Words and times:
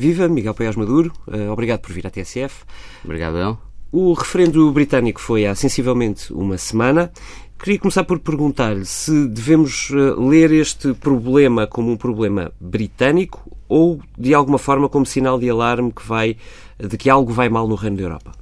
Viva 0.00 0.28
Miguel 0.28 0.54
Paiás 0.54 0.76
Maduro, 0.76 1.12
uh, 1.28 1.52
obrigado 1.52 1.80
por 1.80 1.92
vir 1.92 2.06
à 2.06 2.10
TSF. 2.10 2.64
Obrigado, 3.04 3.36
El. 3.36 3.58
O 3.92 4.14
referendo 4.14 4.72
britânico 4.72 5.20
foi 5.20 5.44
há 5.44 5.54
sensivelmente 5.54 6.32
uma 6.32 6.56
semana. 6.56 7.12
Queria 7.58 7.78
começar 7.78 8.04
por 8.04 8.18
perguntar-lhe 8.18 8.86
se 8.86 9.28
devemos 9.28 9.90
uh, 9.90 10.18
ler 10.26 10.52
este 10.52 10.94
problema 10.94 11.66
como 11.66 11.92
um 11.92 11.98
problema 11.98 12.50
britânico 12.58 13.54
ou, 13.68 14.00
de 14.16 14.32
alguma 14.32 14.56
forma, 14.56 14.88
como 14.88 15.04
sinal 15.04 15.38
de 15.38 15.50
alarme 15.50 15.92
que 15.92 16.02
vai, 16.02 16.38
de 16.78 16.96
que 16.96 17.10
algo 17.10 17.30
vai 17.30 17.50
mal 17.50 17.68
no 17.68 17.74
reino 17.74 17.98
da 17.98 18.04
Europa. 18.04 18.32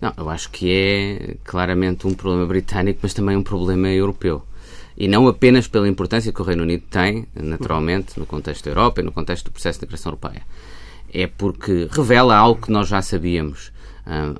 Não, 0.00 0.14
eu 0.16 0.30
acho 0.30 0.48
que 0.50 0.72
é 0.72 1.36
claramente 1.44 2.06
um 2.06 2.14
problema 2.14 2.46
britânico, 2.46 3.00
mas 3.02 3.12
também 3.12 3.36
um 3.36 3.42
problema 3.42 3.90
europeu. 3.90 4.42
E 4.96 5.06
não 5.06 5.28
apenas 5.28 5.68
pela 5.68 5.86
importância 5.86 6.32
que 6.32 6.40
o 6.40 6.44
Reino 6.46 6.62
Unido 6.62 6.84
tem, 6.88 7.28
naturalmente, 7.34 8.18
no 8.18 8.24
contexto 8.24 8.64
da 8.64 8.70
Europa 8.70 9.02
e 9.02 9.04
no 9.04 9.12
contexto 9.12 9.44
do 9.44 9.52
processo 9.52 9.78
de 9.78 9.84
integração 9.84 10.12
europeia. 10.12 10.42
É 11.12 11.26
porque 11.26 11.88
revela 11.90 12.36
algo 12.36 12.62
que 12.62 12.70
nós 12.70 12.88
já 12.88 13.00
sabíamos. 13.02 13.72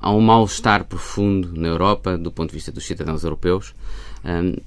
Há 0.01 0.11
um 0.11 0.21
mal-estar 0.21 0.83
profundo 0.85 1.51
na 1.53 1.67
Europa, 1.67 2.17
do 2.17 2.31
ponto 2.31 2.49
de 2.49 2.55
vista 2.55 2.71
dos 2.71 2.85
cidadãos 2.85 3.23
europeus. 3.23 3.75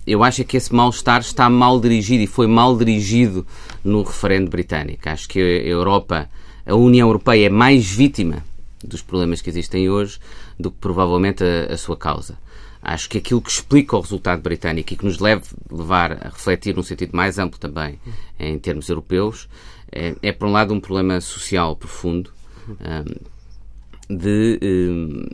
Eu 0.07 0.23
acho 0.23 0.45
que 0.45 0.57
esse 0.57 0.73
mal-estar 0.73 1.21
está 1.21 1.51
mal 1.51 1.81
dirigido 1.81 2.23
e 2.23 2.27
foi 2.27 2.47
mal 2.47 2.77
dirigido 2.77 3.47
no 3.85 4.03
referendo 4.03 4.51
britânico. 4.51 5.09
Acho 5.09 5.29
que 5.29 5.41
a 5.41 5.67
Europa, 5.67 6.31
a 6.65 6.75
União 6.75 7.09
Europeia, 7.09 7.47
é 7.47 7.51
mais 7.51 7.91
vítima 7.91 8.45
dos 8.83 9.03
problemas 9.03 9.41
que 9.41 9.51
existem 9.51 9.91
hoje 9.91 10.19
do 10.59 10.71
que 10.71 10.79
provavelmente 10.79 11.43
a, 11.43 11.75
a 11.75 11.77
sua 11.77 11.97
causa. 11.97 12.39
Acho 12.81 13.09
que 13.09 13.19
aquilo 13.19 13.41
que 13.41 13.51
explica 13.51 13.97
o 13.97 14.01
resultado 14.01 14.43
britânico 14.43 14.93
e 14.93 14.97
que 14.97 15.05
nos 15.05 15.17
deve 15.17 15.45
levar 15.71 16.12
a 16.12 16.29
refletir 16.29 16.75
num 16.75 16.83
sentido 16.83 17.15
mais 17.15 17.39
amplo 17.39 17.59
também 17.59 17.98
em 18.39 18.59
termos 18.59 18.89
europeus 18.89 19.48
é, 19.93 20.15
é 20.23 20.33
por 20.33 20.49
um 20.49 20.53
lado, 20.53 20.73
um 20.73 20.81
problema 20.81 21.21
social 21.21 21.77
profundo 21.77 22.33
um, 22.69 24.17
de 24.17 24.59
um, 24.63 25.29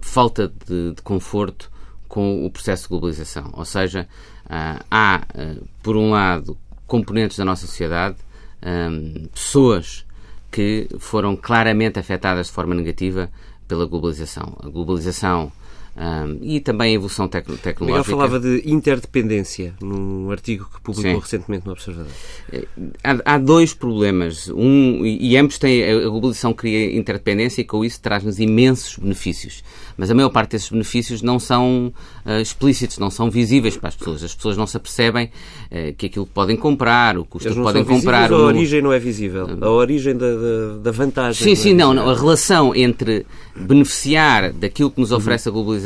falta 0.00 0.48
de, 0.66 0.92
de, 0.94 1.02
conforto 1.02 1.70
com 2.08 2.46
o 2.46 2.50
processo 2.50 2.84
de 2.84 2.88
globalização. 2.90 3.50
Ou 3.54 3.64
seja, 3.64 4.08
uh, 4.46 4.84
há, 4.90 5.22
uh, 5.34 5.66
por 5.82 5.96
um 5.96 6.10
lado, 6.10 6.56
componentes 6.86 7.36
da 7.36 7.44
nossa 7.44 7.66
sociedade, 7.66 8.16
um, 8.62 9.26
pessoas 9.28 10.06
que 10.50 10.88
foram 10.98 11.34
claramente 11.34 11.98
afetadas 11.98 12.46
de 12.46 12.52
forma 12.52 12.74
negativa 12.74 13.30
pela 13.66 13.86
globalização. 13.86 14.56
A 14.62 14.68
globalização 14.68 15.50
um, 15.94 16.38
e 16.40 16.58
também 16.58 16.92
a 16.92 16.94
evolução 16.94 17.28
tec 17.28 17.44
tecnológica. 17.44 17.84
Miguel 17.84 18.04
falava 18.04 18.40
de 18.40 18.62
interdependência 18.64 19.74
num 19.82 20.30
artigo 20.30 20.66
que 20.72 20.80
publicou 20.80 21.12
Sim. 21.12 21.20
recentemente 21.20 21.66
no 21.66 21.72
Observador. 21.72 22.10
Eh, 22.50 22.66
há, 23.04 23.34
há, 23.34 23.38
dois 23.38 23.74
problemas. 23.74 24.48
Um, 24.48 25.04
e 25.04 25.36
ambos 25.36 25.58
têm. 25.58 25.84
A 25.84 26.08
globalização 26.08 26.54
cria 26.54 26.96
interdependência 26.96 27.60
e 27.60 27.64
com 27.64 27.84
isso 27.84 28.00
traz-nos 28.00 28.38
imensos 28.38 28.96
benefícios. 28.96 29.62
Mas 29.94 30.10
a 30.10 30.14
maior 30.14 30.30
parte 30.30 30.52
desses 30.52 30.70
benefícios 30.70 31.20
não 31.20 31.38
são 31.38 31.92
uh, 32.24 32.40
explícitos, 32.40 32.96
não 32.96 33.10
são 33.10 33.30
visíveis 33.30 33.76
para 33.76 33.90
as 33.90 33.96
pessoas. 33.96 34.24
As 34.24 34.34
pessoas 34.34 34.56
não 34.56 34.66
se 34.66 34.78
apercebem 34.78 35.26
uh, 35.26 35.92
que 35.94 36.06
aquilo 36.06 36.24
que 36.24 36.32
podem 36.32 36.56
comprar, 36.56 37.18
o 37.18 37.24
custo 37.26 37.50
que 37.50 37.60
podem 37.60 37.84
comprar. 37.84 38.32
A 38.32 38.36
origem 38.36 38.80
não 38.80 38.94
é 38.94 38.98
visível. 38.98 39.46
A 39.60 39.68
origem 39.68 40.16
da, 40.16 40.34
da, 40.34 40.78
da 40.84 40.90
vantagem. 40.90 41.44
Sim, 41.44 41.54
sim, 41.54 41.72
é 41.72 41.74
não, 41.74 41.92
não. 41.92 42.08
A 42.08 42.14
relação 42.14 42.74
entre 42.74 43.26
beneficiar 43.54 44.54
daquilo 44.54 44.90
que 44.90 44.98
nos 44.98 45.10
uhum. 45.10 45.18
oferece 45.18 45.50
uhum. 45.50 45.52
a 45.52 45.54
globalização 45.54 45.81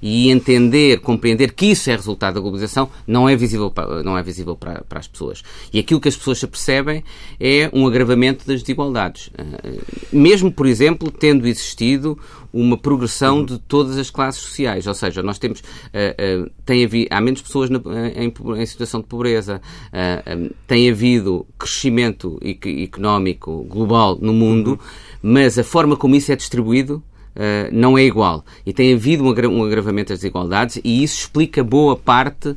e 0.00 0.30
entender, 0.30 1.00
compreender 1.00 1.52
que 1.52 1.66
isso 1.66 1.90
é 1.90 1.96
resultado 1.96 2.34
da 2.34 2.40
globalização 2.40 2.88
não 3.06 3.28
é 3.28 3.36
visível 3.36 3.70
para, 3.70 4.02
não 4.02 4.16
é 4.16 4.22
visível 4.22 4.56
para, 4.56 4.82
para 4.88 4.98
as 4.98 5.08
pessoas. 5.08 5.42
E 5.72 5.78
aquilo 5.78 6.00
que 6.00 6.08
as 6.08 6.16
pessoas 6.16 6.38
se 6.38 6.46
percebem 6.46 7.02
é 7.38 7.70
um 7.72 7.86
agravamento 7.86 8.46
das 8.46 8.60
desigualdades. 8.60 9.28
Uh, 9.28 9.82
mesmo, 10.12 10.50
por 10.50 10.66
exemplo, 10.66 11.10
tendo 11.10 11.46
existido 11.46 12.18
uma 12.56 12.78
progressão 12.78 13.44
de 13.44 13.58
todas 13.58 13.98
as 13.98 14.10
classes 14.10 14.40
sociais. 14.40 14.86
Ou 14.86 14.94
seja, 14.94 15.22
nós 15.22 15.38
temos. 15.38 15.60
Uh, 15.60 16.44
uh, 16.44 16.50
tem 16.64 16.84
havido, 16.84 17.08
há 17.10 17.20
menos 17.20 17.42
pessoas 17.42 17.68
na, 17.68 17.78
em, 18.14 18.32
em, 18.58 18.66
situação 18.66 19.00
de 19.00 19.06
pobreza, 19.06 19.60
uh, 19.92 20.36
um, 20.36 20.50
tem 20.66 20.90
havido 20.90 21.46
crescimento 21.58 22.40
económico 22.42 23.64
global 23.64 24.18
no 24.20 24.32
mundo, 24.32 24.70
uhum. 24.70 24.78
mas 25.22 25.58
a 25.58 25.64
forma 25.64 25.96
como 25.96 26.16
isso 26.16 26.32
é 26.32 26.36
distribuído. 26.36 27.02
Uh, 27.36 27.68
não 27.70 27.98
é 27.98 28.02
igual. 28.02 28.42
E 28.64 28.72
tem 28.72 28.94
havido 28.94 29.22
um, 29.22 29.28
agra 29.28 29.46
um, 29.46 29.62
agravamento 29.62 30.08
das 30.08 30.20
desigualdades 30.20 30.80
e 30.82 31.02
isso 31.04 31.20
explica 31.20 31.62
boa 31.62 31.94
parte, 31.94 32.48
uh, 32.48 32.56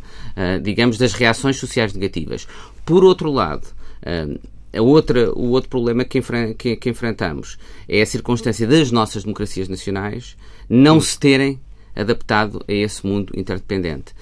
digamos, 0.63 0.97
das 0.97 1.11
reações 1.11 1.57
sociais 1.57 1.93
negativas. 1.93 2.47
Por 2.85 3.03
outro 3.03 3.29
lado, 3.29 3.67
uh, 4.03 4.39
a 4.73 4.81
outra, 4.81 5.31
o 5.33 5.49
outro 5.49 5.69
problema 5.69 6.05
que, 6.05 6.19
enfren 6.19 6.53
que, 6.53 6.75
que, 6.75 6.89
enfrentamos 6.89 7.57
é 7.87 8.01
a 8.01 8.05
circunstância 8.05 8.65
das 8.65 8.89
nossas 8.91 9.23
democracias 9.23 9.67
nacionais 9.67 10.37
não 10.69 11.01
se 11.01 11.19
terem 11.19 11.59
adaptado 12.01 12.63
a 12.67 12.71
esse 12.71 13.05
mundo 13.05 13.33
interdependente. 13.35 14.13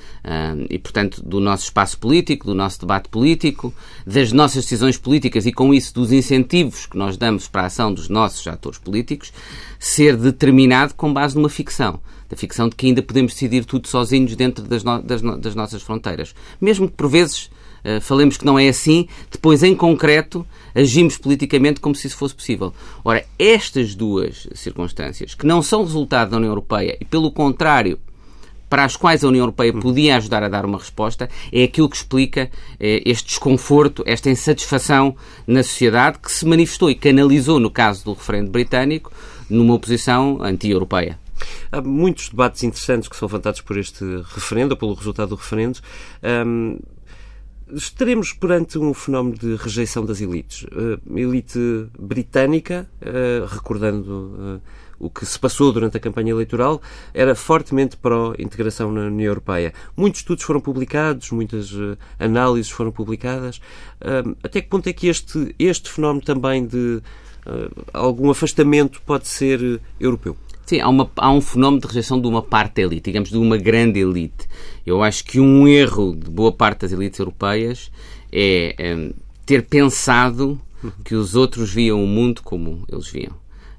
e, 0.69 0.77
portanto, 0.79 1.21
do 1.23 1.39
nosso 1.39 1.65
espaço 1.65 1.97
político, 1.97 2.47
do 2.47 2.55
nosso 2.55 2.79
debate 2.81 3.09
político, 3.09 3.73
das 4.05 4.31
nossas 4.31 4.63
decisões 4.63 4.97
políticas 4.97 5.45
e, 5.45 5.51
com 5.51 5.73
isso, 5.73 5.93
dos 5.93 6.11
incentivos 6.11 6.85
que 6.85 6.97
nós 6.97 7.17
damos 7.17 7.47
para 7.47 7.63
a 7.63 7.65
ação 7.65 7.93
dos 7.93 8.09
nossos 8.09 8.45
atores 8.47 8.79
políticos, 8.79 9.31
ser 9.79 10.15
determinado 10.17 10.93
com 10.95 11.13
base 11.13 11.35
numa 11.35 11.49
ficção. 11.49 11.99
Da 12.29 12.35
ficção 12.35 12.67
de 12.67 12.75
que 12.75 12.87
ainda 12.87 13.01
podemos 13.01 13.33
decidir 13.33 13.63
tudo 13.63 13.87
sozinhos 13.87 14.35
dentro 14.35 14.63
das, 14.65 14.83
no 14.83 15.01
das, 15.01 15.21
no 15.21 15.37
das 15.37 15.55
nossas 15.55 15.81
fronteiras. 15.81 16.35
Mesmo 16.59 16.89
que, 16.89 16.93
por 16.93 17.07
vezes, 17.07 17.49
falemos 18.01 18.37
que 18.37 18.45
não 18.45 18.57
é 18.57 18.67
assim, 18.67 19.07
depois, 19.31 19.63
em 19.63 19.75
concreto, 19.75 20.45
agimos 20.73 21.17
politicamente 21.17 21.79
como 21.79 21.95
se 21.95 22.07
isso 22.07 22.17
fosse 22.17 22.35
possível. 22.35 22.73
Ora, 23.03 23.25
estas 23.39 23.95
duas 23.95 24.47
circunstâncias, 24.53 25.33
que 25.33 25.45
não 25.45 25.61
são 25.61 25.83
resultado 25.83 26.31
da 26.31 26.37
União 26.37 26.51
Europeia 26.51 26.97
e, 26.99 27.05
pelo 27.05 27.31
contrário, 27.31 27.99
para 28.69 28.83
as 28.83 28.95
quais 28.95 29.23
a 29.23 29.27
União 29.27 29.43
Europeia 29.43 29.73
podia 29.73 30.17
ajudar 30.17 30.43
a 30.43 30.49
dar 30.49 30.65
uma 30.65 30.77
resposta, 30.77 31.29
é 31.51 31.63
aquilo 31.63 31.89
que 31.89 31.95
explica 31.95 32.51
eh, 32.79 33.01
este 33.05 33.27
desconforto, 33.27 34.03
esta 34.05 34.29
insatisfação 34.29 35.15
na 35.45 35.63
sociedade 35.63 36.19
que 36.19 36.31
se 36.31 36.45
manifestou 36.45 36.89
e 36.89 36.95
canalizou, 36.95 37.59
no 37.59 37.71
caso 37.71 38.03
do 38.03 38.13
referendo 38.13 38.51
britânico, 38.51 39.11
numa 39.49 39.73
oposição 39.73 40.39
anti-europeia. 40.41 41.17
Há 41.71 41.81
muitos 41.81 42.29
debates 42.29 42.63
interessantes 42.63 43.07
que 43.07 43.15
são 43.15 43.27
levantados 43.27 43.61
por 43.61 43.77
este 43.77 44.03
referendo, 44.33 44.71
ou 44.71 44.77
pelo 44.77 44.93
resultado 44.95 45.29
do 45.29 45.35
referendo. 45.35 45.79
Um, 46.45 46.77
Estaremos 47.73 48.31
perante 48.31 48.79
um 48.79 48.93
fenómeno 48.93 49.37
de 49.37 49.55
rejeição 49.55 50.05
das 50.05 50.21
elites. 50.21 50.65
A 50.71 51.19
elite 51.19 51.59
britânica, 51.99 52.89
eh, 53.01 53.43
recordando 53.45 54.59
eh, 54.63 54.69
o 54.97 55.09
que 55.09 55.25
se 55.25 55.37
passou 55.37 55.73
durante 55.73 55.97
a 55.97 55.99
campanha 55.99 56.31
eleitoral, 56.31 56.81
era 57.13 57.35
fortemente 57.35 57.97
pró-integração 57.97 58.91
na 58.91 59.01
União 59.01 59.27
Europeia. 59.27 59.73
Muitos 59.97 60.21
estudos 60.21 60.43
foram 60.45 60.61
publicados, 60.61 61.29
muitas 61.31 61.71
análises 62.17 62.71
foram 62.71 62.91
publicadas. 62.91 63.61
Até 64.41 64.61
que 64.61 64.67
ponto 64.67 64.87
é 64.87 64.93
que 64.93 65.07
este, 65.07 65.53
este 65.59 65.91
fenómeno 65.91 66.25
também 66.25 66.65
de 66.65 67.01
algum 67.93 68.31
afastamento 68.31 68.99
pode 69.05 69.27
ser 69.27 69.79
europeu? 69.99 70.35
Sim, 70.67 70.81
há, 70.81 70.89
uma, 70.89 71.09
há 71.15 71.31
um 71.31 71.39
fenómeno 71.39 71.81
de 71.81 71.87
rejeição 71.87 72.19
de 72.19 72.27
uma 72.27 72.41
parte 72.41 72.75
da 72.75 72.81
elite, 72.81 73.05
digamos, 73.05 73.29
de 73.29 73.37
uma 73.37 73.55
grande 73.55 74.01
elite. 74.01 74.47
Eu 74.85 75.01
acho 75.01 75.23
que 75.23 75.39
um 75.39 75.65
erro 75.65 76.13
de 76.13 76.29
boa 76.29 76.51
parte 76.51 76.81
das 76.81 76.91
elites 76.91 77.17
europeias 77.17 77.89
é, 78.31 78.75
é 78.77 79.09
ter 79.45 79.63
pensado 79.63 80.59
que 81.05 81.15
os 81.15 81.35
outros 81.35 81.73
viam 81.73 82.03
o 82.03 82.05
mundo 82.05 82.41
como 82.43 82.83
eles 82.91 83.07
viam. 83.07 83.31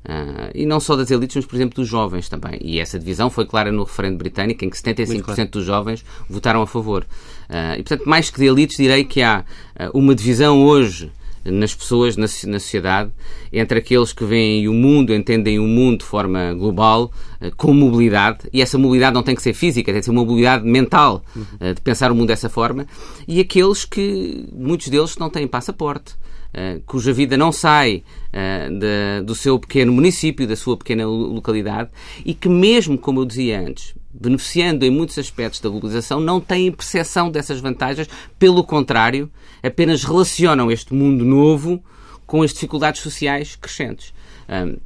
Uh, 0.03 0.49
e 0.55 0.65
não 0.65 0.81
só 0.81 0.97
das 0.97 1.11
elites, 1.11 1.37
mas, 1.37 1.45
por 1.45 1.57
exemplo, 1.57 1.77
dos 1.77 1.87
jovens 1.87 2.27
também. 2.27 2.59
E 2.63 2.81
essa 2.81 2.99
divisão 2.99 3.29
foi 3.29 3.45
clara 3.45 3.71
no 3.71 3.85
referendo 3.85 4.17
britânico, 4.17 4.65
em 4.65 4.71
que 4.71 4.77
75% 4.77 5.23
claro. 5.23 5.51
dos 5.51 5.67
jovens 5.67 6.03
votaram 6.27 6.63
a 6.63 6.67
favor. 6.67 7.07
Uh, 7.51 7.75
e, 7.75 7.83
portanto, 7.83 8.09
mais 8.09 8.31
que 8.31 8.39
de 8.39 8.47
elites, 8.47 8.79
direi 8.79 9.05
que 9.05 9.21
há 9.21 9.45
uh, 9.79 9.99
uma 9.99 10.15
divisão 10.15 10.65
hoje 10.65 11.13
nas 11.51 11.75
pessoas, 11.75 12.17
na, 12.17 12.23
na 12.23 12.59
sociedade, 12.59 13.11
entre 13.53 13.79
aqueles 13.79 14.13
que 14.13 14.25
veem 14.25 14.69
o 14.69 14.75
mundo, 14.75 15.15
entendem 15.15 15.59
o 15.59 15.67
mundo 15.67 15.99
de 15.99 16.05
forma 16.05 16.55
global, 16.55 17.11
eh, 17.41 17.51
com 17.57 17.73
mobilidade, 17.73 18.49
e 18.53 18.63
essa 18.63 18.79
mobilidade 18.79 19.15
não 19.15 19.23
tem 19.23 19.35
que 19.35 19.43
ser 19.43 19.55
física, 19.55 19.93
tem 19.93 20.01
que 20.01 20.05
ser 20.05 20.11
uma 20.11 20.25
mobilidade 20.25 20.65
mental, 20.65 21.23
uhum. 21.35 21.75
de 21.75 21.81
pensar 21.81 22.13
o 22.13 22.15
mundo 22.15 22.29
dessa 22.29 22.49
forma, 22.49 22.87
e 23.27 23.41
aqueles 23.41 23.85
que, 23.85 24.49
muitos 24.53 24.89
deles, 24.89 25.17
não 25.17 25.31
têm 25.31 25.47
passaporte. 25.47 26.15
Uh, 26.49 26.81
cuja 26.87 27.13
vida 27.13 27.37
não 27.37 27.53
sai 27.53 28.03
uh, 28.33 28.79
de, 28.79 29.23
do 29.23 29.35
seu 29.35 29.59
pequeno 29.59 29.93
município, 29.93 30.47
da 30.47 30.57
sua 30.57 30.79
pequena 30.79 31.07
localidade, 31.07 31.91
e 32.25 32.33
que, 32.33 32.49
mesmo, 32.49 32.97
como 32.97 33.21
eu 33.21 33.27
dizia 33.27 33.61
antes, 33.61 33.95
beneficiando 34.21 34.85
em 34.85 34.91
muitos 34.91 35.19
aspectos 35.19 35.61
da 35.61 35.69
globalização, 35.69 36.21
não 36.21 36.41
têm 36.41 36.73
percepção 36.73 37.31
dessas 37.31 37.61
vantagens, 37.61 38.09
pelo 38.39 38.65
contrário, 38.65 39.31
apenas 39.63 40.03
relacionam 40.03 40.71
este 40.71 40.93
mundo 40.93 41.25
novo 41.25 41.83
com 42.27 42.43
as 42.43 42.53
dificuldades 42.53 43.01
sociais 43.01 43.57
crescentes. 43.57 44.13
Um, 44.49 44.77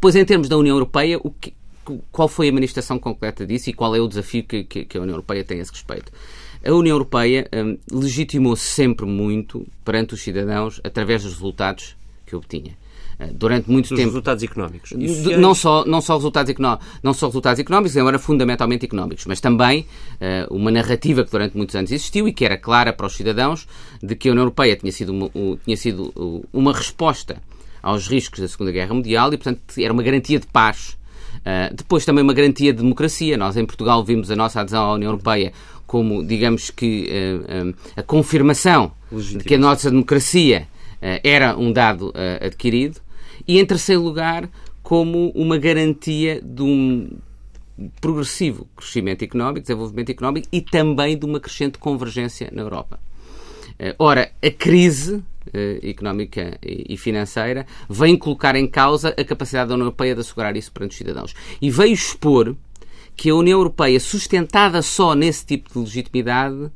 pois, 0.00 0.14
em 0.14 0.24
termos 0.24 0.48
da 0.48 0.56
União 0.56 0.76
Europeia, 0.76 1.20
que, 1.40 1.52
qual 2.12 2.28
foi 2.28 2.48
a 2.48 2.52
manifestação 2.52 2.98
concreta 2.98 3.46
disso 3.46 3.70
e 3.70 3.72
qual 3.72 3.94
é 3.94 4.00
o 4.00 4.06
desafio 4.06 4.44
que, 4.44 4.64
que, 4.64 4.84
que 4.84 4.96
a 4.96 5.00
União 5.00 5.14
Europeia 5.14 5.44
tem 5.44 5.58
a 5.58 5.62
esse 5.62 5.72
respeito? 5.72 6.12
A 6.64 6.72
União 6.72 6.94
Europeia 6.94 7.48
um, 7.52 7.78
legitimou 7.90 8.54
-se 8.54 8.66
sempre 8.66 9.06
muito 9.06 9.66
perante 9.84 10.14
os 10.14 10.22
cidadãos 10.22 10.80
através 10.84 11.22
dos 11.22 11.32
resultados 11.32 11.96
que 12.26 12.36
obtinha. 12.36 12.76
Durante 13.34 13.70
muito 13.70 13.88
Dos 13.90 13.98
tempo. 13.98 14.08
resultados 14.08 14.42
económicos. 14.42 14.90
De, 14.90 15.36
não, 15.36 15.54
só, 15.54 15.84
não, 15.84 16.00
só 16.00 16.16
resultados 16.16 16.54
não 17.02 17.12
só 17.12 17.26
resultados 17.26 17.60
económicos, 17.60 17.96
embora 17.96 18.18
fundamentalmente 18.18 18.86
económicos, 18.86 19.26
mas 19.26 19.40
também 19.40 19.86
uh, 20.14 20.54
uma 20.54 20.70
narrativa 20.70 21.24
que 21.24 21.30
durante 21.30 21.56
muitos 21.56 21.76
anos 21.76 21.92
existiu 21.92 22.26
e 22.26 22.32
que 22.32 22.44
era 22.44 22.56
clara 22.56 22.92
para 22.92 23.06
os 23.06 23.14
cidadãos 23.14 23.66
de 24.02 24.16
que 24.16 24.28
a 24.28 24.32
União 24.32 24.42
Europeia 24.42 24.76
tinha 24.76 24.92
sido 24.92 25.12
uma, 25.12 25.30
tinha 25.64 25.76
sido 25.76 26.44
uma 26.52 26.72
resposta 26.72 27.42
aos 27.82 28.08
riscos 28.08 28.40
da 28.40 28.48
Segunda 28.48 28.72
Guerra 28.72 28.94
Mundial 28.94 29.32
e, 29.32 29.36
portanto, 29.36 29.60
era 29.78 29.92
uma 29.92 30.02
garantia 30.02 30.38
de 30.38 30.46
paz. 30.46 30.98
Uh, 31.40 31.74
depois 31.74 32.04
também 32.04 32.22
uma 32.22 32.34
garantia 32.34 32.72
de 32.72 32.82
democracia. 32.82 33.36
Nós 33.36 33.56
em 33.56 33.64
Portugal 33.64 34.04
vimos 34.04 34.30
a 34.30 34.36
nossa 34.36 34.60
adesão 34.60 34.84
à 34.84 34.94
União 34.94 35.10
Europeia 35.10 35.52
como, 35.86 36.24
digamos 36.24 36.70
que, 36.70 37.08
uh, 37.10 37.74
a 37.96 38.02
confirmação 38.02 38.92
de 39.12 39.44
que 39.44 39.54
a 39.54 39.58
nossa 39.58 39.90
democracia 39.90 40.68
era 41.24 41.56
um 41.56 41.72
dado 41.72 42.12
adquirido 42.42 43.00
e, 43.46 43.58
em 43.58 43.66
terceiro 43.66 44.02
lugar, 44.02 44.48
como 44.82 45.30
uma 45.34 45.58
garantia 45.58 46.40
de 46.42 46.62
um 46.62 47.18
progressivo 48.00 48.66
crescimento 48.76 49.22
económico, 49.22 49.60
desenvolvimento 49.60 50.10
económico 50.10 50.48
e 50.52 50.60
também 50.60 51.18
de 51.18 51.24
uma 51.24 51.40
crescente 51.40 51.78
convergência 51.78 52.50
na 52.52 52.62
Europa. 52.62 53.00
Eh, 53.78 53.94
ora, 53.98 54.30
a 54.42 54.50
crise 54.50 55.22
eh, 55.52 55.80
económica 55.82 56.58
e 56.62 56.96
financeira 56.96 57.66
vem 57.88 58.16
colocar 58.16 58.54
em 58.54 58.66
causa 58.66 59.14
a 59.16 59.24
capacidade 59.24 59.68
da 59.68 59.74
União 59.74 59.86
Europeia 59.86 60.14
de 60.14 60.20
assegurar 60.20 60.54
isso 60.56 60.72
perante 60.72 60.92
os 60.92 60.98
cidadãos. 60.98 61.34
E 61.60 61.70
veio 61.70 61.92
expor 61.92 62.54
que 63.16 63.30
a 63.30 63.34
União 63.34 63.58
Europeia, 63.58 63.98
sustentada 63.98 64.82
só 64.82 65.14
nesse 65.14 65.44
tipo 65.46 65.72
de 65.72 65.78
legitimidade, 65.78 66.70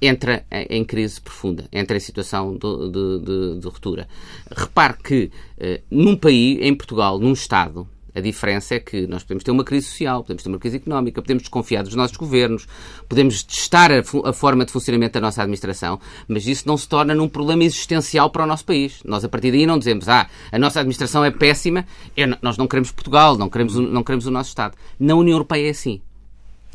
entra 0.00 0.44
em 0.50 0.84
crise 0.84 1.20
profunda, 1.20 1.68
entra 1.72 1.96
em 1.96 2.00
situação 2.00 2.54
de, 2.54 2.90
de, 2.90 3.18
de, 3.24 3.60
de 3.60 3.66
ruptura. 3.66 4.08
Repare 4.50 4.94
que 5.02 5.30
eh, 5.58 5.82
num 5.90 6.16
país, 6.16 6.58
em 6.60 6.74
Portugal, 6.74 7.18
num 7.18 7.32
Estado, 7.32 7.88
a 8.14 8.20
diferença 8.20 8.74
é 8.74 8.80
que 8.80 9.06
nós 9.06 9.22
podemos 9.22 9.44
ter 9.44 9.50
uma 9.50 9.62
crise 9.62 9.88
social, 9.88 10.22
podemos 10.22 10.42
ter 10.42 10.48
uma 10.48 10.58
crise 10.58 10.76
económica, 10.76 11.20
podemos 11.20 11.42
desconfiar 11.42 11.82
dos 11.82 11.94
nossos 11.94 12.16
governos, 12.16 12.66
podemos 13.06 13.42
testar 13.42 13.92
a, 13.92 13.98
a, 14.24 14.32
forma 14.32 14.64
de 14.64 14.72
funcionamento 14.72 15.12
da 15.12 15.20
nossa 15.20 15.42
administração, 15.42 16.00
mas 16.26 16.46
isso 16.46 16.66
não 16.66 16.78
se 16.78 16.88
torna 16.88 17.14
num 17.14 17.28
problema 17.28 17.62
existencial 17.62 18.30
para 18.30 18.44
o 18.44 18.46
nosso 18.46 18.64
país. 18.64 19.02
Nós, 19.04 19.22
a 19.22 19.28
partir 19.28 19.50
daí, 19.50 19.66
não 19.66 19.78
dizemos, 19.78 20.08
ah, 20.08 20.26
a 20.50 20.58
nossa 20.58 20.80
administração 20.80 21.22
é 21.22 21.30
péssima, 21.30 21.86
é, 22.16 22.26
nós 22.40 22.56
não 22.56 22.66
queremos 22.66 22.90
Portugal, 22.90 23.36
não 23.36 23.50
queremos, 23.50 23.74
não 23.74 24.02
queremos 24.02 24.26
o 24.26 24.30
nosso 24.30 24.48
Estado. 24.48 24.74
Na 24.98 25.14
União 25.14 25.34
Europeia 25.34 25.66
é 25.66 25.70
assim. 25.70 26.00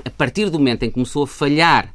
A 0.06 0.12
partir 0.12 0.51
do 0.51 0.59
momento 0.59 0.83
em 0.83 0.89
que 0.89 0.94
começou 0.94 1.24
a 1.24 1.27
falhar 1.27 1.92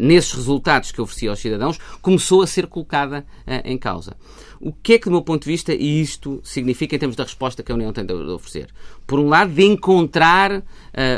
nesses 0.00 0.32
resultados 0.32 0.92
que 0.92 1.00
oferecia 1.00 1.30
aos 1.30 1.38
cidadãos, 1.38 1.78
começou 2.02 2.42
a 2.42 2.46
ser 2.46 2.66
colocada 2.66 3.26
uh, 3.46 3.62
em 3.64 3.78
causa. 3.78 4.16
O 4.60 4.72
que 4.72 4.94
é 4.94 4.98
que, 4.98 5.04
do 5.04 5.10
meu 5.10 5.22
ponto 5.22 5.44
de 5.44 5.50
vista, 5.50 5.74
isto 5.74 6.40
significa 6.42 6.96
em 6.96 6.98
termos 6.98 7.16
da 7.16 7.24
resposta 7.24 7.62
que 7.62 7.70
a 7.70 7.74
União 7.74 7.92
tem 7.92 8.04
de 8.04 8.12
oferecer? 8.12 8.68
Por 9.06 9.18
um 9.18 9.28
lado, 9.28 9.52
de 9.52 9.64
encontrar 9.64 10.62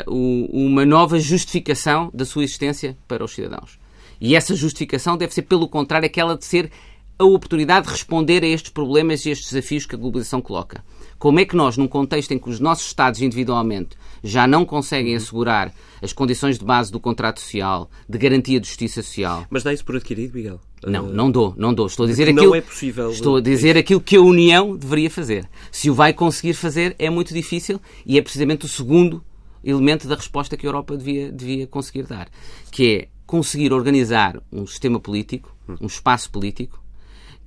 uma 0.05 0.85
nova 0.85 1.19
justificação 1.19 2.11
da 2.13 2.25
sua 2.25 2.43
existência 2.43 2.97
para 3.07 3.23
os 3.23 3.31
cidadãos. 3.31 3.79
E 4.19 4.35
essa 4.35 4.55
justificação 4.55 5.17
deve 5.17 5.33
ser, 5.33 5.43
pelo 5.43 5.67
contrário, 5.67 6.05
aquela 6.05 6.37
de 6.37 6.43
ser 6.45 6.69
a 7.17 7.23
oportunidade 7.23 7.85
de 7.85 7.91
responder 7.91 8.43
a 8.43 8.47
estes 8.47 8.71
problemas 8.71 9.25
e 9.25 9.29
estes 9.29 9.51
desafios 9.51 9.85
que 9.85 9.95
a 9.95 9.97
globalização 9.97 10.41
coloca. 10.41 10.83
Como 11.19 11.39
é 11.39 11.45
que 11.45 11.55
nós, 11.55 11.75
num 11.75 11.87
contexto 11.87 12.31
em 12.31 12.39
que 12.39 12.49
os 12.49 12.61
nossos 12.61 12.87
Estados 12.87 13.21
individualmente 13.21 13.97
já 14.23 14.47
não 14.47 14.65
conseguem 14.65 15.15
assegurar 15.15 15.73
as 16.01 16.13
condições 16.13 16.57
de 16.57 16.63
base 16.65 16.91
do 16.91 16.99
contrato 16.99 17.41
social, 17.41 17.89
de 18.07 18.17
garantia 18.17 18.59
de 18.59 18.67
justiça 18.67 19.03
social. 19.03 19.45
Mas 19.49 19.61
dá 19.61 19.73
isso 19.73 19.83
por 19.83 19.97
adquirido, 19.97 20.33
Miguel? 20.33 20.61
Não, 20.85 21.07
não 21.07 21.29
dou, 21.29 21.53
não 21.57 21.73
dou. 21.73 21.87
Estou 21.87 22.05
a 22.05 22.07
dizer 22.07 22.29
aquilo, 22.29 22.45
não 22.45 22.55
é 22.55 22.61
possível. 22.61 23.11
Estou 23.11 23.35
a 23.35 23.41
dizer 23.41 23.77
aquilo 23.77 23.99
que 23.99 24.15
a 24.15 24.21
União 24.21 24.77
deveria 24.77 25.09
fazer. 25.09 25.47
Se 25.71 25.89
o 25.89 25.93
vai 25.93 26.13
conseguir 26.13 26.53
fazer, 26.53 26.95
é 26.97 27.09
muito 27.09 27.33
difícil 27.33 27.81
e 28.05 28.17
é 28.17 28.21
precisamente 28.21 28.65
o 28.65 28.69
segundo 28.69 29.21
elemento 29.61 30.07
da 30.07 30.15
resposta 30.15 30.55
que 30.55 30.65
a 30.65 30.69
Europa 30.69 30.95
devia, 30.95 31.31
devia 31.31 31.67
conseguir 31.67 32.03
dar, 32.03 32.29
que 32.71 32.95
é 32.95 33.07
conseguir 33.25 33.73
organizar 33.73 34.41
um 34.51 34.65
sistema 34.65 34.99
político, 34.99 35.53
um 35.81 35.87
espaço 35.87 36.31
político, 36.31 36.81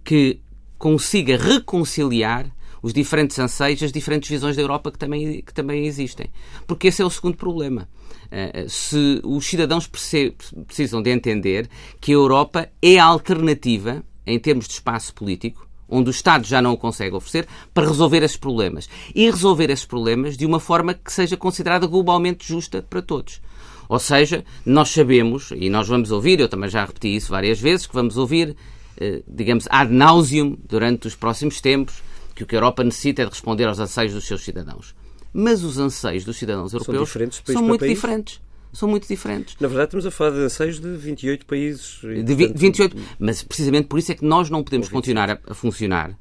que 0.05 0.41
consiga 0.79 1.39
reconciliar 1.39 2.53
os 2.83 2.93
diferentes 2.93 3.39
anseios, 3.39 3.83
as 3.83 3.93
diferentes 3.93 4.29
visões 4.29 4.57
da 4.57 4.63
Europa 4.63 4.91
que 4.91 4.99
também, 4.99 5.41
que 5.41 5.55
também 5.55 5.87
existem. 5.87 6.27
Porque 6.67 6.89
esse 6.89 7.01
é 7.01 7.05
o 7.05 7.11
segundo 7.11 7.37
problema. 7.37 7.89
Uh, 8.27 8.69
se 8.69 9.21
os 9.23 9.47
cidadãos 9.47 9.87
precisam 9.87 11.01
de 11.01 11.11
entender 11.11 11.69
que 12.01 12.13
a 12.13 12.15
Europa 12.15 12.69
é 12.83 12.99
a 12.99 13.05
alternativa, 13.05 14.03
em 14.27 14.39
termos 14.39 14.67
de 14.67 14.75
espaço 14.75 15.15
político, 15.15 15.69
onde 15.89 16.09
o 16.09 16.11
Estado 16.11 16.47
já 16.47 16.63
não 16.63 16.73
o 16.73 16.77
consegue 16.77 17.15
oferecer, 17.15 17.47
para 17.75 17.87
resolver 17.87 18.23
esses 18.23 18.37
problemas. 18.37 18.89
E 19.15 19.31
resolver 19.31 19.71
esses 19.71 19.85
problemas 19.85 20.37
de 20.37 20.47
uma 20.47 20.59
forma 20.59 20.95
que 20.95 21.13
seja 21.13 21.37
considerada 21.37 21.87
globalmente 21.87 22.49
justa 22.49 22.85
para 22.89 23.03
todos. 23.03 23.41
Ou 23.89 23.99
seja, 23.99 24.43
nós 24.65 24.89
sabemos, 24.89 25.53
e 25.55 25.69
nós 25.69 25.87
vamos 25.87 26.11
ouvir, 26.11 26.41
eu 26.41 26.49
também 26.49 26.71
já 26.71 26.85
repeti 26.85 27.15
isso 27.15 27.31
várias 27.31 27.61
vezes, 27.61 27.87
que 27.87 27.95
vamos 27.95 28.17
ouvir, 28.17 28.57
uh, 28.97 29.23
digamos, 29.29 29.67
ad 29.69 29.93
nauseum 29.93 30.57
durante 30.67 31.07
os 31.07 31.15
próximos 31.15 31.61
tempos, 31.61 32.03
que 32.43 32.45
o 32.45 32.47
que 32.49 32.57
a 32.57 32.59
Europa 32.59 32.85
necessita 32.85 33.23
é 33.23 33.25
de 33.25 33.31
responder 33.31 33.65
aos 33.65 33.79
anseios 33.79 34.13
dos 34.13 34.27
seus 34.27 34.43
cidadãos. 34.43 34.95
Mas 35.33 35.63
os 35.63 35.79
anseios 35.79 36.25
dos 36.25 36.37
cidadãos 36.37 36.73
europeus 36.73 37.11
são, 37.11 37.55
são 37.55 37.63
muito 37.63 37.81
país. 37.81 37.95
diferentes. 37.95 38.41
São 38.73 38.89
muito 38.89 39.07
diferentes. 39.07 39.57
Na 39.61 39.69
verdade, 39.69 39.89
estamos 39.89 40.07
a 40.07 40.11
falar 40.11 40.31
de 40.31 40.41
anseios 40.41 40.81
de 40.81 40.97
28 40.97 41.45
países. 41.45 42.01
De 42.25 42.35
28, 42.35 42.97
mas 43.19 43.43
precisamente 43.43 43.87
por 43.87 43.99
isso 43.99 44.13
é 44.13 44.15
que 44.15 44.25
nós 44.25 44.49
não 44.49 44.63
podemos 44.63 44.89
continuar 44.89 45.31
a, 45.31 45.39
a 45.47 45.55
funcionar 45.55 46.17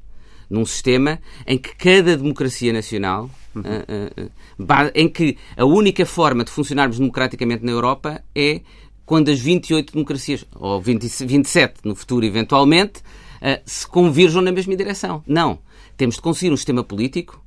num 0.49 0.65
sistema 0.65 1.19
em 1.47 1.57
que 1.57 1.73
cada 1.75 2.17
democracia 2.17 2.73
nacional, 2.73 3.29
uhum. 3.55 3.61
uh, 3.61 4.23
uh, 4.25 4.63
uh, 4.63 4.91
em 4.93 5.07
que 5.07 5.37
a 5.55 5.63
única 5.63 6.05
forma 6.05 6.43
de 6.43 6.51
funcionarmos 6.51 6.99
democraticamente 6.99 7.63
na 7.63 7.71
Europa 7.71 8.21
é 8.35 8.59
quando 9.05 9.29
as 9.29 9.39
28 9.39 9.93
democracias, 9.93 10.45
ou 10.53 10.81
20, 10.81 11.25
27 11.25 11.79
no 11.85 11.95
futuro 11.95 12.25
eventualmente, 12.25 13.01
se 13.65 13.87
convirjam 13.87 14.41
na 14.41 14.51
mesma 14.51 14.75
direção. 14.75 15.23
Não. 15.25 15.59
Temos 16.01 16.15
de 16.15 16.21
conseguir 16.23 16.51
um 16.51 16.57
sistema 16.57 16.83
político 16.83 17.39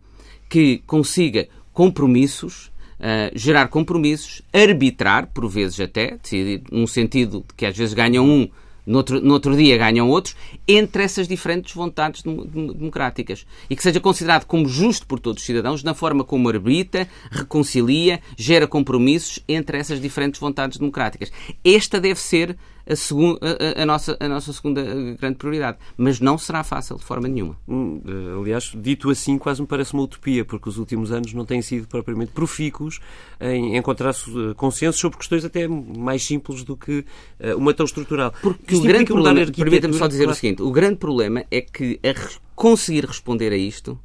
que 0.49 0.79
consiga 0.87 1.49
compromissos, 1.73 2.71
uh, 3.01 3.37
gerar 3.37 3.67
compromissos, 3.67 4.43
arbitrar, 4.53 5.27
por 5.35 5.49
vezes 5.49 5.81
até, 5.81 6.19
decidir 6.23 6.63
num 6.71 6.87
sentido 6.87 7.45
que 7.57 7.67
às 7.67 7.77
vezes 7.77 7.95
ganham 7.95 8.25
um, 8.25 8.49
no 8.87 8.99
outro, 8.99 9.21
no 9.21 9.35
outro 9.35 9.57
dia 9.57 9.77
ganham 9.77 10.09
outros, 10.09 10.37
entre 10.69 11.03
essas 11.03 11.27
diferentes 11.27 11.75
vontades 11.75 12.23
democráticas. 12.23 13.45
E 13.69 13.75
que 13.75 13.83
seja 13.83 13.99
considerado 13.99 14.45
como 14.45 14.69
justo 14.69 15.05
por 15.05 15.19
todos 15.19 15.43
os 15.43 15.47
cidadãos 15.47 15.83
na 15.83 15.93
forma 15.93 16.23
como 16.23 16.49
arbitra, 16.49 17.09
reconcilia, 17.33 18.21
gera 18.39 18.69
compromissos 18.69 19.41
entre 19.49 19.79
essas 19.79 20.01
diferentes 20.01 20.39
vontades 20.39 20.79
democráticas. 20.79 21.33
Esta 21.65 22.01
deve 22.01 22.21
ser 22.21 22.57
a, 22.87 22.97
segunda, 22.97 23.39
a, 23.43 23.83
a, 23.83 23.87
nossa, 23.87 24.17
a 24.21 24.29
nossa 24.29 24.53
segunda 24.53 24.83
grande 25.19 25.37
prioridade. 25.37 25.79
Mas 25.97 26.21
não 26.21 26.37
será 26.37 26.63
fácil 26.63 26.97
de 26.97 27.05
forma 27.05 27.29
nenhuma. 27.29 27.57
Hum, 27.67 28.01
eh, 28.07 28.41
aliás, 28.41 28.73
dito 28.75 29.11
assim, 29.11 29.39
quase 29.39 29.61
me 29.61 29.67
parece 29.67 29.95
uma 29.95 30.03
utopia, 30.03 30.45
porque 30.45 30.69
os 30.69 30.79
últimos 30.79 31.11
anos 31.11 31.33
não 31.33 31.45
têm 31.45 31.63
sido 31.63 31.87
propriamente 31.87 32.33
profícuos 32.33 33.01
em 33.41 33.77
encontrar 33.77 34.11
eh, 34.11 34.55
consensos 34.57 35.01
sobre 35.01 35.19
questões 35.19 35.45
até 35.45 35.67
mais 35.67 36.23
simples 36.23 36.63
do 36.63 36.77
que 36.77 37.05
eh, 37.41 37.55
uma 37.55 37.73
tão 37.73 37.87
estrutural. 37.87 38.33
Porque 38.43 38.75
Isto 38.75 38.85
o 38.85 38.87
grande 38.87 39.07
problema, 39.07 39.47
permita-me 39.53 39.95
só 39.95 40.07
dizer 40.07 40.25
claro. 40.25 40.37
o 40.37 40.41
seguinte, 40.41 40.63
o 40.63 40.71
grande 40.71 40.97
problema 40.97 41.45
é 41.51 41.61
que 41.61 41.99
a 42.03 42.15
conseguir 42.55 43.05
responder 43.07 43.53
a 43.53 43.57
isto 43.57 43.99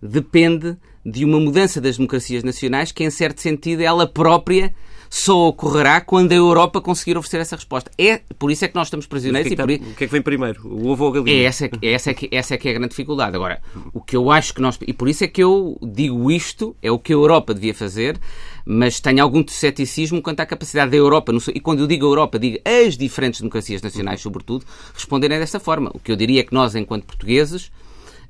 depende 0.00 0.76
de 1.04 1.24
uma 1.24 1.40
mudança 1.40 1.80
das 1.80 1.96
democracias 1.96 2.44
nacionais 2.44 2.92
que, 2.92 3.02
em 3.02 3.10
certo 3.10 3.40
sentido, 3.40 3.80
ela 3.80 4.06
própria 4.06 4.74
só 5.10 5.48
ocorrerá 5.48 6.00
quando 6.00 6.32
a 6.32 6.34
Europa 6.34 6.80
conseguir 6.80 7.16
oferecer 7.16 7.40
essa 7.40 7.56
resposta. 7.56 7.90
É, 7.98 8.20
por 8.38 8.50
isso 8.50 8.64
é 8.64 8.68
que 8.68 8.74
nós 8.74 8.88
estamos 8.88 9.06
prisioneiros. 9.06 9.50
O 9.50 9.54
que, 9.56 9.60
é 9.60 9.66
que, 9.66 9.78
por... 9.78 9.90
o 9.90 9.94
que 9.94 10.04
é 10.04 10.06
que 10.06 10.12
vem 10.12 10.22
primeiro? 10.22 10.66
O 10.66 10.88
ovo 10.88 11.04
ou 11.04 11.10
a 11.10 11.14
galinha? 11.14 11.42
É 11.42 11.44
essa, 11.44 11.66
é, 11.66 11.92
essa, 11.92 12.10
é 12.10 12.14
que, 12.14 12.28
essa 12.30 12.54
é 12.54 12.58
que 12.58 12.68
é 12.68 12.70
a 12.70 12.74
grande 12.74 12.90
dificuldade. 12.90 13.34
Agora, 13.36 13.60
o 13.92 14.00
que 14.00 14.16
eu 14.16 14.30
acho 14.30 14.54
que 14.54 14.60
nós. 14.60 14.78
E 14.86 14.92
por 14.92 15.08
isso 15.08 15.24
é 15.24 15.28
que 15.28 15.42
eu 15.42 15.78
digo 15.82 16.30
isto, 16.30 16.76
é 16.82 16.90
o 16.90 16.98
que 16.98 17.12
a 17.12 17.16
Europa 17.16 17.54
devia 17.54 17.74
fazer, 17.74 18.18
mas 18.64 19.00
tenho 19.00 19.22
algum 19.22 19.46
ceticismo 19.46 20.20
quanto 20.20 20.40
à 20.40 20.46
capacidade 20.46 20.90
da 20.90 20.96
Europa, 20.96 21.32
e 21.54 21.60
quando 21.60 21.80
eu 21.80 21.86
digo 21.86 22.04
Europa, 22.04 22.38
digo 22.38 22.58
as 22.64 22.96
diferentes 22.96 23.40
democracias 23.40 23.80
nacionais, 23.80 24.20
sobretudo, 24.20 24.64
responderem 24.92 25.38
desta 25.38 25.58
forma. 25.58 25.90
O 25.94 25.98
que 25.98 26.12
eu 26.12 26.16
diria 26.16 26.40
é 26.40 26.44
que 26.44 26.52
nós, 26.52 26.74
enquanto 26.74 27.04
portugueses, 27.04 27.70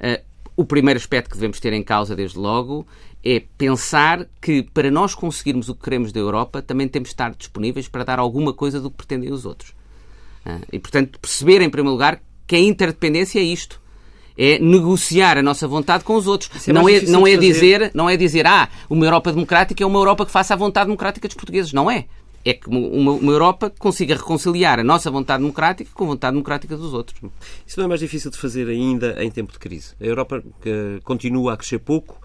uh, 0.00 0.23
o 0.56 0.64
primeiro 0.64 0.99
aspecto 0.99 1.30
que 1.30 1.37
devemos 1.37 1.61
ter 1.61 1.73
em 1.73 1.82
causa, 1.82 2.16
desde 2.16 2.37
logo, 2.37 2.87
é 3.25 3.42
pensar 3.56 4.26
que 4.40 4.62
para 4.62 4.90
nós 4.90 5.14
conseguirmos 5.14 5.68
o 5.68 5.75
que 5.75 5.82
queremos 5.82 6.12
da 6.12 6.20
Europa, 6.20 6.62
também 6.62 6.88
temos 6.88 7.08
de 7.08 7.14
estar 7.14 7.34
disponíveis 7.34 7.88
para 7.88 8.04
dar 8.04 8.18
alguma 8.18 8.52
coisa 8.52 8.80
do 8.80 8.90
que 8.90 8.96
pretendem 8.96 9.32
os 9.32 9.44
outros. 9.44 9.72
Ah, 10.44 10.60
e, 10.72 10.78
portanto, 10.78 11.18
perceber, 11.18 11.60
em 11.60 11.68
primeiro 11.68 11.92
lugar, 11.92 12.20
que 12.46 12.56
a 12.56 12.58
interdependência 12.58 13.38
é 13.38 13.42
isto. 13.42 13.80
É 14.40 14.58
negociar 14.60 15.37
a 15.37 15.42
nossa 15.42 15.66
vontade 15.66 16.04
com 16.04 16.14
os 16.14 16.28
outros. 16.28 16.68
É 16.68 16.72
não, 16.72 16.88
é, 16.88 17.00
não, 17.02 17.26
é 17.26 17.37
dizer, 17.37 17.90
não 17.92 18.08
é 18.08 18.16
dizer, 18.16 18.46
ah, 18.46 18.68
uma 18.88 19.04
Europa 19.04 19.32
democrática 19.32 19.82
é 19.82 19.87
uma 19.87 19.98
Europa 19.98 20.25
que 20.25 20.30
faça 20.30 20.54
a 20.54 20.56
vontade 20.56 20.87
democrática 20.87 21.26
dos 21.26 21.37
portugueses. 21.37 21.72
Não 21.72 21.90
é. 21.90 22.06
é 22.44 22.54
que 22.54 22.68
uma, 22.68 23.10
uma, 23.10 23.32
Europa 23.32 23.68
consiga 23.78 24.14
reconciliar 24.14 24.78
a 24.78 24.84
nossa 24.84 25.10
vontade 25.10 25.42
democrática 25.42 25.90
com 25.92 26.04
a 26.04 26.06
vontade 26.06 26.34
democrática 26.34 26.76
dos 26.76 26.94
outros. 26.94 27.20
Isso 27.66 27.80
não 27.80 27.87
é 27.87 27.88
mais 27.88 28.00
difícil 28.00 28.30
de 28.30 28.38
fazer 28.38 28.68
ainda 28.68 29.22
em 29.22 29.28
tempo 29.28 29.52
de 29.52 29.58
crise. 29.58 29.94
A 30.00 30.04
Europa 30.04 30.40
que 30.62 31.00
continua 31.02 31.54
a 31.54 31.56
crescer 31.56 31.80
pouco, 31.80 32.20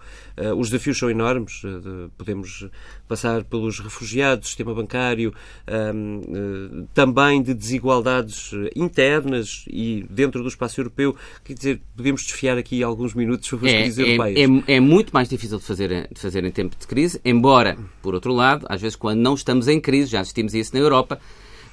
os 0.56 0.70
desafios 0.70 0.98
são 0.98 1.10
enormes, 1.10 1.62
uh, 1.64 2.10
podemos 2.16 2.68
passar 3.06 3.44
pelos 3.44 3.78
refugiados, 3.78 4.48
sistema 4.48 4.74
bancário, 4.74 5.32
uh, 5.68 6.86
também 6.92 7.42
de 7.42 7.54
desigualdades 7.54 8.50
internas 8.74 9.64
e 9.68 10.04
dentro 10.10 10.42
do 10.42 10.48
espaço 10.48 10.80
europeu. 10.80 11.14
Quer 11.44 11.54
dizer, 11.54 11.80
podemos 11.96 12.22
desfiar 12.22 12.58
aqui 12.58 12.82
alguns 12.82 13.14
minutos 13.14 13.48
sobre 13.48 13.68
as 13.68 13.74
é, 13.74 13.82
crises 13.82 13.98
é, 13.98 14.02
europeias. 14.02 14.64
É, 14.66 14.74
é, 14.74 14.80
muito 14.80 15.10
mais 15.12 15.28
difícil 15.28 15.58
de 15.58 15.64
fazer, 15.64 16.08
de 16.12 16.20
fazer 16.20 16.44
em 16.44 16.50
tempo 16.50 16.76
de 16.78 16.86
crise, 16.86 17.20
embora, 17.24 17.76
por 18.02 18.14
outro 18.14 18.32
lado, 18.32 18.66
às 18.68 18.80
vezes 18.80 18.96
quando 18.96 19.20
não 19.20 19.34
estamos 19.34 19.68
em 19.68 19.80
crise, 19.80 20.10
já 20.10 20.20
assistimos 20.20 20.54
a 20.54 20.58
isso 20.58 20.74
na 20.74 20.80
Europa, 20.80 21.20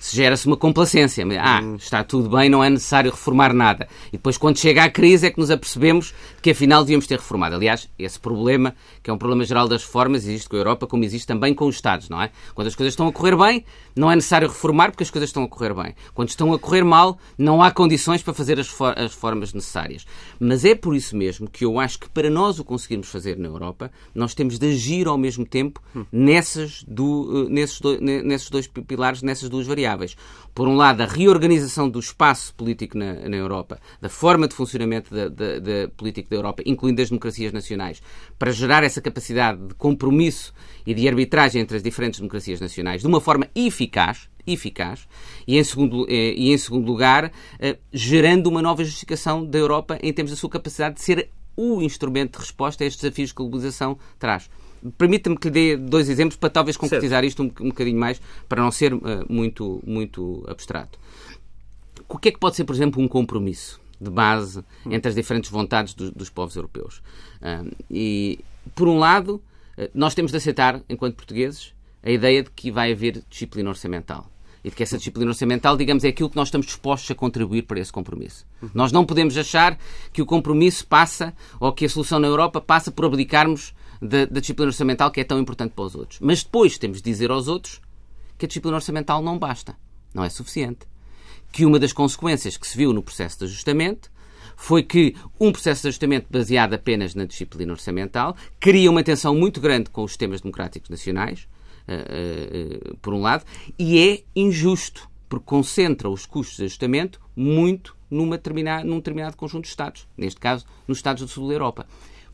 gera-se 0.10 0.48
uma 0.48 0.58
complacência. 0.58 1.24
Ah, 1.39 1.62
hum. 1.62 1.75
está 1.75 2.03
tudo 2.03 2.29
bem, 2.36 2.50
não 2.50 2.63
é 2.63 2.70
necessário 2.70 3.12
reformar 3.12 3.53
nada. 3.53 3.88
E 4.08 4.13
depois, 4.13 4.38
quando 4.38 4.58
chega 4.58 4.84
à 4.84 4.89
crise, 4.89 5.27
é 5.27 5.31
que 5.31 5.39
nos 5.39 5.51
apercebemos 5.51 6.13
que 6.41 6.50
afinal 6.50 6.84
devíamos 6.84 7.05
ter 7.05 7.20
reformado. 7.20 7.55
Aliás, 7.55 7.88
esse 8.00 8.20
problema, 8.20 8.74
que 9.03 9.12
é 9.12 9.13
um 9.13 9.17
problema 9.17 9.46
geral 9.46 9.67
das 9.67 9.84
reformas, 9.84 10.25
existe 10.25 10.50
com 10.50 10.55
a 10.55 10.60
Europa, 10.60 10.88
como 10.88 11.03
existe 11.03 11.27
também 11.27 11.53
com 11.53 11.67
os 11.67 11.75
Estados, 11.75 12.10
não 12.10 12.22
é? 12.22 12.31
Quando 12.55 12.67
as 12.67 12.75
coisas 12.75 12.93
estão 12.93 13.08
a 13.08 13.12
correr 13.12 13.38
bem, 13.38 13.63
não 13.96 14.12
é 14.12 14.15
necessário 14.15 14.48
reformar 14.48 14.89
porque 14.89 15.03
as 15.03 15.12
coisas 15.12 15.29
estão 15.29 15.43
a 15.43 15.48
correr 15.48 15.74
bem. 15.74 15.93
Quando 16.13 16.29
estão 16.29 16.51
a 16.51 16.58
correr 16.58 16.84
mal, 16.84 17.20
não 17.38 17.62
há 17.62 17.70
condições 17.70 18.24
para 18.24 18.34
fazer 18.34 18.60
as, 18.60 18.67
for 18.67 18.98
as 18.98 19.13
reformas 19.13 19.53
necessárias. 19.53 20.05
Mas 20.39 20.65
é 20.65 20.74
por 20.74 20.96
isso 20.96 21.15
mesmo 21.15 21.50
que 21.50 21.63
eu 21.63 21.79
acho 21.79 22.00
que 22.00 22.10
para 22.10 22.29
nós 22.29 22.58
o 22.58 22.63
conseguirmos 22.63 23.10
fazer 23.10 23.38
na 23.38 23.48
Europa, 23.48 23.91
nós 24.15 24.34
temos 24.34 24.58
de 24.58 24.67
agir 24.67 25.08
ao 25.08 25.17
mesmo 25.17 25.46
tempo 25.46 25.81
hum. 25.96 26.05
nessas 26.12 26.84
do, 26.88 27.46
eh, 27.48 27.50
nesses, 27.50 27.79
do, 27.79 28.00
nesses 28.01 28.50
dois 28.50 28.67
pilares, 28.67 29.22
nessas 29.22 29.50
duas 29.50 29.67
variáveis 29.67 29.91
variáveis. 29.92 30.16
Por 30.54 30.68
um 30.68 30.76
lado, 30.76 31.02
a 31.02 31.06
reorganização 31.06 31.90
do 31.90 32.00
espaço 32.00 32.54
político 32.56 32.98
na, 32.98 33.14
na 33.14 33.38
Europa, 33.38 33.80
da 34.02 34.10
forma 34.10 34.48
de 34.48 34.56
funcionamento 34.56 35.14
da, 35.14 35.28
da, 35.30 35.60
da 35.60 35.90
política 35.96 36.30
da 36.30 36.36
Europa, 36.36 36.64
incluindo 36.66 37.02
as 37.02 37.10
democracias 37.10 37.54
nacionais, 37.54 38.02
para 38.38 38.52
gerar 38.52 38.84
essa 38.84 39.02
capacidade 39.02 39.66
de 39.68 39.74
compromisso 39.76 40.54
e 40.86 40.94
de 40.94 41.08
arbitragem 41.08 41.62
entre 41.62 41.78
as 41.78 41.84
diferentes 41.84 42.20
democracias 42.20 42.60
nacionais 42.60 43.02
de 43.02 43.08
uma 43.08 43.22
forma 43.22 43.48
eficaz, 43.56 44.30
eficaz 44.46 45.08
e 45.48 45.58
em 45.58 45.64
segundo, 45.64 46.06
eh, 46.10 46.34
e 46.36 46.52
em 46.52 46.58
segundo 46.58 46.86
lugar 46.86 47.32
eh, 47.60 47.78
gerando 47.94 48.48
uma 48.48 48.62
nova 48.62 48.84
justificação 48.84 49.46
da 49.46 49.60
Europa 49.60 50.00
em 50.02 50.12
termos 50.12 50.32
da 50.32 50.38
sua 50.38 50.50
capacidade 50.50 50.96
de 50.96 51.02
ser 51.02 51.30
o 51.56 51.82
instrumento 51.82 52.34
de 52.34 52.40
resposta 52.40 52.84
a 52.84 52.88
estes 52.88 53.02
desafios 53.02 53.32
que 53.32 53.42
a 53.42 53.44
globalização 53.44 53.98
traz. 54.18 54.50
Permita-me 54.98 55.38
que 55.38 55.50
lhe 55.50 55.52
dê 55.52 55.78
dois 55.78 56.10
exemplos 56.10 56.36
para 56.36 56.50
talvez 56.50 56.76
concretizar 56.76 57.24
certo. 57.24 57.28
isto 57.28 57.44
um, 57.44 57.66
um 57.66 57.70
bocadinho 57.70 58.00
mais, 58.00 58.22
para 58.50 58.62
não 58.62 58.72
ser 58.72 58.94
uh, 58.94 59.02
muito, 59.30 59.82
muito 59.86 60.44
abstrato. 60.48 61.00
O 62.10 62.18
que 62.18 62.30
é 62.30 62.32
que 62.32 62.40
pode 62.40 62.56
ser, 62.56 62.64
por 62.64 62.76
exemplo, 62.76 63.02
um 63.02 63.08
compromisso 63.08 63.80
de 64.00 64.10
base 64.10 64.64
entre 64.90 65.10
as 65.10 65.16
diferentes 65.16 65.52
vontades 65.52 65.94
do, 65.94 66.12
dos 66.12 66.30
povos 66.30 66.56
europeus? 66.56 67.02
Uh, 67.42 67.72
e, 67.90 68.40
por 68.74 68.88
um 68.88 68.98
lado, 68.98 69.36
uh, 69.78 69.90
nós 69.94 70.16
temos 70.16 70.32
de 70.32 70.38
aceitar, 70.38 70.82
enquanto 70.90 71.16
portugueses, 71.16 71.74
a 72.04 72.10
ideia 72.10 72.42
de 72.42 72.50
que 72.50 72.72
vai 72.72 72.92
haver 72.92 73.24
disciplina 73.30 73.70
orçamental 73.70 74.32
e 74.64 74.70
de 74.70 74.76
que 74.76 74.84
essa 74.84 74.98
disciplina 74.98 75.30
orçamental, 75.30 75.76
digamos, 75.76 76.04
é 76.04 76.10
aquilo 76.10 76.30
que 76.30 76.36
nós 76.36 76.48
estamos 76.48 76.68
dispostos 76.68 77.10
a 77.10 77.16
contribuir 77.16 77.64
para 77.64 77.80
esse 77.80 77.92
compromisso. 77.92 78.46
Nós 78.74 78.92
não 78.92 79.06
podemos 79.06 79.36
achar 79.38 79.78
que 80.14 80.22
o 80.22 80.26
compromisso 80.26 80.86
passa 80.86 81.34
ou 81.60 81.74
que 81.74 81.86
a 81.86 81.90
solução 81.90 82.20
na 82.20 82.28
Europa 82.28 82.62
passa 82.62 82.92
por 82.92 83.06
abdicarmos 83.06 83.74
da, 84.01 84.25
da 84.25 84.39
disciplina 84.39 84.70
orçamental 84.70 85.12
que 85.12 85.22
é 85.22 85.24
tão 85.24 85.39
importante 85.39 85.74
para 85.74 85.86
os 85.86 85.96
outros. 85.96 86.20
Mas 86.20 86.43
depois 86.43 86.77
temos 86.77 86.98
de 86.98 87.03
dizer 87.03 87.29
aos 87.29 87.48
outros 87.48 87.79
que 88.38 88.46
a 88.46 88.48
disciplina 88.48 88.75
orçamental 88.75 89.22
não 89.22 89.38
basta, 89.38 89.75
não 90.13 90.24
é 90.24 90.29
suficiente. 90.29 90.88
Que 91.51 91.65
uma 91.65 91.77
das 91.77 91.93
consequências 91.93 92.58
que 92.58 92.67
se 92.67 92.77
viu 92.77 92.91
no 92.91 93.03
processo 93.03 93.39
de 93.39 93.46
ajustamento 93.46 94.12
foi 94.55 94.84
que 94.84 95.15
um 95.39 95.51
processo 95.51 95.84
de 95.84 95.89
ajustamento 95.89 96.27
baseado 96.29 96.74
apenas 96.74 97.13
na 97.13 97.25
disciplina 97.25 97.74
orçamental 97.74 98.36
cria 98.60 98.89
uma 98.89 99.03
tensão 99.03 99.36
muito 99.36 99.60
grande 99.62 99.89
com 99.89 100.03
os 100.03 100.12
sistemas 100.12 100.41
democráticos 100.41 100.89
nacionais, 100.89 101.48
uh, 101.88 102.89
uh, 102.89 102.91
uh, 102.91 102.98
por 102.98 103.13
um 103.13 103.22
lado, 103.22 103.43
e 103.77 104.00
é 104.00 104.24
injusto, 104.36 105.10
porque 105.27 105.46
concentra 105.46 106.10
os 106.10 106.25
custos 106.25 106.58
de 106.58 106.65
ajustamento 106.65 107.20
muito 107.36 107.96
numa 108.10 108.38
determinada, 108.38 108.84
num 108.84 108.98
determinado 108.98 109.38
conjunto 109.38 109.63
de 109.63 109.70
Estados, 109.70 110.08
neste 110.17 110.39
caso, 110.39 110.65
nos 110.88 110.98
Estados 110.98 111.24
do 111.24 111.29
Sul 111.29 111.48
da 111.48 111.53
Europa. 111.53 111.88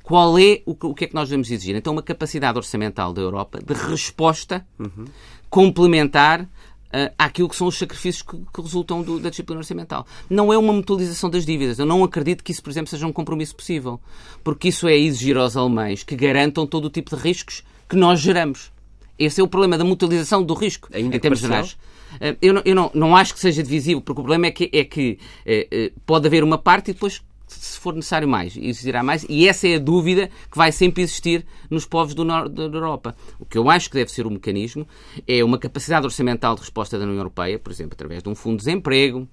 Qual 0.08 0.40
é 0.40 0.62
o, 0.66 0.72
o 0.72 0.96
que 0.96 1.04
é 1.04 1.08
que 1.08 1.14
nós 1.14 1.28
devemos 1.28 1.52
exigir? 1.52 1.76
Então, 1.76 1.92
uma 1.92 2.02
capacidade 2.02 2.58
orçamental 2.58 3.12
da 3.12 3.22
Europa 3.22 3.60
de 3.60 3.74
resposta 3.74 4.66
uhum. 4.80 5.04
complementar 5.50 6.44
uh, 6.44 7.14
àquilo 7.18 7.50
que 7.50 7.58
são 7.58 7.68
os 7.68 7.78
sacrifícios 7.78 8.22
que, 8.22 8.38
que 8.38 8.62
resultam 8.62 9.02
do, 9.02 9.20
da 9.20 9.30
disciplina 9.30 9.60
orçamental. 9.60 10.08
Não 10.30 10.54
é 10.54 10.58
uma 10.58 10.72
mutualização 10.72 11.30
das 11.30 11.46
dívidas. 11.46 11.78
Eu 11.78 11.86
não 11.86 12.06
acredito 12.06 12.42
que 12.42 12.54
isso, 12.54 12.64
por 12.64 12.70
exemplo, 12.70 12.90
seja 12.90 13.06
um 13.06 13.12
compromisso 13.12 13.54
possível. 13.54 14.00
Porque 14.46 14.70
isso 14.70 14.88
é 14.88 14.96
exigir 14.98 15.36
aos 15.36 15.58
alemães 15.58 16.04
que 16.04 16.16
garantam 16.16 16.66
todo 16.66 16.86
o 16.86 16.90
tipo 16.90 17.14
de 17.14 17.22
riscos 17.22 17.62
que 17.90 17.98
nós 17.98 18.22
geramos. 18.22 18.72
Esse 19.20 19.42
é 19.42 19.44
o 19.44 19.48
problema 19.50 19.78
da 19.78 19.84
mutualização 19.84 20.42
do 20.42 20.54
risco, 20.54 20.88
Ainda 20.94 21.18
em 21.18 21.20
termos 21.20 21.40
gerais. 21.40 21.74
Uh, 22.14 22.38
eu, 22.42 22.54
não, 22.54 22.62
eu 22.64 22.74
não, 22.74 22.92
não 22.94 23.14
acho 23.14 23.34
que 23.34 23.42
seja 23.42 23.62
divisivo, 23.62 24.00
porque 24.00 24.22
o 24.22 24.24
problema 24.24 24.46
é 24.46 24.52
que, 24.52 24.70
é 24.72 24.86
que 24.86 25.20
uh, 25.46 26.00
pode 26.06 26.26
haver 26.28 26.46
uma 26.46 26.58
parte 26.58 26.92
e 26.92 26.94
depois 26.94 27.22
se 27.48 27.80
for 27.80 27.94
necessário 27.94 28.27
mais, 28.27 28.56
existirá 28.58 29.01
mais, 29.04 29.25
e 29.30 29.48
essa 29.48 29.68
é 29.68 29.75
a 29.75 29.80
dúvida 29.80 30.30
que 30.51 30.58
vai 30.58 30.72
sempre 30.72 31.04
existir 31.04 31.46
nos 31.70 31.86
povos 31.86 32.13
do 32.13 32.24
norte 32.24 32.54
da 32.54 32.63
Europa. 32.63 33.16
O 33.39 33.46
que 33.46 33.58
eu 33.58 33.70
acho 33.70 33.89
que 33.89 33.96
deve 33.96 34.12
ser 34.12 34.27
o 34.27 34.32
mecanismo 34.32 34.88
é 35.27 35.44
uma 35.44 35.58
capacidade 35.58 36.06
orçamental 36.06 36.56
de 36.56 36.62
resposta 36.62 36.98
da 36.98 37.06
União 37.06 37.18
Europeia, 37.18 37.58
por 37.58 37.72
exemplo, 37.72 37.94
através 37.94 38.22
de 38.22 38.30
um 38.30 38.36
fundo 38.36 38.58
de 38.58 38.66
desemprego, 38.66 39.27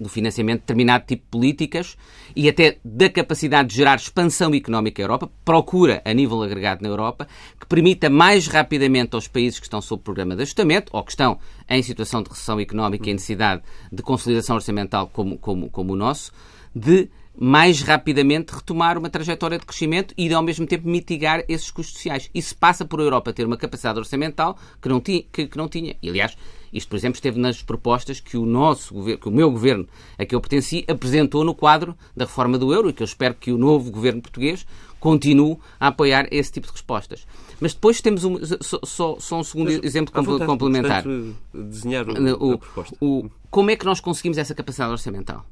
do 0.00 0.08
financiamento 0.08 0.60
de 0.60 0.62
determinado 0.62 1.04
tipo 1.06 1.22
de 1.24 1.30
políticas 1.30 1.96
e 2.34 2.48
até 2.48 2.78
da 2.84 3.08
capacidade 3.08 3.68
de 3.68 3.76
gerar 3.76 3.96
expansão 3.96 4.52
económica 4.54 5.02
na 5.02 5.04
Europa, 5.04 5.30
procura 5.44 6.02
a 6.04 6.12
nível 6.12 6.42
agregado 6.42 6.82
na 6.82 6.88
Europa, 6.88 7.28
que 7.60 7.66
permita 7.66 8.08
mais 8.08 8.46
rapidamente 8.46 9.14
aos 9.14 9.28
países 9.28 9.60
que 9.60 9.66
estão 9.66 9.80
sob 9.80 10.02
programa 10.02 10.34
de 10.34 10.42
ajustamento 10.42 10.90
ou 10.94 11.04
que 11.04 11.12
estão 11.12 11.38
em 11.68 11.82
situação 11.82 12.22
de 12.22 12.30
recessão 12.30 12.58
económica 12.58 13.08
e 13.08 13.12
necessidade 13.12 13.62
de 13.92 14.02
consolidação 14.02 14.56
orçamental 14.56 15.08
como, 15.12 15.38
como, 15.38 15.70
como 15.70 15.92
o 15.92 15.96
nosso, 15.96 16.32
de 16.74 17.10
mais 17.38 17.82
rapidamente 17.82 18.54
retomar 18.54 18.98
uma 18.98 19.08
trajetória 19.08 19.58
de 19.58 19.66
crescimento 19.66 20.14
e, 20.16 20.32
ao 20.32 20.42
mesmo 20.42 20.66
tempo, 20.66 20.88
mitigar 20.88 21.44
esses 21.48 21.70
custos 21.70 21.94
sociais. 21.94 22.30
Isso 22.34 22.56
passa 22.56 22.84
por 22.84 23.00
a 23.00 23.04
Europa 23.04 23.32
ter 23.32 23.46
uma 23.46 23.56
capacidade 23.56 23.98
orçamental 23.98 24.56
que 24.80 24.88
não 24.88 25.00
tinha. 25.00 25.22
Que, 25.32 25.46
que 25.46 25.56
não 25.56 25.68
tinha. 25.68 25.96
E, 26.02 26.08
aliás, 26.08 26.36
isto, 26.72 26.88
por 26.88 26.96
exemplo, 26.96 27.16
esteve 27.16 27.38
nas 27.38 27.62
propostas 27.62 28.20
que 28.20 28.36
o 28.36 28.46
nosso 28.46 28.94
que 29.16 29.28
o 29.28 29.30
meu 29.30 29.50
governo, 29.50 29.86
a 30.18 30.24
que 30.24 30.34
eu 30.34 30.40
pertenci, 30.40 30.84
apresentou 30.88 31.44
no 31.44 31.54
quadro 31.54 31.96
da 32.16 32.24
reforma 32.24 32.58
do 32.58 32.72
euro 32.72 32.90
e 32.90 32.92
que 32.92 33.02
eu 33.02 33.06
espero 33.06 33.34
que 33.34 33.52
o 33.52 33.58
novo 33.58 33.90
governo 33.90 34.22
português 34.22 34.66
continue 34.98 35.58
a 35.80 35.88
apoiar 35.88 36.28
esse 36.30 36.52
tipo 36.52 36.66
de 36.68 36.72
respostas. 36.72 37.26
Mas 37.60 37.74
depois 37.74 38.00
temos 38.00 38.24
um, 38.24 38.38
só, 38.60 38.78
só, 38.84 39.16
só 39.18 39.40
um 39.40 39.44
segundo 39.44 39.66
Mas, 39.66 39.82
exemplo 39.82 40.22
vontade, 40.22 40.46
complementar. 40.46 41.04
Desenhar 41.52 42.06
o, 42.08 42.60
o, 43.00 43.30
como 43.50 43.70
é 43.70 43.76
que 43.76 43.84
nós 43.84 44.00
conseguimos 44.00 44.38
essa 44.38 44.54
capacidade 44.54 44.92
orçamental? 44.92 45.44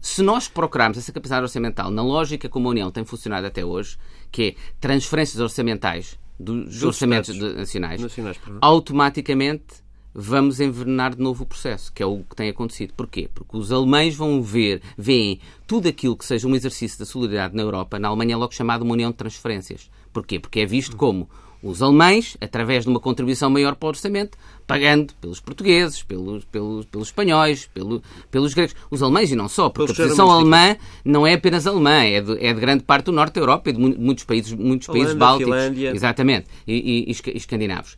Se 0.00 0.22
nós 0.22 0.48
procurarmos 0.48 0.96
essa 0.96 1.12
capacidade 1.12 1.42
orçamental 1.42 1.90
na 1.90 2.02
lógica 2.02 2.48
como 2.48 2.68
a 2.68 2.70
União 2.70 2.90
tem 2.90 3.04
funcionado 3.04 3.46
até 3.46 3.64
hoje, 3.64 3.98
que 4.30 4.42
é 4.42 4.54
transferências 4.80 5.40
orçamentais 5.40 6.18
dos, 6.38 6.66
dos 6.66 6.82
orçamentos 6.82 7.36
nacionais, 7.38 8.00
nacionais 8.00 8.40
automaticamente 8.60 9.84
vamos 10.14 10.60
envenenar 10.60 11.16
de 11.16 11.20
novo 11.20 11.42
o 11.42 11.46
processo, 11.46 11.92
que 11.92 12.02
é 12.02 12.06
o 12.06 12.22
que 12.22 12.36
tem 12.36 12.48
acontecido. 12.48 12.94
Porquê? 12.94 13.28
Porque 13.34 13.56
os 13.56 13.72
alemães 13.72 14.14
vão 14.14 14.40
ver, 14.40 14.80
veem 14.96 15.40
tudo 15.66 15.88
aquilo 15.88 16.16
que 16.16 16.24
seja 16.24 16.46
um 16.46 16.54
exercício 16.54 16.98
da 16.98 17.04
solidariedade 17.04 17.56
na 17.56 17.62
Europa, 17.62 17.98
na 17.98 18.08
Alemanha 18.08 18.34
é 18.34 18.36
logo 18.36 18.54
chamado 18.54 18.82
uma 18.82 18.92
união 18.92 19.10
de 19.10 19.16
transferências. 19.16 19.90
Porquê? 20.12 20.38
Porque 20.38 20.60
é 20.60 20.66
visto 20.66 20.96
como 20.96 21.28
os 21.64 21.82
alemães, 21.82 22.36
através 22.40 22.84
de 22.84 22.90
uma 22.90 23.00
contribuição 23.00 23.48
maior 23.48 23.74
para 23.74 23.86
o 23.86 23.88
orçamento, 23.88 24.36
pagando 24.66 25.14
pelos 25.14 25.40
portugueses, 25.40 26.02
pelos, 26.02 26.44
pelos, 26.44 26.84
pelos 26.84 27.08
espanhóis, 27.08 27.66
pelo, 27.72 28.02
pelos 28.30 28.52
gregos. 28.52 28.76
Os 28.90 29.02
alemães 29.02 29.32
e 29.32 29.34
não 29.34 29.48
só, 29.48 29.70
porque 29.70 29.92
a 29.92 29.94
posição 29.94 30.30
alemã 30.30 30.76
não 31.04 31.26
é 31.26 31.32
apenas 31.32 31.66
alemã, 31.66 32.02
é 32.02 32.20
de, 32.20 32.44
é 32.44 32.52
de, 32.52 32.60
grande 32.60 32.84
parte 32.84 33.06
do 33.06 33.12
norte 33.12 33.34
da 33.34 33.40
Europa 33.40 33.70
e 33.70 33.72
de 33.72 33.78
muitos 33.78 34.24
países, 34.24 34.52
muitos 34.52 34.88
Holanda, 34.88 35.04
países 35.04 35.18
bálticos. 35.18 35.54
Finlândia. 35.54 35.92
Exatamente, 35.94 36.46
e, 36.66 37.06
e, 37.08 37.10
e 37.10 37.36
escandinavos. 37.36 37.96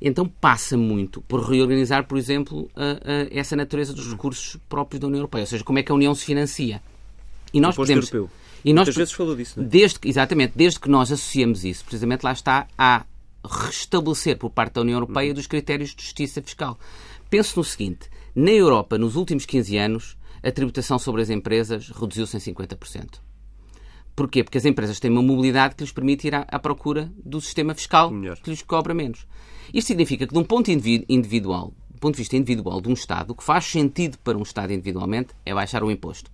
Então 0.00 0.28
passa 0.28 0.76
muito 0.76 1.22
por 1.22 1.40
reorganizar, 1.40 2.06
por 2.06 2.18
exemplo, 2.18 2.70
a, 2.76 2.82
a 2.82 3.38
essa 3.38 3.56
natureza 3.56 3.92
dos 3.92 4.10
recursos 4.10 4.56
próprios 4.68 5.00
da 5.00 5.06
União 5.06 5.20
Europeia, 5.20 5.42
ou 5.42 5.46
seja, 5.46 5.64
como 5.64 5.78
é 5.78 5.82
que 5.82 5.90
a 5.90 5.94
União 5.94 6.14
se 6.14 6.24
financia. 6.24 6.80
E 7.52 7.60
nós 7.60 7.74
podemos. 7.74 8.12
Europeu. 8.12 8.30
E 8.64 8.72
nós, 8.72 8.86
Muitas 8.86 8.96
vezes 8.96 9.12
falou 9.12 9.36
disso, 9.36 9.58
não 9.58 9.66
é? 9.66 9.68
Desde, 9.68 9.98
exatamente, 10.04 10.52
desde 10.56 10.80
que 10.80 10.88
nós 10.88 11.12
associamos 11.12 11.64
isso, 11.64 11.84
precisamente 11.84 12.22
lá 12.22 12.32
está 12.32 12.66
a 12.76 13.04
restabelecer 13.44 14.36
por 14.36 14.50
parte 14.50 14.74
da 14.74 14.80
União 14.80 14.96
Europeia 14.96 15.32
dos 15.32 15.46
critérios 15.46 15.94
de 15.94 16.02
justiça 16.02 16.42
fiscal. 16.42 16.78
Penso 17.30 17.58
no 17.58 17.64
seguinte: 17.64 18.08
na 18.34 18.50
Europa, 18.50 18.98
nos 18.98 19.16
últimos 19.16 19.46
15 19.46 19.76
anos, 19.76 20.16
a 20.42 20.50
tributação 20.50 20.98
sobre 20.98 21.22
as 21.22 21.30
empresas 21.30 21.88
reduziu-se 21.88 22.36
em 22.36 22.40
50%. 22.40 23.20
Porquê? 24.14 24.42
Porque 24.42 24.58
as 24.58 24.64
empresas 24.64 24.98
têm 24.98 25.10
uma 25.10 25.22
mobilidade 25.22 25.76
que 25.76 25.84
lhes 25.84 25.92
permite 25.92 26.26
ir 26.26 26.34
à, 26.34 26.40
à 26.48 26.58
procura 26.58 27.12
do 27.24 27.40
sistema 27.40 27.74
fiscal 27.74 28.10
Melhor. 28.10 28.36
que 28.38 28.50
lhes 28.50 28.62
cobra 28.62 28.92
menos. 28.92 29.26
Isto 29.72 29.88
significa 29.88 30.26
que, 30.26 30.32
de 30.32 30.38
um 30.38 30.44
ponto 30.44 30.70
individual, 30.70 31.72
do 31.88 32.00
ponto 32.00 32.14
de 32.14 32.22
vista 32.22 32.36
individual 32.36 32.80
de 32.80 32.88
um 32.88 32.94
Estado, 32.94 33.30
o 33.30 33.34
que 33.34 33.44
faz 33.44 33.64
sentido 33.66 34.18
para 34.18 34.36
um 34.36 34.42
Estado 34.42 34.72
individualmente 34.72 35.34
é 35.46 35.54
baixar 35.54 35.84
o 35.84 35.90
imposto. 35.90 36.30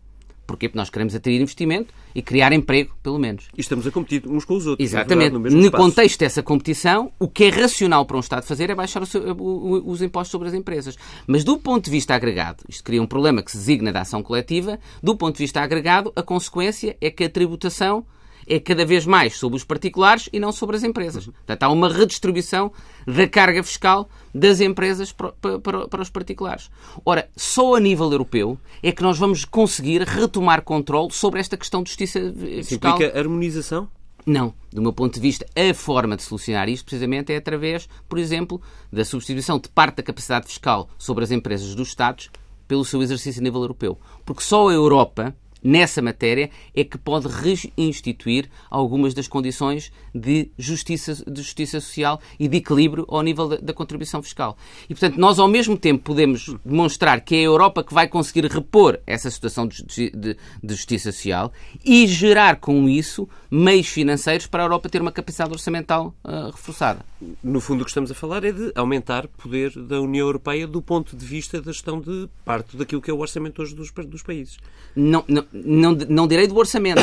Porquê? 0.47 0.69
Porque 0.69 0.79
nós 0.79 0.91
queremos 0.91 1.15
atrair 1.15 1.41
investimento 1.41 1.93
e 2.15 2.23
criar 2.23 2.53
emprego, 2.53 2.95
pelo 3.03 3.19
menos. 3.19 3.49
E 3.57 3.61
estamos 3.61 3.87
a 3.87 3.91
competir 3.91 4.27
uns 4.27 4.45
com 4.45 4.55
os 4.55 4.67
outros. 4.67 4.87
Exatamente. 4.87 5.31
Verdade, 5.31 5.33
no, 5.33 5.39
no 5.39 5.45
mesmo 5.45 5.61
espaço. 5.61 5.83
contexto 5.83 6.21
dessa 6.21 6.43
competição, 6.43 7.13
o 7.19 7.29
que 7.29 7.45
é 7.45 7.49
racional 7.49 8.05
para 8.05 8.17
um 8.17 8.21
Estado 8.21 8.45
fazer 8.45 8.71
é 8.71 8.75
baixar 8.75 9.05
seu, 9.07 9.23
o, 9.33 9.91
os 9.91 10.03
impostos 10.03 10.31
sobre 10.31 10.49
as 10.49 10.55
empresas. 10.55 10.97
Mas 11.27 11.45
do 11.45 11.59
ponto 11.59 11.85
de 11.85 11.91
vista 11.91 12.15
agregado, 12.15 12.63
isto 12.69 12.85
cria 12.85 13.03
um 13.03 13.07
problema 13.07 13.43
que 13.43 13.51
se 13.51 13.57
designa 13.59 13.93
da 13.93 14.03
ação 14.03 14.23
coletiva, 14.23 14.79
do 15.03 15.17
ponto 15.17 15.37
de 15.37 15.43
vista 15.43 15.61
agregado, 15.61 16.13
a 16.15 16.23
consequência 16.23 16.97
é 17.01 17.11
que 17.11 17.25
a 17.25 17.29
tributação 17.29 18.07
é 18.47 18.59
cada 18.61 18.85
vez 18.85 19.07
mais 19.07 19.37
sobre 19.37 19.57
os 19.57 19.65
particulares 19.65 20.29
e 20.33 20.41
não 20.41 20.53
sobre 20.53 20.77
as 20.77 20.83
empresas. 20.83 21.27
Portanto, 21.27 21.63
há 21.63 21.69
uma 21.69 21.93
redistribuição 21.93 22.73
da 23.07 23.29
carga 23.29 23.63
fiscal 23.63 24.09
das 24.35 24.61
empresas 24.61 25.13
para, 25.13 25.33
para, 25.33 25.89
para, 25.89 26.03
os 26.03 26.11
particulares. 26.11 26.71
Ora, 27.05 27.29
só 27.37 27.75
a 27.75 27.81
nível 27.81 28.11
europeu 28.11 28.59
é 28.83 28.93
que 28.93 29.03
nós 29.03 29.19
vamos 29.19 29.45
conseguir 29.45 30.03
retomar 30.03 30.63
controle 30.63 31.13
sobre 31.13 31.41
esta 31.41 31.57
questão 31.57 31.83
de 31.83 31.91
justiça 31.91 32.19
Isso 32.19 32.71
fiscal. 32.71 32.95
implica 32.95 33.19
harmonização? 33.19 33.89
Não. 34.27 34.55
Do 34.73 34.81
meu 34.81 34.93
ponto 34.93 35.15
de 35.15 35.21
vista, 35.21 35.47
a 35.55 35.75
forma 35.75 36.17
de 36.17 36.23
solucionar 36.23 36.69
isto 36.69 36.85
precisamente 36.85 37.33
é 37.33 37.37
através, 37.37 37.89
por 38.09 38.19
exemplo, 38.19 38.61
da 38.91 39.05
substituição 39.05 39.59
de 39.59 39.69
parte 39.69 39.97
da 39.97 40.03
capacidade 40.03 40.47
fiscal 40.47 40.89
sobre 40.99 41.25
as 41.25 41.31
empresas 41.31 41.75
dos 41.75 41.89
Estados 41.89 42.31
pelo 42.67 42.85
seu 42.85 43.03
exercício 43.03 43.41
a 43.41 43.45
nível 43.45 43.61
europeu. 43.61 43.99
Porque 44.25 44.43
só 44.43 44.69
a 44.69 44.73
Europa 44.73 45.35
nessa 45.65 46.03
matéria 46.03 46.51
é 46.75 46.85
que 46.85 46.99
pode 46.99 47.27
reinstituir 47.27 48.51
algumas 48.71 49.15
das 49.15 49.27
condições 49.27 49.91
de 50.15 50.51
justiça, 50.59 51.15
de 51.27 51.41
justiça 51.41 51.81
social 51.81 52.21
e 52.39 52.47
de 52.47 52.59
equilíbrio 52.59 53.07
ao 53.09 53.23
nível 53.23 53.49
da, 53.49 53.57
da, 53.57 53.73
contribuição 53.73 54.23
fiscal. 54.23 54.57
E, 54.85 54.95
portanto, 54.95 55.19
nós 55.19 55.39
ao 55.39 55.49
mesmo 55.49 55.77
tempo 55.77 56.05
podemos 56.05 56.55
demonstrar 56.65 57.23
que 57.23 57.35
é 57.35 57.39
a 57.39 57.43
Europa 57.43 57.83
que 57.83 57.95
vai 57.95 58.07
conseguir 58.07 58.45
repor 58.47 59.01
essa 59.07 59.31
situação 59.31 59.67
de, 59.67 59.83
de, 60.11 60.37
de 60.63 60.75
justiça 60.75 61.11
social 61.11 61.51
e 61.85 62.07
gerar 62.07 62.57
com 62.57 62.89
isso 62.89 63.27
meios 63.55 63.87
financeiros 63.87 64.49
para 64.49 64.65
a 64.65 64.67
Europa 64.67 64.89
ter 64.89 65.01
uma 65.01 65.13
capacidade 65.13 65.53
orçamental 65.53 66.13
uh, 66.25 66.51
reforçada. 66.51 67.05
No 67.43 67.61
fundo, 67.61 67.83
o 67.83 67.85
que 67.85 67.91
estamos 67.91 68.11
a 68.11 68.15
falar 68.15 68.45
é 68.45 68.51
de 68.51 68.73
aumentar 68.75 69.27
o 69.27 69.29
poder 69.29 69.71
da 69.71 70.01
União 70.01 70.27
Europeia 70.27 70.67
do 70.67 70.83
ponto 70.83 71.17
de 71.17 71.25
vista 71.25 71.63
da 71.63 71.71
gestão 71.71 72.01
de 72.01 72.29
parte 72.45 72.77
daquilo 72.77 73.01
que 73.01 73.11
é 73.11 73.15
o 73.15 73.19
orçamento 73.19 73.63
hoje 73.63 73.75
dos, 73.75 73.93
dos 73.93 74.23
países. 74.23 74.59
Não, 74.97 75.25
não, 75.29 75.45
não, 75.53 75.93
não 76.09 76.27
direi 76.27 76.49
do 76.49 76.57
orçamento. 76.57 77.01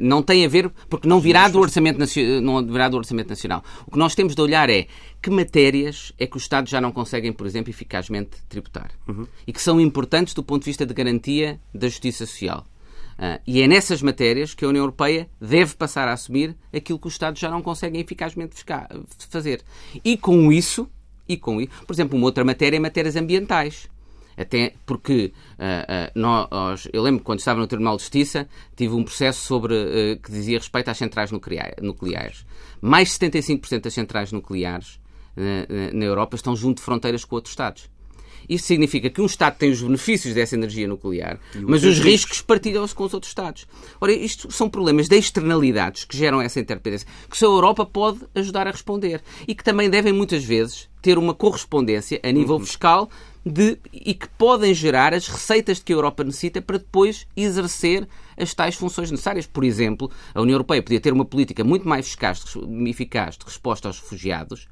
não 0.00 0.22
tem 0.22 0.44
a 0.44 0.48
ver, 0.48 0.70
porque 0.88 1.08
não 1.08 1.20
virá 1.20 1.48
do 1.48 1.58
orçamento, 1.58 1.98
não 2.42 2.66
virá 2.66 2.88
do 2.88 2.96
orçamento 2.96 3.28
nacional. 3.28 3.62
O 3.86 3.92
que 3.92 3.98
nós 3.98 4.14
temos 4.14 4.34
de 4.34 4.42
olhar 4.42 4.68
é 4.68 4.86
que 5.22 5.30
matérias 5.30 6.12
é 6.18 6.26
que 6.26 6.36
os 6.36 6.42
Estados 6.42 6.70
já 6.70 6.80
não 6.80 6.92
conseguem, 6.92 7.32
por 7.32 7.46
exemplo, 7.46 7.70
eficazmente 7.70 8.38
tributar. 8.48 8.90
Uhum. 9.06 9.26
E 9.46 9.52
que 9.52 9.62
são 9.62 9.80
importantes 9.80 10.34
do 10.34 10.42
ponto 10.42 10.62
de 10.62 10.70
vista 10.70 10.84
de 10.84 10.94
garantia 10.94 11.60
da 11.74 11.88
justiça 11.88 12.26
social. 12.26 12.66
Uh, 13.20 13.38
e 13.46 13.60
é 13.60 13.68
nessas 13.68 14.00
matérias 14.00 14.54
que 14.54 14.64
a 14.64 14.68
União 14.68 14.82
Europeia 14.82 15.28
deve 15.38 15.76
passar 15.76 16.08
a 16.08 16.14
assumir 16.14 16.56
aquilo 16.72 16.98
que 16.98 17.06
os 17.06 17.12
Estados 17.12 17.38
já 17.38 17.50
não 17.50 17.60
conseguem 17.60 18.00
eficazmente 18.00 18.64
fazer. 19.28 19.62
E 20.02 20.16
com 20.16 20.50
isso, 20.50 20.88
e 21.28 21.36
com 21.36 21.60
isso, 21.60 21.70
por 21.86 21.92
exemplo, 21.92 22.16
uma 22.16 22.24
outra 22.24 22.42
matéria 22.44 22.78
é 22.78 22.80
matérias 22.80 23.16
ambientais. 23.16 23.90
Até 24.38 24.72
porque 24.86 25.34
uh, 25.58 25.62
uh, 25.62 26.18
nós, 26.18 26.88
eu 26.94 27.02
lembro 27.02 27.22
quando 27.22 27.40
estava 27.40 27.60
no 27.60 27.66
Tribunal 27.66 27.96
de 27.96 28.04
Justiça 28.04 28.48
tive 28.74 28.94
um 28.94 29.04
processo 29.04 29.40
sobre 29.44 29.74
uh, 29.74 30.18
que 30.18 30.32
dizia 30.32 30.56
respeito 30.56 30.88
às 30.88 30.96
centrais 30.96 31.30
nucleares. 31.30 32.46
Mais 32.80 33.08
de 33.08 33.26
75% 33.26 33.82
das 33.82 33.92
centrais 33.92 34.32
nucleares 34.32 34.98
na 35.94 36.04
Europa 36.04 36.36
estão 36.36 36.54
junto 36.56 36.78
de 36.78 36.82
fronteiras 36.82 37.24
com 37.24 37.36
outros 37.36 37.52
Estados. 37.52 37.88
Isto 38.48 38.66
significa 38.66 39.10
que 39.10 39.20
um 39.20 39.26
Estado 39.26 39.56
tem 39.56 39.70
os 39.70 39.82
benefícios 39.82 40.34
dessa 40.34 40.54
energia 40.54 40.88
nuclear, 40.88 41.38
mas 41.62 41.84
os 41.84 41.98
riscos 41.98 42.40
partilham-se 42.40 42.94
com 42.94 43.04
os 43.04 43.14
outros 43.14 43.30
Estados. 43.30 43.66
Ora, 44.00 44.12
isto 44.12 44.50
são 44.52 44.68
problemas 44.68 45.08
de 45.08 45.16
externalidades 45.16 46.04
que 46.04 46.16
geram 46.16 46.40
essa 46.40 46.58
interdependência, 46.58 47.06
que 47.28 47.36
só 47.36 47.46
a 47.46 47.54
Europa 47.54 47.86
pode 47.86 48.20
ajudar 48.34 48.66
a 48.66 48.70
responder 48.70 49.22
e 49.46 49.54
que 49.54 49.64
também 49.64 49.88
devem 49.88 50.12
muitas 50.12 50.44
vezes 50.44 50.88
ter 51.00 51.16
uma 51.16 51.34
correspondência 51.34 52.20
a 52.22 52.30
nível 52.30 52.56
uhum. 52.56 52.66
fiscal 52.66 53.08
de, 53.44 53.78
e 53.92 54.14
que 54.14 54.28
podem 54.28 54.74
gerar 54.74 55.14
as 55.14 55.26
receitas 55.28 55.78
de 55.78 55.84
que 55.84 55.92
a 55.92 55.96
Europa 55.96 56.24
necessita 56.24 56.60
para 56.60 56.78
depois 56.78 57.26
exercer 57.36 58.06
as 58.36 58.52
tais 58.54 58.74
funções 58.74 59.10
necessárias. 59.10 59.46
Por 59.46 59.64
exemplo, 59.64 60.10
a 60.34 60.40
União 60.40 60.54
Europeia 60.54 60.82
podia 60.82 61.00
ter 61.00 61.12
uma 61.12 61.24
política 61.24 61.64
muito 61.64 61.88
mais 61.88 62.06
eficaz, 62.06 62.42
eficaz 62.86 63.36
de 63.36 63.44
resposta 63.44 63.88
aos 63.88 64.00
refugiados 64.00 64.68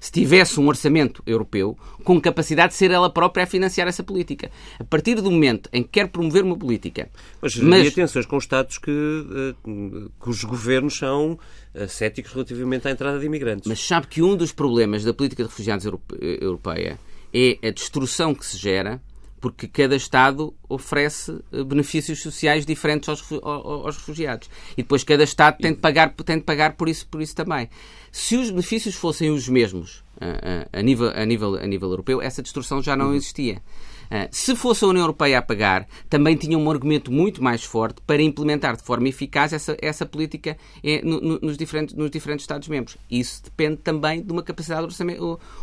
se 0.00 0.12
tivesse 0.12 0.58
um 0.60 0.66
orçamento 0.66 1.22
europeu 1.26 1.76
com 2.04 2.20
capacidade 2.20 2.72
de 2.72 2.78
ser 2.78 2.90
ela 2.90 3.10
própria 3.10 3.44
a 3.44 3.46
financiar 3.46 3.88
essa 3.88 4.02
política. 4.02 4.50
A 4.78 4.84
partir 4.84 5.16
do 5.16 5.30
momento 5.30 5.68
em 5.72 5.82
que 5.82 5.90
quer 5.90 6.08
promover 6.08 6.44
uma 6.44 6.56
política. 6.56 7.08
Mas, 7.40 7.56
mas... 7.56 7.94
tensões 7.94 8.26
com 8.26 8.38
Estados 8.38 8.78
que, 8.78 8.90
uh, 8.90 10.10
cujos 10.18 10.44
governos 10.44 10.96
são 10.96 11.38
uh, 11.74 11.88
céticos 11.88 12.32
relativamente 12.32 12.86
à 12.88 12.90
entrada 12.90 13.18
de 13.18 13.26
imigrantes. 13.26 13.66
Mas 13.66 13.84
sabe 13.84 14.06
que 14.06 14.22
um 14.22 14.36
dos 14.36 14.52
problemas 14.52 15.04
da 15.04 15.12
política 15.12 15.42
de 15.42 15.48
refugiados 15.48 15.86
europeia 16.20 16.98
é 17.32 17.58
a 17.66 17.70
destruição 17.70 18.34
que 18.34 18.46
se 18.46 18.56
gera 18.56 19.00
porque 19.40 19.68
cada 19.68 19.96
Estado 19.96 20.54
oferece 20.68 21.38
eh, 21.52 21.64
benefícios 21.64 22.20
sociais 22.20 22.66
diferentes 22.66 23.08
aos, 23.08 23.24
aos, 23.42 23.96
refugiados. 23.96 24.48
E 24.72 24.82
depois 24.82 25.04
cada 25.04 25.24
Estado 25.24 25.58
tem 25.58 25.72
de 25.72 25.78
pagar, 25.78 26.12
tem 26.14 26.38
de 26.38 26.44
pagar 26.44 26.76
por, 26.76 26.88
isso, 26.88 27.06
por 27.08 27.22
isso 27.22 27.34
também. 27.34 27.68
Se 28.10 28.36
os 28.36 28.50
benefícios 28.50 28.94
fossem 28.94 29.30
os 29.30 29.48
mesmos 29.48 30.04
a, 30.20 30.26
eh, 30.26 30.28
a, 30.28 30.50
eh, 30.50 30.68
a 30.72 30.82
nível, 30.82 31.12
a, 31.14 31.24
nível, 31.24 31.54
a 31.56 31.66
nível 31.66 31.90
europeu, 31.90 32.20
essa 32.22 32.42
destruição 32.42 32.82
já 32.82 32.96
não 32.96 33.08
uhum. 33.08 33.14
existia. 33.14 33.62
Ah, 34.10 34.28
se 34.30 34.56
fosse 34.56 34.84
a 34.84 34.88
União 34.88 35.02
Europeia 35.02 35.38
a 35.38 35.42
pagar, 35.42 35.86
também 36.08 36.36
tinha 36.36 36.56
um 36.56 36.70
argumento 36.70 37.12
muito 37.12 37.42
mais 37.42 37.62
forte 37.62 38.00
para 38.06 38.22
implementar 38.22 38.76
de 38.76 38.82
forma 38.82 39.08
eficaz 39.08 39.52
essa, 39.52 39.76
essa 39.80 40.06
política 40.06 40.56
eh, 40.82 41.02
nos, 41.02 41.58
diferentes, 41.58 41.94
nos 41.94 42.10
diferentes 42.10 42.44
Estados-membros. 42.44 42.96
Isso 43.10 43.42
depende 43.44 43.76
também 43.76 44.22
de 44.22 44.32
uma 44.32 44.42
capacidade 44.42 44.86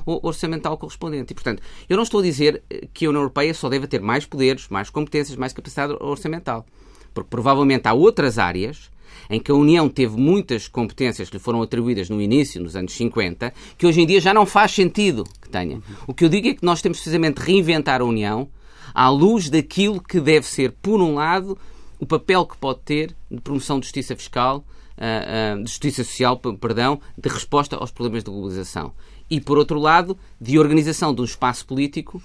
orçamental 0.06 0.78
correspondente. 0.78 1.32
E, 1.32 1.36
portanto, 1.36 1.62
eu 1.90 1.96
não 1.98 2.04
estou 2.04 2.20
a 2.20 2.24
dizer 2.24 2.62
eh, 2.70 2.88
que 2.94 3.06
a 3.06 3.10
União 3.10 3.22
Europeia 3.22 3.54
só 3.54 3.68
deve 3.68 3.88
ter 3.88 4.02
mais 4.02 4.26
poderes, 4.26 4.68
mais 4.70 4.90
competências, 4.90 5.38
mais 5.38 5.54
capacidade 5.54 5.96
orçamental. 6.00 6.66
Porque 7.14 7.30
provavelmente 7.30 7.88
há 7.88 7.94
outras 7.94 8.38
áreas 8.38 8.92
em 9.30 9.40
que 9.40 9.52
a 9.52 9.56
União 9.56 9.90
teve 9.90 10.18
muitas 10.18 10.68
competências 10.68 11.30
que 11.30 11.38
lhe 11.38 11.44
foram 11.44 11.62
atribuídas 11.62 12.10
no 12.10 12.22
início, 12.22 12.62
nos 12.62 12.76
anos 12.76 12.94
50, 12.94 13.54
que 13.78 13.86
hoje 13.86 14.02
em 14.02 14.06
dia 14.06 14.22
já 14.22 14.34
não 14.34 14.46
faz 14.46 14.72
sentido 14.72 15.24
que 15.42 15.50
tenha. 15.50 15.82
O 16.08 16.14
que 16.14 16.26
eu 16.26 16.30
digo 16.30 16.48
é 16.48 16.54
que 16.54 16.66
nós 16.66 16.82
temos 16.82 17.00
precisamente 17.00 17.40
reinventar 17.40 18.02
a 18.02 18.06
União 18.06 18.48
à 18.94 19.10
luz 19.10 19.50
daquilo 19.50 20.02
que 20.02 20.20
deve 20.20 20.46
ser, 20.48 20.72
por 20.82 21.02
um 21.02 21.16
lado, 21.16 21.58
o 22.00 22.06
papel 22.06 22.46
que 22.46 22.58
pode 22.58 22.80
ter 22.80 23.16
de 23.30 23.42
promoção 23.42 23.80
de 23.80 23.86
justiça 23.86 24.16
fiscal, 24.16 24.64
uh, 24.98 25.60
uh, 25.60 25.64
de 25.64 25.70
justiça 25.70 26.04
social, 26.04 26.38
perdão, 26.38 27.00
de 27.18 27.30
resposta 27.30 27.76
aos 27.76 27.92
problemas 27.92 28.24
de 28.24 28.32
globalização. 28.32 28.94
E, 29.30 29.42
por 29.42 29.58
outro 29.58 29.80
lado, 29.80 30.18
de 30.40 30.60
organização 30.60 31.14
de 31.14 31.22
um 31.22 31.26
espaço 31.26 31.66
político 31.66 32.22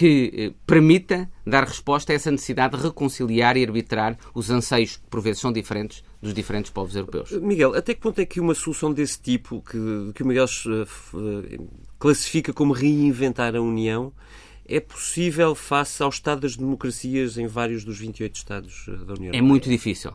que 0.00 0.32
eh, 0.34 0.52
permita 0.66 1.30
dar 1.46 1.62
resposta 1.62 2.10
a 2.10 2.16
essa 2.16 2.30
necessidade 2.30 2.74
de 2.74 2.82
reconciliar 2.82 3.54
e 3.58 3.62
arbitrar 3.62 4.16
os 4.34 4.48
anseios, 4.50 4.96
que 4.96 5.06
por 5.10 5.20
vezes 5.20 5.42
são 5.42 5.52
diferentes, 5.52 6.02
dos 6.22 6.32
diferentes 6.32 6.70
povos 6.70 6.96
europeus. 6.96 7.30
Miguel, 7.32 7.74
até 7.74 7.92
que 7.92 8.00
ponto 8.00 8.18
é 8.18 8.24
que 8.24 8.40
uma 8.40 8.54
solução 8.54 8.94
desse 8.94 9.20
tipo, 9.20 9.60
que, 9.60 9.78
que 10.14 10.22
o 10.22 10.26
Miguel 10.26 10.46
uh, 10.46 11.68
classifica 11.98 12.50
como 12.50 12.72
reinventar 12.72 13.54
a 13.54 13.60
União, 13.60 14.10
é 14.66 14.80
possível 14.80 15.54
face 15.54 16.02
ao 16.02 16.08
estado 16.08 16.40
das 16.40 16.56
democracias 16.56 17.36
em 17.36 17.46
vários 17.46 17.84
dos 17.84 17.98
28 17.98 18.34
Estados 18.34 18.86
da 18.86 18.92
União 18.92 19.26
Europeia? 19.26 19.38
É 19.38 19.42
muito 19.42 19.68
difícil. 19.68 20.14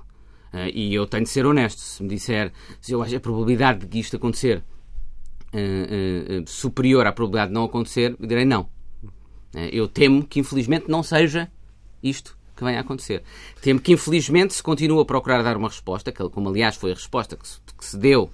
E 0.73 0.95
eu 0.95 1.05
tenho 1.05 1.25
de 1.25 1.29
ser 1.29 1.45
honesto. 1.45 1.77
Se 1.79 2.01
me 2.01 2.09
disser 2.09 2.51
se 2.81 2.93
eu 2.93 3.03
acho 3.03 3.15
a 3.15 3.19
probabilidade 3.19 3.85
de 3.85 3.99
isto 3.99 4.15
acontecer 4.15 4.63
superior 6.47 7.05
à 7.05 7.11
probabilidade 7.11 7.49
de 7.49 7.53
não 7.53 7.65
acontecer, 7.65 8.15
eu 8.17 8.25
direi 8.25 8.45
não. 8.45 8.73
Eh, 9.55 9.69
eu 9.71 9.87
temo 9.87 10.23
que, 10.25 10.39
infelizmente, 10.39 10.85
não 10.89 11.01
seja 11.01 11.49
isto 12.03 12.37
que 12.55 12.63
venha 12.63 12.77
a 12.77 12.81
acontecer. 12.81 13.23
Temo 13.61 13.79
que, 13.79 13.93
infelizmente, 13.93 14.53
se 14.53 14.61
continue 14.61 15.01
a 15.01 15.05
procurar 15.05 15.41
dar 15.43 15.57
uma 15.57 15.69
resposta, 15.69 16.11
como 16.11 16.49
aliás 16.49 16.75
foi 16.75 16.91
a 16.91 16.95
resposta 16.95 17.35
que 17.35 17.85
se, 17.85 17.97
deu 17.97 18.29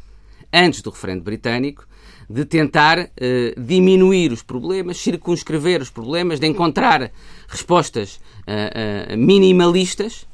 antes 0.53 0.81
do 0.81 0.89
referendo 0.89 1.23
britânico, 1.23 1.87
de 2.29 2.45
tentar 2.45 2.99
uh, 2.99 3.59
diminuir 3.59 4.31
os 4.31 4.43
problemas, 4.43 4.97
circunscrever 4.97 5.81
os 5.81 5.89
problemas, 5.89 6.39
de 6.39 6.47
encontrar 6.47 7.11
respostas 7.47 8.21
uh, 8.47 9.13
uh, 9.13 9.17
minimalistas 9.17 10.27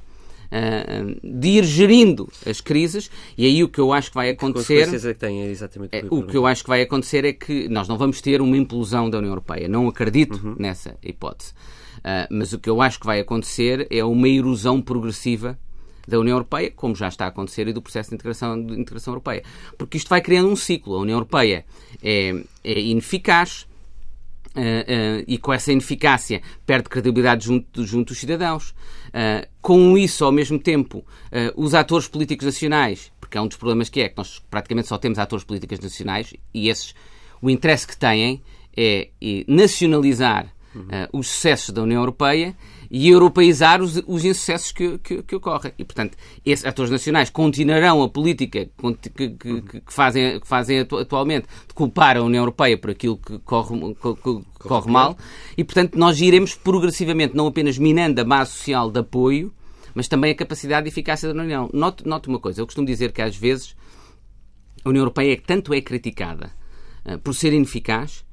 de 1.23 1.47
ir 1.47 1.63
gerindo 1.63 2.29
as 2.45 2.62
crises 2.62 3.10
e 3.38 3.45
aí 3.45 3.63
o 3.63 3.69
que 3.69 3.79
eu 3.79 3.91
acho 3.93 4.10
que 4.10 4.15
vai 4.15 4.29
acontecer. 4.29 4.89
Que 4.89 4.95
é 4.95 5.13
que 5.13 5.19
tem, 5.19 5.41
é 5.41 5.47
exatamente 5.47 5.95
é, 5.95 6.05
o 6.10 6.23
que 6.23 6.38
eu 6.38 6.45
acho 6.45 6.63
que 6.63 6.69
vai 6.69 6.81
acontecer 6.81 7.25
é 7.25 7.33
que 7.33 7.67
nós 7.69 7.88
não 7.88 7.97
vamos 7.97 8.21
ter 8.21 8.41
uma 8.41 8.57
implosão 8.57 9.10
da 9.10 9.17
União 9.17 9.31
Europeia. 9.31 9.67
Não 9.67 9.88
acredito 9.88 10.39
uhum. 10.43 10.55
nessa 10.57 10.97
hipótese. 11.03 11.53
Uh, 11.97 12.27
mas 12.29 12.53
o 12.53 12.60
que 12.60 12.69
eu 12.69 12.81
acho 12.81 12.99
que 12.99 13.05
vai 13.05 13.19
acontecer 13.19 13.88
é 13.89 14.03
uma 14.03 14.29
erosão 14.29 14.81
progressiva 14.81 15.57
da 16.07 16.17
União 16.17 16.36
Europeia, 16.36 16.71
como 16.73 16.95
já 16.95 17.10
está 17.10 17.25
a 17.25 17.27
acontecer, 17.27 17.67
e 17.67 17.73
do 17.73 17.81
processo 17.81 18.10
de 18.10 18.15
integração, 18.15 18.65
de 18.65 18.79
integração 18.79 19.12
europeia. 19.12 19.43
Porque 19.77 19.97
isto 19.97 20.07
vai 20.07 20.21
criando 20.21 20.49
um 20.49 20.55
ciclo. 20.55 20.95
A 20.95 20.99
União 20.99 21.15
Europeia 21.15 21.65
é, 22.01 22.33
é 22.63 22.79
ineficaz, 22.79 23.67
Uh, 24.58 25.22
uh, 25.22 25.24
e 25.28 25.38
com 25.38 25.54
essa 25.54 25.72
ineficácia 25.72 26.41
perde 26.65 26.89
credibilidade 26.89 27.46
junto, 27.46 27.86
junto 27.86 28.08
dos 28.08 28.17
cidadãos. 28.17 28.72
Uh, 29.10 29.48
com 29.62 29.96
isso, 29.96 30.26
ao 30.26 30.32
mesmo 30.32 30.58
tempo, 30.58 31.06
os 31.56 31.74
atores 31.74 32.08
políticos 32.08 32.46
nacionais, 32.46 33.12
porque 33.20 33.38
é 33.38 33.41
um 33.41 33.48
dos 33.48 33.58
problemas 33.58 33.89
que 33.89 34.00
é 34.00 34.08
que 34.08 34.17
nós 34.17 34.41
praticamente 34.50 34.88
só 34.88 34.98
temos 34.98 35.20
atores 35.20 35.43
políticos 35.43 35.80
nacionais 35.80 36.34
e 36.54 36.70
esses, 36.70 36.96
o 37.41 37.50
interesse 37.50 37.86
que 37.86 37.98
têm 37.98 38.41
é 38.76 39.10
nacionalizar 39.46 40.48
os 41.13 41.28
sucessos 41.28 41.74
da 41.74 41.82
União 41.82 42.02
Europeia 42.02 42.56
e 42.90 43.10
europeizar 43.10 43.82
os, 43.82 44.02
os 44.08 44.24
insucessos 44.24 44.72
que, 44.72 44.98
que, 45.00 45.22
que, 45.24 45.36
ocorrem. 45.36 45.74
E, 45.78 45.84
portanto, 45.84 46.18
esses 46.46 46.66
atores 46.66 46.90
nacionais 46.90 47.30
continuarão 47.30 48.02
a 48.02 48.10
política 48.10 48.68
que, 49.13 49.30
que, 49.30 49.62
que, 49.62 49.94
fazem, 49.94 50.40
que 50.40 50.48
fazem 50.48 50.80
atualmente 50.80 51.48
de 51.68 51.74
culpar 51.74 52.18
a 52.18 52.24
União 52.24 52.42
Europeia 52.42 52.78
por 52.78 52.92
aquilo 52.92 53.18
que 53.18 53.40
corre, 53.40 53.78
que, 53.96 54.68
corre 54.68 54.92
mal 54.92 55.18
e, 55.58 55.63
portanto, 55.63 55.98
nós 55.98 56.20
iremos 56.20 56.56
progressivamente, 56.56 57.36
não 57.36 57.48
apenas 57.48 57.78
minando 57.78 58.22
a 58.22 58.24
base 58.24 58.52
social 58.52 58.90
de 58.90 59.00
apoio, 59.00 59.54
mas 59.94 60.08
também 60.08 60.32
a 60.32 60.36
capacidade 60.36 60.84
de 60.84 60.90
eficácia 60.90 61.34
da 61.34 61.42
União. 61.42 61.70
Note, 61.74 62.08
note 62.08 62.30
uma 62.30 62.40
coisa, 62.40 62.62
eu 62.62 62.66
costumo 62.66 62.88
dizer 62.88 63.12
que 63.12 63.22
às 63.22 63.36
vezes 63.36 63.76
a 64.84 64.90
União 64.90 65.02
Europeia 65.02 65.40
tanto 65.46 65.74
é 65.74 65.82
criticada 65.82 66.52
uh, 67.06 67.18
por 67.20 67.34
ser 67.34 67.52
ineficaz 67.52 68.24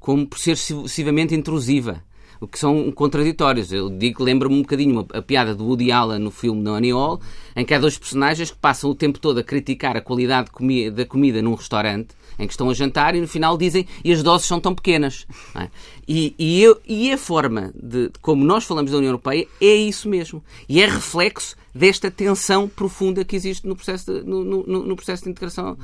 como 0.00 0.26
por 0.26 0.38
ser 0.38 0.52
excessivamente 0.52 1.34
intrusiva 1.34 2.02
o 2.40 2.48
que 2.48 2.58
são 2.58 2.90
contraditórios. 2.90 3.70
Eu 3.70 3.90
digo, 3.90 4.24
lembro-me 4.24 4.56
um 4.56 4.62
bocadinho 4.62 5.06
a, 5.12 5.20
piada 5.20 5.54
do 5.54 5.66
Woody 5.66 5.92
Allen 5.92 6.18
no 6.18 6.30
filme 6.30 6.62
No 6.62 6.72
Annie 6.72 6.92
Hall, 6.92 7.20
em 7.54 7.64
que 7.64 7.74
há 7.74 7.78
dois 7.78 7.98
personagens 7.98 8.50
que 8.50 8.56
passam 8.56 8.90
o 8.90 8.94
tempo 8.94 9.18
todo 9.18 9.38
a 9.38 9.44
criticar 9.44 9.96
a 9.96 10.00
qualidade 10.00 10.50
comi 10.50 10.90
da 10.90 11.04
comida 11.04 11.42
num 11.42 11.54
restaurante 11.54 12.18
em 12.38 12.46
que 12.46 12.54
estão 12.54 12.70
a 12.70 12.74
jantar 12.74 13.14
e 13.14 13.20
no 13.20 13.28
final 13.28 13.58
dizem 13.58 13.86
e 14.02 14.10
as 14.10 14.22
doses 14.22 14.46
são 14.46 14.58
tão 14.58 14.74
pequenas. 14.74 15.26
É? 15.52 15.68
E, 16.06 16.34
e, 16.38 16.62
eu, 16.62 16.80
e 16.86 17.12
a 17.12 17.18
forma 17.18 17.72
de, 17.74 18.08
de, 18.08 18.18
como 18.22 18.44
nós 18.44 18.64
falamos 18.64 18.92
da 18.92 18.98
União 18.98 19.10
Europeia 19.10 19.46
é 19.60 19.74
isso 19.74 20.08
mesmo. 20.08 20.42
E 20.68 20.80
é 20.80 20.86
reflexo 20.86 21.56
desta 21.74 22.10
tensão 22.10 22.68
profunda 22.68 23.24
que 23.24 23.34
existe 23.34 23.66
no 23.66 23.74
processo 23.74 24.12
de, 24.12 24.22
no, 24.24 24.44
no, 24.44 24.62
no 24.86 24.96
processo 24.96 25.24
de 25.24 25.30
integração 25.30 25.72
uh, 25.72 25.76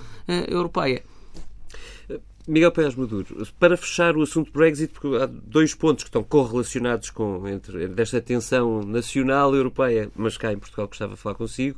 europeia. 0.48 1.02
Miguel 2.48 2.70
Pérez 2.70 2.94
Maduro, 2.94 3.26
para 3.58 3.76
fechar 3.76 4.16
o 4.16 4.22
assunto 4.22 4.52
Brexit, 4.52 4.92
porque 4.92 5.16
há 5.20 5.26
dois 5.26 5.74
pontos 5.74 6.04
que 6.04 6.08
estão 6.08 6.22
correlacionados 6.22 7.10
com 7.10 7.46
entre 7.48 7.88
desta 7.88 8.20
tensão 8.20 8.84
nacional 8.84 9.52
europeia, 9.52 10.12
mas 10.14 10.38
cá 10.38 10.52
em 10.52 10.58
Portugal 10.58 10.86
gostava 10.86 11.14
de 11.14 11.20
falar 11.20 11.34
consigo. 11.34 11.76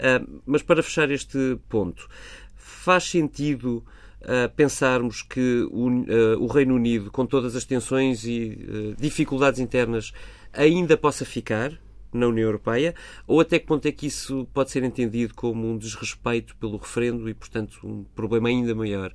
Uh, 0.00 0.40
mas 0.46 0.62
para 0.62 0.82
fechar 0.82 1.10
este 1.10 1.58
ponto, 1.68 2.08
faz 2.54 3.04
sentido 3.04 3.84
uh, 4.22 4.50
pensarmos 4.56 5.20
que 5.20 5.68
o, 5.70 5.88
uh, 5.88 6.42
o, 6.42 6.46
Reino 6.46 6.74
Unido, 6.74 7.10
com 7.10 7.26
todas 7.26 7.54
as 7.54 7.66
tensões 7.66 8.24
e 8.24 8.94
dificuldades 8.98 9.60
internas, 9.60 10.12
ainda 10.50 10.96
possa 10.96 11.26
ficar 11.26 11.78
na 12.10 12.26
União 12.26 12.46
Europeia? 12.46 12.94
Ou 13.26 13.38
até 13.38 13.58
que 13.58 13.66
ponto 13.66 13.86
é 13.86 13.92
que 13.92 14.06
isso 14.06 14.48
pode 14.54 14.70
ser 14.70 14.82
entendido 14.82 15.34
como 15.34 15.70
um 15.70 15.76
desrespeito 15.76 16.56
pelo 16.56 16.78
referendo 16.78 17.28
e, 17.28 17.34
portanto, 17.34 17.78
um 17.84 18.02
problema 18.14 18.48
ainda 18.48 18.74
maior? 18.74 19.12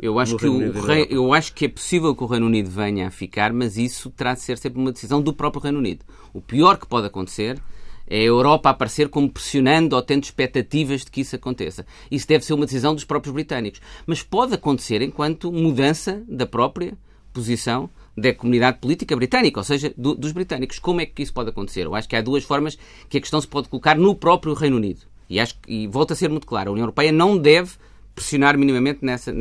Eu 0.00 0.18
acho, 0.18 0.36
que 0.36 0.46
o 0.46 0.80
Rei, 0.82 1.06
eu 1.10 1.32
acho 1.32 1.54
que 1.54 1.64
é 1.64 1.68
possível 1.68 2.14
que 2.14 2.22
o 2.22 2.26
Reino 2.26 2.46
Unido 2.46 2.68
venha 2.70 3.08
a 3.08 3.10
ficar, 3.10 3.52
mas 3.52 3.76
isso 3.76 4.10
terá 4.10 4.34
de 4.34 4.40
ser 4.40 4.58
sempre 4.58 4.78
uma 4.80 4.92
decisão 4.92 5.22
do 5.22 5.32
próprio 5.32 5.62
Reino 5.62 5.78
Unido. 5.78 6.04
O 6.32 6.40
pior 6.40 6.78
que 6.78 6.86
pode 6.86 7.06
acontecer 7.06 7.58
é 8.06 8.18
a 8.20 8.22
Europa 8.22 8.70
aparecer 8.70 9.08
como 9.08 9.30
pressionando 9.30 9.94
ou 9.94 10.02
tendo 10.02 10.24
expectativas 10.24 11.04
de 11.04 11.10
que 11.10 11.20
isso 11.20 11.36
aconteça. 11.36 11.86
Isso 12.10 12.26
deve 12.26 12.44
ser 12.44 12.54
uma 12.54 12.64
decisão 12.64 12.94
dos 12.94 13.04
próprios 13.04 13.34
britânicos. 13.34 13.80
Mas 14.06 14.22
pode 14.22 14.54
acontecer 14.54 15.02
enquanto 15.02 15.52
mudança 15.52 16.22
da 16.26 16.46
própria 16.46 16.96
posição 17.32 17.90
da 18.16 18.34
comunidade 18.34 18.78
política 18.78 19.14
britânica, 19.14 19.60
ou 19.60 19.64
seja, 19.64 19.92
do, 19.96 20.14
dos 20.14 20.32
britânicos. 20.32 20.78
Como 20.78 21.00
é 21.00 21.06
que 21.06 21.22
isso 21.22 21.32
pode 21.32 21.50
acontecer? 21.50 21.86
Eu 21.86 21.94
acho 21.94 22.08
que 22.08 22.16
há 22.16 22.20
duas 22.20 22.44
formas 22.44 22.76
que 23.08 23.18
a 23.18 23.20
questão 23.20 23.40
se 23.40 23.46
pode 23.46 23.68
colocar 23.68 23.96
no 23.96 24.14
próprio 24.14 24.54
Reino 24.54 24.76
Unido. 24.76 25.02
E, 25.30 25.38
acho, 25.38 25.54
e 25.68 25.86
volta 25.86 26.14
a 26.14 26.16
ser 26.16 26.30
muito 26.30 26.46
claro, 26.46 26.70
a 26.70 26.72
União 26.72 26.84
Europeia 26.84 27.12
não 27.12 27.36
deve 27.36 27.72
pressionar 28.18 28.58
minimamente 28.58 29.00
nessa, 29.02 29.32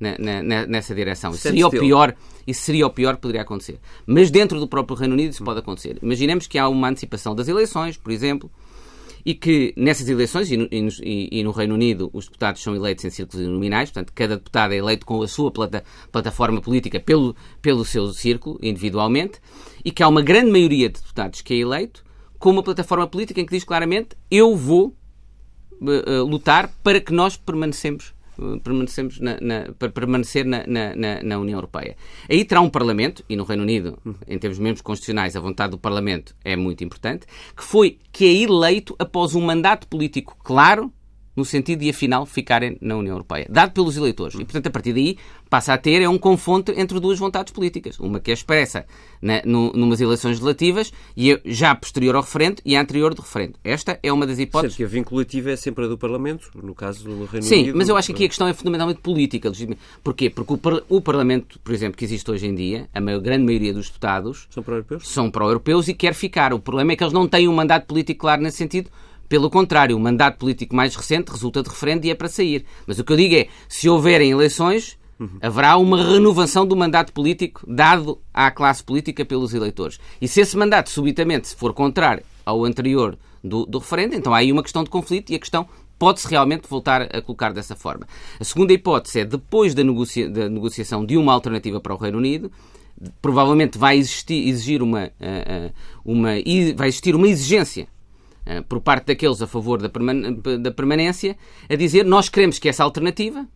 nessa 0.00 0.94
direção. 0.94 1.30
Isso 1.32 1.42
seria, 1.42 1.66
o 1.66 1.70
pior, 1.70 2.14
isso 2.46 2.62
seria 2.62 2.86
o 2.86 2.90
pior 2.90 3.16
que 3.16 3.22
poderia 3.22 3.42
acontecer. 3.42 3.78
Mas 4.06 4.30
dentro 4.30 4.58
do 4.58 4.66
próprio 4.66 4.96
Reino 4.96 5.14
Unido 5.14 5.32
isso 5.32 5.44
pode 5.44 5.60
acontecer. 5.60 5.98
Imaginemos 6.02 6.46
que 6.46 6.58
há 6.58 6.68
uma 6.68 6.88
antecipação 6.88 7.34
das 7.34 7.48
eleições, 7.48 7.96
por 7.96 8.10
exemplo, 8.10 8.50
e 9.24 9.34
que 9.34 9.74
nessas 9.76 10.08
eleições, 10.08 10.50
e 10.50 10.56
no, 10.56 10.68
e, 10.70 11.28
e 11.32 11.44
no, 11.44 11.50
Reino 11.50 11.74
Unido, 11.74 12.08
os 12.12 12.26
deputados 12.26 12.62
são 12.62 12.74
eleitos 12.74 13.04
em 13.04 13.10
círculos 13.10 13.46
nominais, 13.46 13.90
portanto, 13.90 14.12
cada 14.14 14.36
deputado 14.36 14.72
é 14.72 14.76
eleito 14.76 15.04
com 15.04 15.20
a 15.20 15.28
sua 15.28 15.50
plata, 15.50 15.84
plataforma 16.12 16.60
política 16.60 17.00
pelo, 17.00 17.34
pelo 17.60 17.84
seu 17.84 18.12
círculo, 18.12 18.58
individualmente, 18.62 19.40
e 19.84 19.90
que 19.90 20.02
há 20.02 20.08
uma 20.08 20.22
grande 20.22 20.50
maioria 20.50 20.88
de 20.88 21.00
deputados 21.00 21.42
que 21.42 21.54
é 21.54 21.56
eleito 21.58 22.04
com 22.38 22.50
uma 22.50 22.62
plataforma 22.62 23.06
política 23.06 23.40
em 23.40 23.46
que 23.46 23.52
diz 23.52 23.64
claramente 23.64 24.10
eu 24.30 24.54
vou 24.54 24.94
lutar 26.28 26.70
para 26.82 27.00
que 27.00 27.12
nós 27.12 27.36
permanecemos 27.36 28.14
uh, 28.38 28.58
permanecemos 28.60 29.20
na, 29.20 29.38
na, 29.40 29.72
para 29.78 29.90
permanecer 29.90 30.44
na, 30.44 30.64
na, 30.66 31.38
União 31.38 31.56
Europeia. 31.56 31.96
Aí 32.28 32.44
terá 32.44 32.60
um 32.60 32.70
Parlamento, 32.70 33.24
e 33.28 33.36
no 33.36 33.44
Reino 33.44 33.62
Unido, 33.62 33.98
em 34.26 34.38
termos 34.38 34.58
mesmo 34.58 34.82
constitucionais, 34.82 35.36
a 35.36 35.40
vontade 35.40 35.72
do 35.72 35.78
Parlamento 35.78 36.34
é 36.44 36.56
muito 36.56 36.84
importante, 36.84 37.26
que 37.56 37.64
foi 37.64 37.98
que 38.12 38.24
é 38.24 38.42
eleito 38.42 38.94
após 38.98 39.34
um 39.34 39.40
mandato 39.40 39.86
político 39.88 40.36
claro 40.42 40.92
no 41.36 41.44
sentido 41.44 41.80
de, 41.80 41.90
afinal, 41.90 42.24
ficarem 42.24 42.78
na 42.80 42.96
União 42.96 43.12
Europeia, 43.12 43.46
dado 43.48 43.72
pelos 43.72 43.96
eleitores. 43.96 44.34
E, 44.34 44.44
portanto, 44.44 44.66
a 44.68 44.70
partir 44.70 44.92
daí, 44.92 45.18
passa 45.50 45.74
a 45.74 45.78
ter 45.78 46.02
é 46.02 46.08
um 46.08 46.18
confronto 46.18 46.72
entre 46.76 46.98
duas 46.98 47.18
vontades 47.18 47.52
políticas. 47.52 47.98
Uma 48.00 48.18
que 48.18 48.30
é 48.30 48.34
expressa 48.34 48.86
na, 49.20 49.42
no, 49.44 49.72
numas 49.72 50.00
eleições 50.00 50.38
relativas 50.38 50.92
e 51.16 51.32
é 51.32 51.40
já 51.44 51.74
posterior 51.74 52.16
ao 52.16 52.22
referendo 52.22 52.60
e 52.64 52.76
a 52.76 52.80
anterior 52.80 53.14
do 53.14 53.22
referendo. 53.22 53.54
Esta 53.62 53.98
é 54.02 54.12
uma 54.12 54.26
das 54.26 54.38
hipóteses. 54.38 54.76
Sendo 54.76 54.88
que 54.88 54.94
a 54.94 54.98
vinculativa 54.98 55.50
é 55.50 55.56
sempre 55.56 55.84
a 55.84 55.88
do 55.88 55.98
Parlamento, 55.98 56.50
no 56.54 56.74
caso 56.74 57.04
do 57.04 57.24
Reino 57.26 57.46
Sim, 57.46 57.54
Unido. 57.54 57.72
Sim, 57.72 57.78
mas 57.78 57.88
eu 57.88 57.96
acho 57.96 58.08
que 58.08 58.12
aqui 58.12 58.24
a 58.24 58.28
questão 58.28 58.48
é 58.48 58.54
fundamentalmente 58.54 59.00
política. 59.00 59.52
Porquê? 60.02 60.30
Porque 60.30 60.52
o, 60.52 60.96
o 60.96 61.00
Parlamento, 61.00 61.58
por 61.60 61.74
exemplo, 61.74 61.96
que 61.96 62.04
existe 62.04 62.30
hoje 62.30 62.46
em 62.46 62.54
dia, 62.54 62.88
a 62.92 63.00
maior, 63.00 63.20
grande 63.20 63.44
maioria 63.44 63.72
dos 63.72 63.86
deputados 63.86 64.46
são 64.50 64.62
pró-europeus 64.62 65.08
são 65.08 65.30
pró-europeus 65.30 65.88
e 65.88 65.94
quer 65.94 66.14
ficar. 66.14 66.52
O 66.52 66.58
problema 66.58 66.92
é 66.92 66.96
que 66.96 67.04
eles 67.04 67.12
não 67.12 67.28
têm 67.28 67.48
um 67.48 67.54
mandato 67.54 67.86
político 67.86 68.20
claro 68.20 68.42
nesse 68.42 68.58
sentido 68.58 68.90
pelo 69.28 69.50
contrário, 69.50 69.96
o 69.96 70.00
mandato 70.00 70.38
político 70.38 70.74
mais 70.74 70.94
recente 70.94 71.30
resulta 71.30 71.62
de 71.62 71.68
referendo 71.68 72.06
e 72.06 72.10
é 72.10 72.14
para 72.14 72.28
sair. 72.28 72.64
Mas 72.86 72.98
o 72.98 73.04
que 73.04 73.12
eu 73.12 73.16
digo 73.16 73.34
é, 73.34 73.48
se 73.68 73.88
houverem 73.88 74.30
eleições, 74.30 74.98
haverá 75.40 75.76
uma 75.76 76.02
renovação 76.02 76.66
do 76.66 76.76
mandato 76.76 77.12
político 77.12 77.64
dado 77.66 78.18
à 78.32 78.50
classe 78.50 78.82
política 78.82 79.24
pelos 79.24 79.54
eleitores. 79.54 79.98
E 80.20 80.28
se 80.28 80.40
esse 80.40 80.56
mandato 80.56 80.90
subitamente 80.90 81.54
for 81.54 81.72
contrário 81.72 82.22
ao 82.44 82.64
anterior 82.64 83.18
do, 83.42 83.64
do 83.64 83.78
referendo, 83.78 84.14
então 84.14 84.34
há 84.34 84.38
aí 84.38 84.52
uma 84.52 84.62
questão 84.62 84.84
de 84.84 84.90
conflito 84.90 85.30
e 85.30 85.36
a 85.36 85.38
questão 85.38 85.66
pode-se 85.98 86.28
realmente 86.28 86.68
voltar 86.68 87.02
a 87.02 87.22
colocar 87.22 87.52
dessa 87.52 87.74
forma. 87.74 88.06
A 88.38 88.44
segunda 88.44 88.72
hipótese 88.72 89.20
é, 89.20 89.24
depois 89.24 89.74
da, 89.74 89.82
negocia 89.82 90.28
da 90.28 90.48
negociação 90.48 91.04
de 91.04 91.16
uma 91.16 91.32
alternativa 91.32 91.80
para 91.80 91.94
o 91.94 91.96
Reino 91.96 92.18
Unido, 92.18 92.50
provavelmente 93.20 93.78
vai 93.78 93.96
existir, 93.96 94.48
exigir 94.48 94.82
uma, 94.82 95.04
eh, 95.04 95.12
eh, 95.20 95.72
uma, 96.04 96.30
vai 96.74 96.88
existir 96.88 97.14
uma 97.14 97.28
exigência 97.28 97.88
por 98.68 98.80
parte 98.80 99.06
daqueles 99.06 99.42
a 99.42 99.46
favor 99.46 99.80
da, 99.80 99.88
perman 99.88 100.34
da 100.60 100.70
permanência, 100.70 101.36
a 101.68 101.74
dizer 101.74 102.04
nós 102.04 102.28
queremos 102.28 102.58
que 102.58 102.68
essa 102.68 102.84
alternativa 102.84 103.46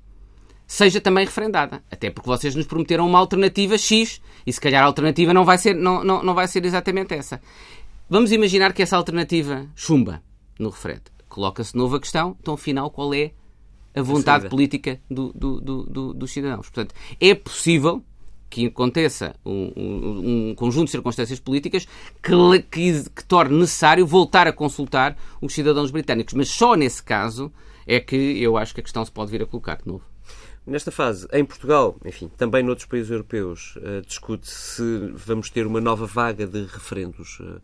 seja 0.67 1.01
também 1.01 1.25
referendada. 1.25 1.83
Até 1.91 2.11
porque 2.11 2.29
vocês 2.29 2.55
nos 2.55 2.67
prometeram 2.67 3.07
uma 3.07 3.19
alternativa 3.19 3.77
X 3.77 4.21
e 4.47 4.53
se 4.53 4.61
calhar 4.61 4.83
a 4.83 4.87
alternativa 4.87 5.35
não 5.35 5.45
vai 5.45 5.59
ser, 5.59 5.75
não, 5.75 6.05
não, 6.05 6.23
não 6.23 6.35
vai 6.35 6.47
ser 6.47 6.65
exatamente 6.65 7.15
essa. 7.15 7.41
Vamos 8.09 8.33
imaginar 8.33 8.73
que 8.73 8.83
essa 8.83 8.97
alternativa 8.97 9.69
chumba 9.75 10.23
no 10.59 10.71
referendo. 10.71 11.11
Coloca-se 11.29 11.77
nova 11.77 12.01
questão, 12.01 12.37
então 12.41 12.55
afinal 12.55 12.91
qual 12.91 13.15
é 13.15 13.33
a 13.95 14.03
vontade 14.03 14.49
política 14.49 15.01
do, 15.11 15.33
do, 15.33 15.61
do, 15.61 16.15
dos 16.15 16.31
cidadãos? 16.31 16.69
Portanto, 16.69 16.95
é 17.21 17.35
possível 17.35 18.03
que 18.51 18.67
aconteça 18.67 19.35
um, 19.47 19.73
um, 19.77 20.51
um, 20.51 20.55
conjunto 20.57 20.87
de 20.87 20.91
circunstâncias 20.91 21.39
políticas 21.39 21.87
que, 22.21 22.63
que, 22.71 23.11
que, 23.11 23.25
torne 23.25 23.57
necessário 23.57 24.05
voltar 24.05 24.49
a 24.49 24.53
consultar 24.53 25.17
os 25.41 25.55
cidadãos 25.55 25.93
britânicos. 25.93 26.35
Mas 26.35 26.49
só 26.49 26.75
nesse 26.75 27.01
caso 27.03 27.53
é 27.87 28.01
que 28.01 28.17
eu 28.43 28.57
acho 28.57 28.75
que 28.75 28.81
a 28.81 28.83
questão 28.83 29.05
se 29.05 29.13
pode 29.13 29.31
vir 29.31 29.43
a 29.43 29.47
colocar 29.47 29.77
de 29.77 29.87
novo. 29.87 30.05
Nesta 30.67 30.91
fase, 30.91 31.27
em 31.33 31.45
Portugal, 31.45 31.97
enfim, 32.05 32.31
também 32.37 32.63
noutros 32.63 32.87
países 32.87 33.11
europeus, 33.11 33.77
uh, 33.77 34.03
discute-se 34.07 34.77
se 34.77 35.13
vamos 35.15 35.49
ter 35.49 35.67
uma 35.67 35.81
nova 35.81 36.07
vaga 36.07 36.47
de 36.47 36.61
referendos 36.65 37.41
uh, 37.41 37.61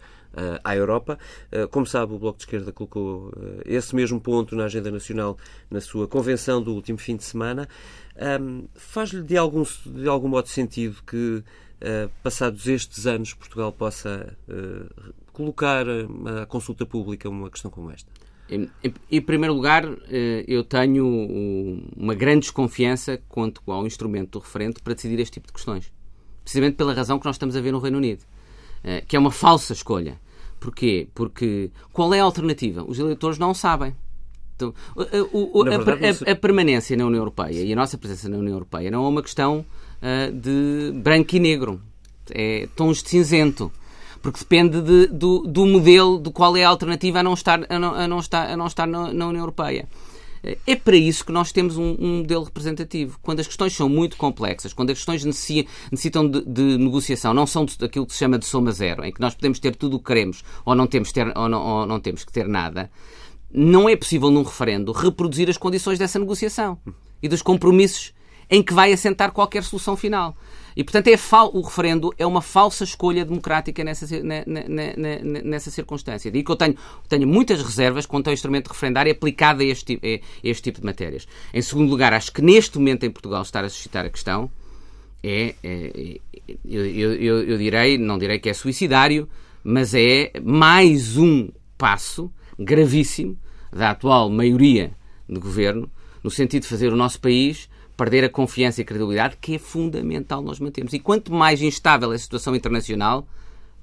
à 0.62 0.76
Europa. 0.76 1.18
Uh, 1.52 1.68
como 1.68 1.86
sabe, 1.86 2.12
o 2.12 2.18
Bloco 2.18 2.38
de 2.38 2.44
Esquerda 2.44 2.72
colocou 2.72 3.32
esse 3.64 3.94
mesmo 3.94 4.20
ponto 4.20 4.54
na 4.54 4.64
agenda 4.64 4.90
nacional 4.90 5.36
na 5.70 5.80
sua 5.80 6.06
convenção 6.06 6.62
do 6.62 6.74
último 6.74 6.98
fim 6.98 7.16
de 7.16 7.24
semana. 7.24 7.68
Faz-lhe 8.74 9.22
de 9.22 9.36
algum, 9.36 9.62
de 9.84 10.08
algum 10.08 10.28
modo 10.28 10.48
sentido 10.48 10.96
que, 11.06 11.42
passados 12.22 12.66
estes 12.66 13.06
anos, 13.06 13.34
Portugal 13.34 13.72
possa 13.72 14.36
colocar 15.32 15.86
a 16.40 16.46
consulta 16.46 16.86
pública 16.86 17.28
uma 17.28 17.50
questão 17.50 17.70
como 17.70 17.90
esta? 17.90 18.10
Em, 18.48 18.70
em, 18.82 18.94
em, 19.10 19.20
primeiro 19.20 19.54
lugar, 19.54 19.84
eu 20.46 20.64
tenho 20.64 21.06
uma 21.96 22.14
grande 22.14 22.40
desconfiança 22.40 23.20
quanto 23.28 23.60
ao 23.70 23.86
instrumento 23.86 24.38
do 24.38 24.38
referendo 24.38 24.82
para 24.82 24.94
decidir 24.94 25.18
este 25.20 25.34
tipo 25.34 25.48
de 25.48 25.52
questões. 25.52 25.92
Precisamente 26.42 26.76
pela 26.76 26.94
razão 26.94 27.18
que 27.18 27.26
nós 27.26 27.34
estamos 27.36 27.56
a 27.56 27.60
ver 27.60 27.72
no 27.72 27.80
Reino 27.80 27.98
Unido, 27.98 28.24
que 29.06 29.16
é 29.16 29.18
uma 29.18 29.32
falsa 29.32 29.72
escolha. 29.72 30.18
Porquê? 30.58 31.08
Porque 31.14 31.70
qual 31.92 32.12
é 32.14 32.20
a 32.20 32.24
alternativa? 32.24 32.84
Os 32.86 32.98
eleitores 32.98 33.38
não 33.38 33.54
sabem. 33.54 33.94
Então, 34.56 34.72
o, 35.32 35.58
o, 35.58 35.62
a, 35.62 35.78
verdade, 35.78 36.24
a, 36.26 36.32
a, 36.32 36.36
permanência 36.36 36.96
na 36.96 37.04
União 37.04 37.20
Europeia 37.20 37.62
e 37.62 37.72
a 37.72 37.76
nossa 37.76 37.98
presença 37.98 38.28
na 38.28 38.38
União 38.38 38.54
Europeia 38.54 38.90
não 38.90 39.04
é 39.04 39.08
uma 39.08 39.22
questão 39.22 39.64
uh, 40.00 40.32
de 40.32 40.92
branco 40.94 41.36
e 41.36 41.40
negro. 41.40 41.80
É 42.30 42.66
tons 42.74 43.02
de 43.02 43.10
cinzento. 43.10 43.70
Porque 44.22 44.40
depende 44.40 44.80
de, 44.80 45.06
do, 45.08 45.40
do, 45.46 45.66
modelo, 45.66 46.18
de 46.18 46.30
qual 46.30 46.56
é 46.56 46.64
a 46.64 46.68
alternativa 46.68 47.20
a 47.20 47.22
não 47.22 47.34
estar, 47.34 47.64
a 47.68 47.78
não, 47.78 47.94
a 47.94 48.08
não 48.08 48.18
estar, 48.18 48.50
a 48.50 48.56
não 48.56 48.66
estar 48.66 48.86
na, 48.86 49.12
na 49.12 49.28
União 49.28 49.42
Europeia. 49.42 49.86
É 50.66 50.76
para 50.76 50.96
isso 50.96 51.24
que 51.24 51.32
nós 51.32 51.50
temos 51.50 51.76
um, 51.76 51.96
um, 51.98 52.18
modelo 52.18 52.44
representativo. 52.44 53.18
Quando 53.22 53.40
as 53.40 53.46
questões 53.46 53.74
são 53.74 53.88
muito 53.88 54.16
complexas, 54.16 54.72
quando 54.72 54.90
as 54.90 54.98
questões 54.98 55.24
necessitam 55.24 56.28
de, 56.28 56.42
de, 56.44 56.78
negociação, 56.78 57.34
não 57.34 57.46
são 57.46 57.66
aquilo 57.82 58.06
que 58.06 58.12
se 58.12 58.18
chama 58.18 58.38
de 58.38 58.46
soma 58.46 58.70
zero, 58.70 59.04
em 59.04 59.12
que 59.12 59.20
nós 59.20 59.34
podemos 59.34 59.58
ter 59.58 59.74
tudo 59.74 59.96
o 59.96 59.98
que 59.98 60.06
queremos 60.06 60.44
ou 60.64 60.74
não 60.74 60.86
temos, 60.86 61.10
ter, 61.10 61.36
ou 61.36 61.48
não, 61.48 61.62
ou 61.62 61.86
não 61.86 61.98
temos 61.98 62.24
que 62.24 62.32
ter 62.32 62.46
nada, 62.46 62.90
não 63.50 63.88
é 63.88 63.96
possível 63.96 64.30
num 64.30 64.42
referendo 64.42 64.92
reproduzir 64.92 65.48
as 65.48 65.56
condições 65.56 65.98
dessa 65.98 66.18
negociação 66.18 66.78
e 67.22 67.28
dos 67.28 67.42
compromissos 67.42 68.12
em 68.50 68.62
que 68.62 68.72
vai 68.72 68.92
assentar 68.92 69.32
qualquer 69.32 69.62
solução 69.62 69.96
final. 69.96 70.36
E, 70.76 70.84
portanto, 70.84 71.08
é 71.08 71.16
o 71.52 71.60
referendo 71.62 72.14
é 72.18 72.26
uma 72.26 72.42
falsa 72.42 72.84
escolha 72.84 73.24
democrática 73.24 73.82
nessa, 73.82 74.06
nessa 75.42 75.70
circunstância. 75.70 76.30
Digo 76.30 76.44
que 76.44 76.52
eu 76.52 76.56
tenho, 76.56 76.76
tenho 77.08 77.26
muitas 77.26 77.62
reservas 77.62 78.04
quanto 78.04 78.28
ao 78.28 78.34
instrumento 78.34 78.68
referendário 78.68 79.10
aplicado 79.10 79.62
a 79.62 79.64
este, 79.64 79.98
a 80.02 80.46
este 80.46 80.62
tipo 80.64 80.80
de 80.80 80.84
matérias. 80.84 81.26
Em 81.54 81.62
segundo 81.62 81.88
lugar, 81.88 82.12
acho 82.12 82.30
que 82.30 82.42
neste 82.42 82.78
momento 82.78 83.04
em 83.04 83.10
Portugal 83.10 83.40
estar 83.40 83.64
a 83.64 83.70
suscitar 83.70 84.04
a 84.04 84.10
questão 84.10 84.50
é, 85.22 85.54
é 85.64 86.20
eu, 86.64 86.84
eu, 86.84 87.42
eu 87.42 87.58
direi, 87.58 87.96
não 87.96 88.18
direi 88.18 88.38
que 88.38 88.50
é 88.50 88.54
suicidário, 88.54 89.28
mas 89.64 89.94
é 89.94 90.30
mais 90.44 91.16
um 91.16 91.48
passo 91.78 92.30
gravíssimo 92.58 93.38
da 93.72 93.90
atual 93.90 94.30
maioria 94.30 94.92
de 95.28 95.40
governo 95.40 95.90
no 96.22 96.30
sentido 96.30 96.62
de 96.62 96.68
fazer 96.68 96.92
o 96.92 96.96
nosso 96.96 97.20
país 97.20 97.68
perder 97.96 98.24
a 98.24 98.28
confiança 98.28 98.80
e 98.80 98.82
a 98.82 98.84
credibilidade, 98.84 99.36
que 99.40 99.54
é 99.54 99.58
fundamental 99.58 100.42
nós 100.42 100.60
mantermos. 100.60 100.92
E 100.92 100.98
quanto 100.98 101.32
mais 101.32 101.62
instável 101.62 102.12
é 102.12 102.16
a 102.16 102.18
situação 102.18 102.54
internacional, 102.54 103.26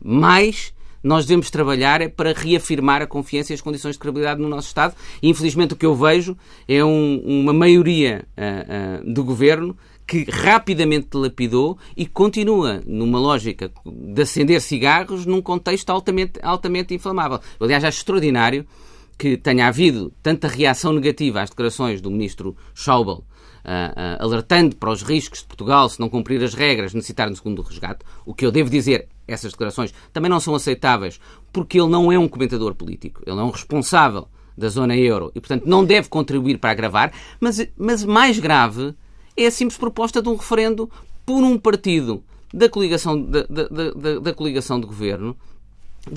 mais 0.01 0.73
nós 1.03 1.25
devemos 1.25 1.51
trabalhar 1.51 2.01
é 2.01 2.07
para 2.07 2.31
reafirmar 2.31 3.01
a 3.01 3.07
confiança 3.07 3.51
e 3.51 3.55
as 3.55 3.61
condições 3.61 3.93
de 3.93 3.99
credibilidade 3.99 4.41
no 4.41 4.47
nosso 4.47 4.67
Estado. 4.67 4.95
E, 5.21 5.29
infelizmente, 5.29 5.73
o 5.73 5.75
que 5.75 5.85
eu 5.85 5.93
vejo 5.93 6.37
é 6.67 6.83
um, 6.83 7.21
uma 7.25 7.51
maioria 7.51 8.25
uh, 8.37 9.09
uh, 9.09 9.13
do 9.13 9.23
governo 9.23 9.75
que 10.07 10.25
rapidamente 10.29 11.07
dilapidou 11.11 11.77
e 11.95 12.05
continua 12.05 12.81
numa 12.85 13.19
lógica 13.19 13.71
de 13.85 14.21
acender 14.21 14.61
cigarros 14.61 15.25
num 15.25 15.41
contexto 15.41 15.89
altamente, 15.89 16.39
altamente 16.41 16.93
inflamável. 16.93 17.39
Aliás, 17.59 17.83
acho 17.83 17.99
extraordinário 17.99 18.65
que 19.23 19.37
tenha 19.37 19.69
havido 19.69 20.11
tanta 20.21 20.49
reação 20.49 20.91
negativa 20.91 21.41
às 21.41 21.49
declarações 21.49 22.01
do 22.01 22.11
ministro 22.11 22.57
Schauble 22.75 23.23
Uh, 23.63 24.19
uh, 24.19 24.25
alertando 24.25 24.75
para 24.75 24.91
os 24.91 25.01
riscos 25.01 25.39
de 25.39 25.45
Portugal, 25.45 25.87
se 25.87 25.97
não 25.97 26.09
cumprir 26.09 26.43
as 26.43 26.53
regras, 26.53 26.93
necessitar 26.93 27.31
um 27.31 27.35
segundo 27.35 27.61
resgate. 27.61 28.03
O 28.25 28.33
que 28.33 28.45
eu 28.45 28.51
devo 28.51 28.69
dizer, 28.69 29.07
essas 29.25 29.53
declarações 29.53 29.93
também 30.11 30.29
não 30.29 30.41
são 30.41 30.53
aceitáveis, 30.53 31.17
porque 31.53 31.79
ele 31.79 31.87
não 31.87 32.11
é 32.11 32.19
um 32.19 32.27
comentador 32.27 32.75
político, 32.75 33.21
ele 33.25 33.39
é 33.39 33.41
um 33.41 33.51
responsável 33.51 34.27
da 34.57 34.67
zona 34.67 34.97
euro 34.97 35.31
e, 35.33 35.39
portanto, 35.39 35.63
não 35.65 35.85
deve 35.85 36.09
contribuir 36.09 36.57
para 36.57 36.71
agravar. 36.71 37.13
Mas, 37.39 37.65
mas 37.77 38.03
mais 38.03 38.37
grave 38.37 38.93
é 39.37 39.45
a 39.45 39.51
simples 39.51 39.77
proposta 39.77 40.21
de 40.21 40.27
um 40.27 40.35
referendo 40.35 40.91
por 41.25 41.41
um 41.41 41.57
partido 41.57 42.21
da 42.53 42.67
coligação, 42.67 43.17
da, 43.23 43.43
da, 43.43 43.69
da, 43.69 44.19
da 44.19 44.33
coligação 44.33 44.77
de 44.77 44.87
governo 44.87 45.37
de 45.52 45.52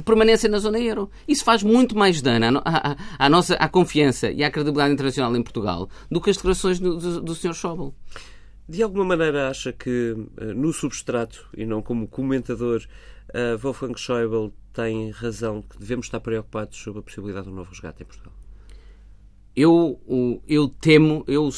permanência 0.05 0.49
na 0.49 0.59
zona 0.59 0.79
euro. 0.81 1.11
Isso 1.27 1.45
faz 1.45 1.63
muito 1.63 1.97
mais 1.97 2.21
dano 2.21 2.61
à, 2.65 2.93
à, 2.93 2.97
à, 3.19 3.29
nossa 3.29 3.55
à 3.55 3.69
confiança 3.69 4.31
e 4.31 4.43
à 4.43 4.51
credibilidade 4.51 4.95
internacional 4.95 5.35
em 5.37 5.43
Portugal 5.43 5.89
do 6.11 6.21
que 6.21 6.31
as 6.31 6.37
declarações 6.37 6.79
do, 6.79 6.97
do, 6.97 7.21
do 7.21 7.35
Sr. 7.35 7.55
Schauble. 7.55 7.93
De 8.69 8.83
alguma 8.83 9.05
maneira 9.05 9.49
acha 9.49 9.73
que 9.73 10.17
eh, 10.39 10.47
no 10.47 10.73
substrato 10.73 11.49
e 11.57 11.65
não 11.65 11.81
como 11.81 12.09
comentador 12.09 12.83
uh, 13.29 13.57
Wolfgang 13.59 13.97
Schäuble 13.97 14.53
tem 14.73 15.11
razão 15.11 15.63
que 15.63 15.79
devemos 15.79 16.07
estar 16.07 16.19
preocupados 16.19 16.77
sobre 16.77 16.99
a 16.99 17.03
possibilidade 17.03 17.47
de 17.47 17.53
um 17.53 17.55
novo 17.55 17.71
resgate 17.71 18.03
em 18.03 18.07
Portugal? 18.07 18.33
Eu, 19.55 20.43
eu 20.47 20.69
temo, 20.69 21.25
eu, 21.29 21.49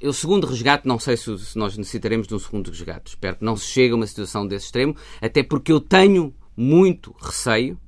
eu 0.00 0.12
segundo 0.12 0.46
resgate, 0.46 0.86
não 0.86 0.98
sei 0.98 1.16
se 1.16 1.30
nós 1.56 1.76
necessitaremos 1.76 2.26
de 2.26 2.34
um 2.34 2.38
segundo 2.38 2.70
resgate. 2.70 3.10
Espero 3.10 3.36
que 3.36 3.44
não 3.44 3.56
se 3.56 3.66
chegue 3.66 3.92
a 3.92 3.96
uma 3.96 4.06
situação 4.06 4.46
desse 4.46 4.66
extremo, 4.66 4.96
até 5.20 5.42
porque 5.42 5.70
eu 5.70 5.80
tenho 5.80 6.32
muito 6.56 7.14
receio 7.20 7.78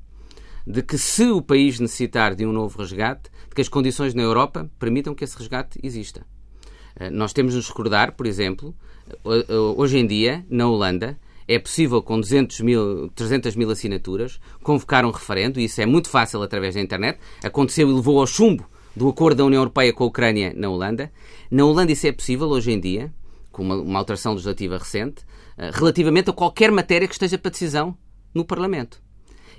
de 0.66 0.82
que, 0.82 0.98
se 0.98 1.24
o 1.24 1.40
país 1.40 1.78
necessitar 1.78 2.34
de 2.34 2.44
um 2.44 2.52
novo 2.52 2.78
resgate, 2.78 3.30
de 3.48 3.54
que 3.54 3.60
as 3.60 3.68
condições 3.68 4.14
na 4.14 4.22
Europa 4.22 4.70
permitam 4.78 5.14
que 5.14 5.24
esse 5.24 5.36
resgate 5.38 5.78
exista. 5.82 6.26
Eh, 6.96 7.10
nós 7.10 7.32
temos 7.32 7.52
de 7.52 7.58
nos 7.58 7.68
recordar, 7.68 8.12
por 8.12 8.26
exemplo, 8.26 8.74
hoje 9.76 9.98
em 9.98 10.06
dia, 10.06 10.44
na 10.50 10.66
Holanda, 10.66 11.16
é 11.48 11.58
possível, 11.58 12.02
com 12.02 12.18
200 12.18 12.60
mil, 12.60 13.08
300 13.14 13.54
mil 13.54 13.70
assinaturas, 13.70 14.40
convocar 14.62 15.04
um 15.04 15.10
referendo, 15.10 15.60
e 15.60 15.64
isso 15.64 15.80
é 15.80 15.86
muito 15.86 16.08
fácil 16.08 16.42
através 16.42 16.74
da 16.74 16.80
internet. 16.80 17.20
Aconteceu 17.44 17.88
e 17.88 17.92
levou 17.92 18.18
ao 18.18 18.26
chumbo 18.26 18.68
do 18.96 19.08
acordo 19.08 19.38
da 19.38 19.44
União 19.44 19.60
Europeia 19.60 19.92
com 19.92 20.04
a 20.04 20.06
Ucrânia 20.08 20.52
na 20.56 20.68
Holanda. 20.68 21.12
Na 21.50 21.64
Holanda 21.64 21.92
isso 21.92 22.06
é 22.06 22.12
possível 22.12 22.48
hoje 22.48 22.72
em 22.72 22.80
dia, 22.80 23.12
com 23.52 23.62
uma, 23.62 23.76
uma 23.76 23.98
alteração 23.98 24.32
legislativa 24.32 24.76
recente, 24.76 25.24
eh, 25.56 25.70
relativamente 25.72 26.30
a 26.30 26.32
qualquer 26.32 26.72
matéria 26.72 27.06
que 27.06 27.14
esteja 27.14 27.38
para 27.38 27.50
decisão 27.52 27.96
no 28.36 28.44
Parlamento. 28.44 29.02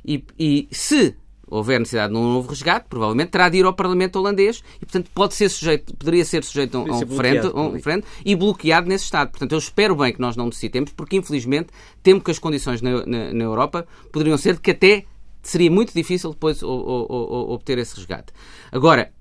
E, 0.05 0.23
e 0.39 0.67
se 0.71 1.15
houver 1.49 1.79
necessidade 1.79 2.13
de 2.13 2.19
um 2.19 2.33
novo 2.33 2.49
resgate, 2.49 2.87
provavelmente 2.89 3.29
terá 3.29 3.47
de 3.49 3.57
ir 3.57 3.65
ao 3.65 3.73
Parlamento 3.73 4.17
holandês 4.17 4.61
e, 4.77 4.85
portanto, 4.85 5.09
pode 5.13 5.33
ser 5.33 5.49
sujeito, 5.49 5.95
poderia 5.95 6.25
ser 6.25 6.43
sujeito 6.43 6.77
a 6.77 6.81
um, 6.81 6.99
referendo, 6.99 7.57
um 7.57 7.71
referendo 7.71 8.05
e 8.25 8.35
bloqueado 8.35 8.87
nesse 8.87 9.05
Estado. 9.05 9.31
Portanto, 9.31 9.53
eu 9.53 9.57
espero 9.57 9.95
bem 9.95 10.13
que 10.13 10.19
nós 10.19 10.35
não 10.35 10.45
necessitemos, 10.45 10.91
porque, 10.91 11.15
infelizmente, 11.15 11.69
temo 12.03 12.21
que 12.21 12.31
as 12.31 12.37
condições 12.37 12.81
na, 12.81 13.05
na, 13.05 13.33
na 13.33 13.43
Europa 13.43 13.87
poderiam 14.11 14.37
ser 14.37 14.55
de 14.55 14.61
que 14.61 14.71
até 14.71 15.05
seria 15.41 15.71
muito 15.71 15.93
difícil 15.93 16.31
depois 16.31 16.61
o, 16.61 16.67
o, 16.67 17.05
o, 17.09 17.53
obter 17.53 17.77
esse 17.77 17.95
resgate. 17.95 18.33
Agora, 18.71 19.11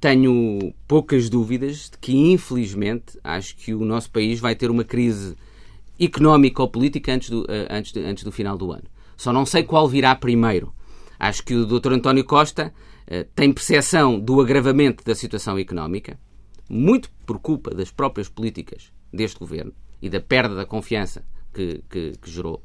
tenho 0.00 0.74
poucas 0.88 1.30
dúvidas 1.30 1.90
de 1.90 1.98
que, 1.98 2.16
infelizmente, 2.32 3.18
acho 3.22 3.56
que 3.56 3.72
o 3.72 3.84
nosso 3.84 4.10
país 4.10 4.40
vai 4.40 4.56
ter 4.56 4.68
uma 4.68 4.82
crise 4.82 5.36
económica 5.98 6.62
ou 6.62 6.68
política 6.68 7.12
antes 7.12 7.30
do, 7.30 7.44
eh, 7.48 7.66
antes, 7.70 7.92
de, 7.92 8.00
antes 8.00 8.24
do 8.24 8.32
final 8.32 8.56
do 8.56 8.72
ano. 8.72 8.84
Só 9.16 9.32
não 9.32 9.46
sei 9.46 9.62
qual 9.62 9.88
virá 9.88 10.14
primeiro. 10.14 10.72
Acho 11.18 11.44
que 11.44 11.54
o 11.54 11.64
Dr. 11.64 11.92
António 11.92 12.24
Costa 12.24 12.74
uh, 13.06 13.24
tem 13.34 13.52
percepção 13.52 14.18
do 14.18 14.40
agravamento 14.40 15.04
da 15.04 15.14
situação 15.14 15.56
económica, 15.56 16.18
muito 16.68 17.08
por 17.24 17.38
culpa 17.38 17.72
das 17.72 17.92
próprias 17.92 18.28
políticas 18.28 18.92
deste 19.12 19.38
governo 19.38 19.72
e 20.00 20.10
da 20.10 20.20
perda 20.20 20.56
da 20.56 20.66
confiança 20.66 21.24
que, 21.54 21.84
que, 21.88 22.12
que 22.20 22.30
gerou. 22.30 22.60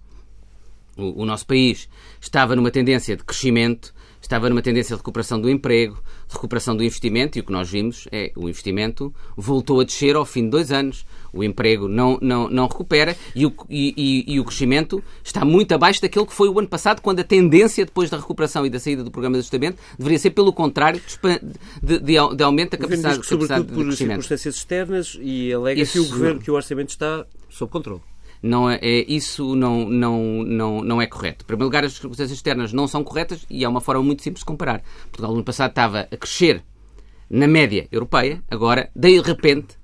O, 0.98 1.22
o 1.22 1.26
nosso 1.26 1.46
país 1.46 1.88
estava 2.20 2.56
numa 2.56 2.72
tendência 2.72 3.16
de 3.16 3.24
crescimento, 3.24 3.94
estava 4.20 4.50
numa 4.50 4.64
tendência 4.64 4.96
de 4.96 5.00
recuperação 5.00 5.40
do 5.40 5.50
emprego, 5.50 6.02
recuperação 6.30 6.76
do 6.76 6.84
investimento, 6.84 7.38
e 7.38 7.42
o 7.42 7.44
que 7.44 7.52
nós 7.52 7.70
vimos 7.70 8.08
é 8.12 8.32
o 8.36 8.50
investimento 8.50 9.14
voltou 9.36 9.80
a 9.80 9.84
descer 9.84 10.16
ao 10.16 10.26
fim 10.26 10.44
de 10.44 10.50
dois 10.50 10.72
anos. 10.72 11.06
O 11.32 11.44
emprego 11.44 11.88
não, 11.88 12.18
não, 12.22 12.50
não 12.50 12.68
recupera 12.68 13.16
e 13.36 13.46
o, 13.46 13.54
e, 13.70 13.94
e, 14.28 14.34
e 14.36 14.40
o 14.40 14.46
crescimento 14.46 15.04
está 15.24 15.46
muito 15.46 15.72
abaixo 15.74 16.02
daquele 16.02 16.26
que 16.26 16.34
foi 16.34 16.50
o 16.50 16.58
ano 16.58 16.68
passado, 16.68 17.02
quando 17.02 17.20
a 17.20 17.24
tendência, 17.24 17.86
depois 17.86 18.10
da 18.10 18.18
recuperação 18.18 18.66
e 18.66 18.70
da 18.70 18.80
saída 18.80 19.04
do 19.04 19.12
programa 19.12 19.34
de 19.34 19.40
ajustamento, 19.40 19.78
deveria 19.98 20.20
ser 20.20 20.32
pelo 20.32 20.52
contrário, 20.52 21.02
de, 21.82 22.00
de, 22.00 22.36
de 22.36 22.44
aumento 22.44 22.72
da 22.72 22.78
capacidade, 22.78 23.20
capacidade 23.20 23.28
sobretudo 23.28 23.74
por 23.74 23.94
circunstâncias 23.94 24.56
externas 24.56 25.18
e 25.22 25.54
alega 25.54 25.82
Isso... 25.82 25.94
que 25.94 26.00
o 26.00 26.06
governo, 26.10 26.42
que 26.42 26.52
o 26.52 26.54
orçamento 26.56 26.90
está 26.90 27.26
sob 27.50 27.72
controle 27.72 28.02
não 28.42 28.70
é, 28.70 28.80
é, 28.82 29.06
isso 29.12 29.56
não, 29.56 29.88
não, 29.90 30.44
não, 30.44 30.82
não 30.82 31.02
é 31.02 31.08
correto. 31.08 31.44
Em 31.44 31.48
primeiro 31.48 31.66
lugar, 31.66 31.84
as 31.84 31.94
circunstâncias 31.94 32.38
externas 32.38 32.74
não 32.74 32.88
são 32.88 33.04
corretas 33.04 33.46
e 33.50 33.64
é 33.64 33.70
uma 33.70 33.82
forma 33.82 34.04
muito 34.04 34.24
simples 34.24 34.42
de 34.42 34.46
comparar. 34.46 34.82
Portugal, 35.04 35.32
no 35.32 35.38
ano 35.38 35.46
passado, 35.46 35.70
estava 35.70 36.08
a 36.12 36.18
crescer 36.18 36.64
na 37.30 37.48
média 37.48 37.88
europeia, 37.92 38.42
agora, 38.50 38.90
de 38.96 39.20
repente, 39.22 39.76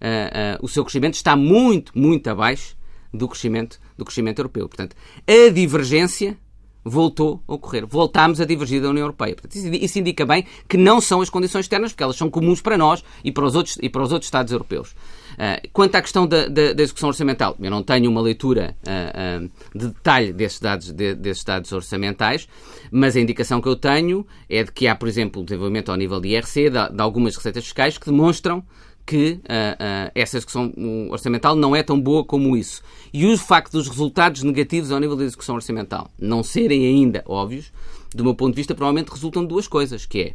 uh, 0.00 0.58
uh, 0.60 0.64
o 0.64 0.68
seu 0.68 0.84
crescimento 0.84 1.14
está 1.14 1.36
muito, 1.36 1.96
muito 1.96 2.28
abaixo 2.28 2.76
do 3.12 3.28
crescimento, 3.28 3.78
do 3.96 4.04
crescimento 4.04 4.40
europeu. 4.40 4.68
Portanto, 4.68 4.96
a 5.26 5.50
divergência 5.50 6.36
voltou 6.84 7.42
a 7.46 7.54
ocorrer. 7.54 7.86
Voltámos 7.86 8.40
a 8.40 8.44
divergir 8.44 8.80
da 8.80 8.88
União 8.88 9.04
Europeia. 9.04 9.34
Portanto, 9.34 9.56
isso 9.56 9.98
indica 9.98 10.24
bem 10.24 10.44
que 10.68 10.76
não 10.76 11.00
são 11.00 11.20
as 11.20 11.30
condições 11.30 11.64
externas, 11.64 11.92
porque 11.92 12.02
elas 12.02 12.16
são 12.16 12.30
comuns 12.30 12.60
para 12.60 12.78
nós 12.78 13.04
e 13.22 13.30
para 13.30 13.44
os 13.44 13.54
outros, 13.54 13.78
e 13.80 13.88
para 13.88 14.02
os 14.02 14.12
outros 14.12 14.26
Estados 14.26 14.52
europeus. 14.52 14.94
Uh, 15.38 15.68
quanto 15.72 15.94
à 15.94 16.02
questão 16.02 16.26
da, 16.26 16.48
da, 16.48 16.72
da, 16.72 16.82
execução 16.82 17.10
orçamental, 17.10 17.56
eu 17.60 17.70
não 17.70 17.80
tenho 17.80 18.10
uma 18.10 18.20
leitura 18.20 18.76
uh, 18.82 19.44
uh, 19.44 19.78
de 19.78 19.86
detalhe 19.86 20.32
desses 20.32 20.58
dados, 20.58 20.90
de, 20.90 21.14
desses 21.14 21.44
dados 21.44 21.70
orçamentais, 21.70 22.48
mas 22.90 23.14
a 23.14 23.20
indicação 23.20 23.60
que 23.60 23.68
eu 23.68 23.76
tenho 23.76 24.26
é 24.50 24.64
de 24.64 24.72
que 24.72 24.88
há, 24.88 24.96
por 24.96 25.06
exemplo, 25.06 25.44
desenvolvimento 25.44 25.90
ao 25.90 25.96
nível 25.96 26.20
de 26.20 26.30
IRC, 26.30 26.70
de, 26.70 26.88
de 26.92 27.00
algumas 27.00 27.36
receitas 27.36 27.62
fiscais, 27.62 27.96
que 27.96 28.06
demonstram 28.06 28.64
que 29.08 29.32
uh, 29.32 29.38
uh, 29.38 30.12
essa 30.14 30.36
execução 30.36 30.70
orçamental 31.08 31.56
não 31.56 31.74
é 31.74 31.82
tão 31.82 31.98
boa 31.98 32.22
como 32.22 32.54
isso. 32.54 32.82
E 33.10 33.24
o 33.24 33.38
facto 33.38 33.72
dos 33.72 33.88
resultados 33.88 34.42
negativos 34.42 34.92
ao 34.92 35.00
nível 35.00 35.16
da 35.16 35.24
execução 35.24 35.54
orçamental 35.54 36.10
não 36.18 36.42
serem 36.42 36.84
ainda 36.84 37.22
óbvios, 37.26 37.72
do 38.14 38.22
meu 38.22 38.34
ponto 38.34 38.52
de 38.52 38.56
vista, 38.56 38.74
provavelmente 38.74 39.10
resultam 39.10 39.42
de 39.42 39.48
duas 39.48 39.66
coisas, 39.66 40.04
que 40.04 40.20
é 40.20 40.34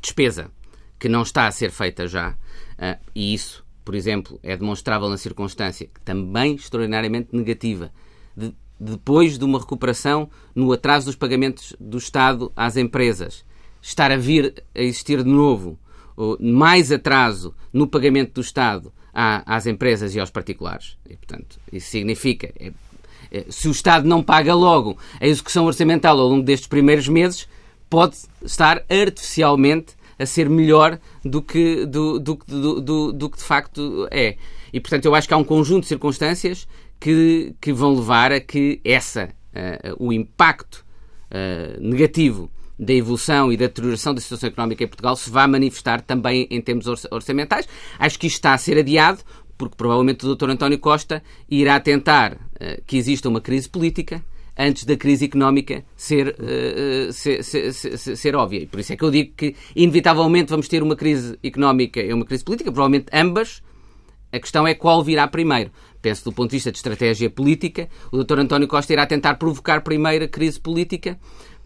despesa 0.00 0.50
que 0.98 1.08
não 1.08 1.22
está 1.22 1.46
a 1.46 1.52
ser 1.52 1.70
feita 1.70 2.08
já, 2.08 2.30
uh, 2.30 3.00
e 3.14 3.32
isso, 3.32 3.63
por 3.84 3.94
exemplo, 3.94 4.38
é 4.42 4.56
demonstrável 4.56 5.08
na 5.08 5.16
circunstância 5.16 5.88
também 6.04 6.54
extraordinariamente 6.54 7.28
negativa, 7.32 7.92
de, 8.36 8.54
depois 8.80 9.38
de 9.38 9.44
uma 9.44 9.58
recuperação 9.58 10.30
no 10.54 10.72
atraso 10.72 11.06
dos 11.06 11.16
pagamentos 11.16 11.76
do 11.78 11.98
Estado 11.98 12.50
às 12.56 12.76
empresas, 12.76 13.44
estar 13.80 14.10
a 14.10 14.16
vir 14.16 14.64
a 14.74 14.80
existir 14.80 15.22
de 15.22 15.28
novo 15.28 15.78
mais 16.40 16.92
atraso 16.92 17.54
no 17.72 17.86
pagamento 17.86 18.34
do 18.34 18.40
Estado 18.40 18.92
às 19.12 19.66
empresas 19.66 20.14
e 20.14 20.20
aos 20.20 20.30
particulares. 20.30 20.96
E, 21.08 21.16
portanto, 21.16 21.58
isso 21.72 21.90
significa, 21.90 22.52
é, 22.58 22.72
é, 23.30 23.44
se 23.48 23.68
o 23.68 23.70
Estado 23.70 24.08
não 24.08 24.22
paga 24.22 24.54
logo 24.54 24.98
a 25.20 25.26
execução 25.26 25.66
orçamental 25.66 26.18
ao 26.18 26.28
longo 26.28 26.42
destes 26.42 26.68
primeiros 26.68 27.08
meses, 27.08 27.48
pode 27.88 28.16
estar 28.42 28.84
artificialmente 28.88 29.94
a 30.18 30.26
ser 30.26 30.48
melhor 30.48 30.98
do 31.24 31.42
que, 31.42 31.84
do, 31.86 32.18
do, 32.18 32.38
do, 32.46 32.80
do, 32.80 33.12
do 33.12 33.30
que 33.30 33.38
de 33.38 33.44
facto 33.44 34.08
é. 34.10 34.36
E, 34.72 34.80
portanto, 34.80 35.04
eu 35.04 35.14
acho 35.14 35.28
que 35.28 35.34
há 35.34 35.36
um 35.36 35.44
conjunto 35.44 35.82
de 35.82 35.88
circunstâncias 35.88 36.66
que, 36.98 37.54
que 37.60 37.72
vão 37.72 37.94
levar 37.94 38.32
a 38.32 38.40
que 38.40 38.80
essa, 38.84 39.28
uh, 39.54 40.04
o 40.04 40.12
impacto 40.12 40.84
uh, 41.30 41.80
negativo 41.80 42.50
da 42.78 42.92
evolução 42.92 43.52
e 43.52 43.56
da 43.56 43.66
deterioração 43.66 44.14
da 44.14 44.20
situação 44.20 44.48
económica 44.48 44.82
em 44.82 44.88
Portugal 44.88 45.14
se 45.14 45.30
vai 45.30 45.46
manifestar 45.46 46.00
também 46.00 46.46
em 46.50 46.60
termos 46.60 46.86
orçamentais. 47.10 47.68
Acho 47.98 48.18
que 48.18 48.26
isto 48.26 48.36
está 48.36 48.52
a 48.52 48.58
ser 48.58 48.78
adiado, 48.78 49.20
porque 49.56 49.76
provavelmente 49.76 50.26
o 50.26 50.34
Dr. 50.34 50.50
António 50.50 50.78
Costa 50.78 51.22
irá 51.48 51.78
tentar 51.78 52.32
uh, 52.32 52.82
que 52.86 52.96
exista 52.96 53.28
uma 53.28 53.40
crise 53.40 53.68
política 53.68 54.24
antes 54.56 54.84
da 54.84 54.96
crise 54.96 55.24
económica 55.24 55.84
ser, 55.96 56.28
uh, 56.38 57.12
ser, 57.12 57.42
ser, 57.42 57.72
ser, 57.72 58.16
ser, 58.16 58.36
óbvia. 58.36 58.60
E 58.60 58.66
por 58.66 58.80
isso 58.80 58.92
é 58.92 58.96
que 58.96 59.04
eu 59.04 59.10
digo 59.10 59.32
que, 59.36 59.54
inevitavelmente, 59.74 60.50
vamos 60.50 60.68
ter 60.68 60.82
uma 60.82 60.96
crise 60.96 61.38
económica 61.42 62.00
e 62.00 62.12
uma 62.12 62.24
crise 62.24 62.44
política, 62.44 62.70
provavelmente 62.70 63.06
ambas. 63.12 63.62
A 64.32 64.38
questão 64.38 64.66
é 64.66 64.74
qual 64.74 65.02
virá 65.02 65.28
primeiro. 65.28 65.70
Penso 66.02 66.24
do 66.24 66.32
ponto 66.32 66.50
de 66.50 66.56
vista 66.56 66.70
de 66.70 66.78
estratégia 66.78 67.30
política, 67.30 67.88
o 68.12 68.22
Dr. 68.22 68.40
António 68.40 68.68
Costa 68.68 68.92
irá 68.92 69.06
tentar 69.06 69.34
provocar 69.36 69.80
primeiro 69.82 70.24
a 70.24 70.28
crise 70.28 70.60
política 70.60 71.18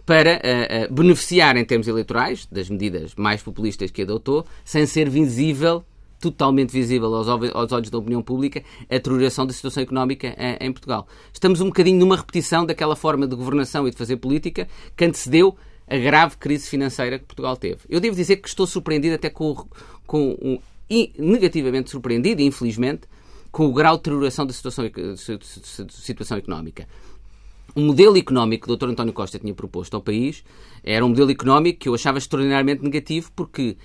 para 0.04 0.36
uh, 0.36 0.90
uh, 0.90 0.94
beneficiar 0.94 1.56
em 1.56 1.64
termos 1.64 1.86
eleitorais 1.86 2.46
das 2.50 2.70
medidas 2.70 3.14
mais 3.14 3.42
populistas 3.42 3.90
que 3.90 4.02
adotou, 4.02 4.46
sem 4.64 4.86
ser 4.86 5.10
visível, 5.10 5.84
totalmente 6.20 6.72
visível 6.72 7.14
aos, 7.14 7.28
aos 7.28 7.72
olhos 7.72 7.90
da 7.90 7.98
opinião 7.98 8.22
pública, 8.22 8.62
a 8.88 8.94
deterioração 8.94 9.46
da 9.46 9.52
situação 9.52 9.82
económica 9.82 10.28
uh, 10.28 10.64
em 10.64 10.72
Portugal. 10.72 11.06
Estamos 11.32 11.60
um 11.60 11.66
bocadinho 11.66 11.98
numa 11.98 12.16
repetição 12.16 12.66
daquela 12.66 12.96
forma 12.96 13.26
de 13.26 13.36
governação 13.36 13.86
e 13.86 13.90
de 13.90 13.96
fazer 13.96 14.16
política 14.16 14.68
que 14.96 15.04
antecedeu 15.04 15.56
a 15.86 15.96
grave 15.96 16.36
crise 16.36 16.68
financeira 16.68 17.18
que 17.18 17.24
Portugal 17.24 17.56
teve. 17.56 17.80
Eu 17.88 18.00
devo 18.00 18.14
dizer 18.14 18.36
que 18.36 18.48
estou 18.48 18.66
surpreendido 18.66 19.14
até 19.14 19.30
com, 19.30 19.66
com 20.06 20.36
um, 20.42 20.58
negativamente 21.18 21.90
surpreendido, 21.90 22.42
infelizmente, 22.42 23.02
com 23.50 23.66
o 23.66 23.72
grau 23.72 23.96
de 23.96 24.02
deterioração 24.02 24.46
da 24.46 24.52
situação, 24.52 24.84
situação 25.88 26.36
económica 26.36 26.86
o 27.74 27.80
modelo 27.80 28.16
económico 28.16 28.66
que 28.66 28.72
o 28.72 28.76
Dr. 28.76 28.90
António 28.90 29.12
Costa 29.12 29.38
tinha 29.38 29.54
proposto 29.54 29.94
ao 29.94 30.02
país 30.02 30.42
era 30.82 31.04
um 31.04 31.08
modelo 31.10 31.30
económico 31.30 31.80
que 31.80 31.88
eu 31.88 31.94
achava 31.94 32.18
extraordinariamente 32.18 32.82
negativo 32.82 33.30
porque, 33.36 33.76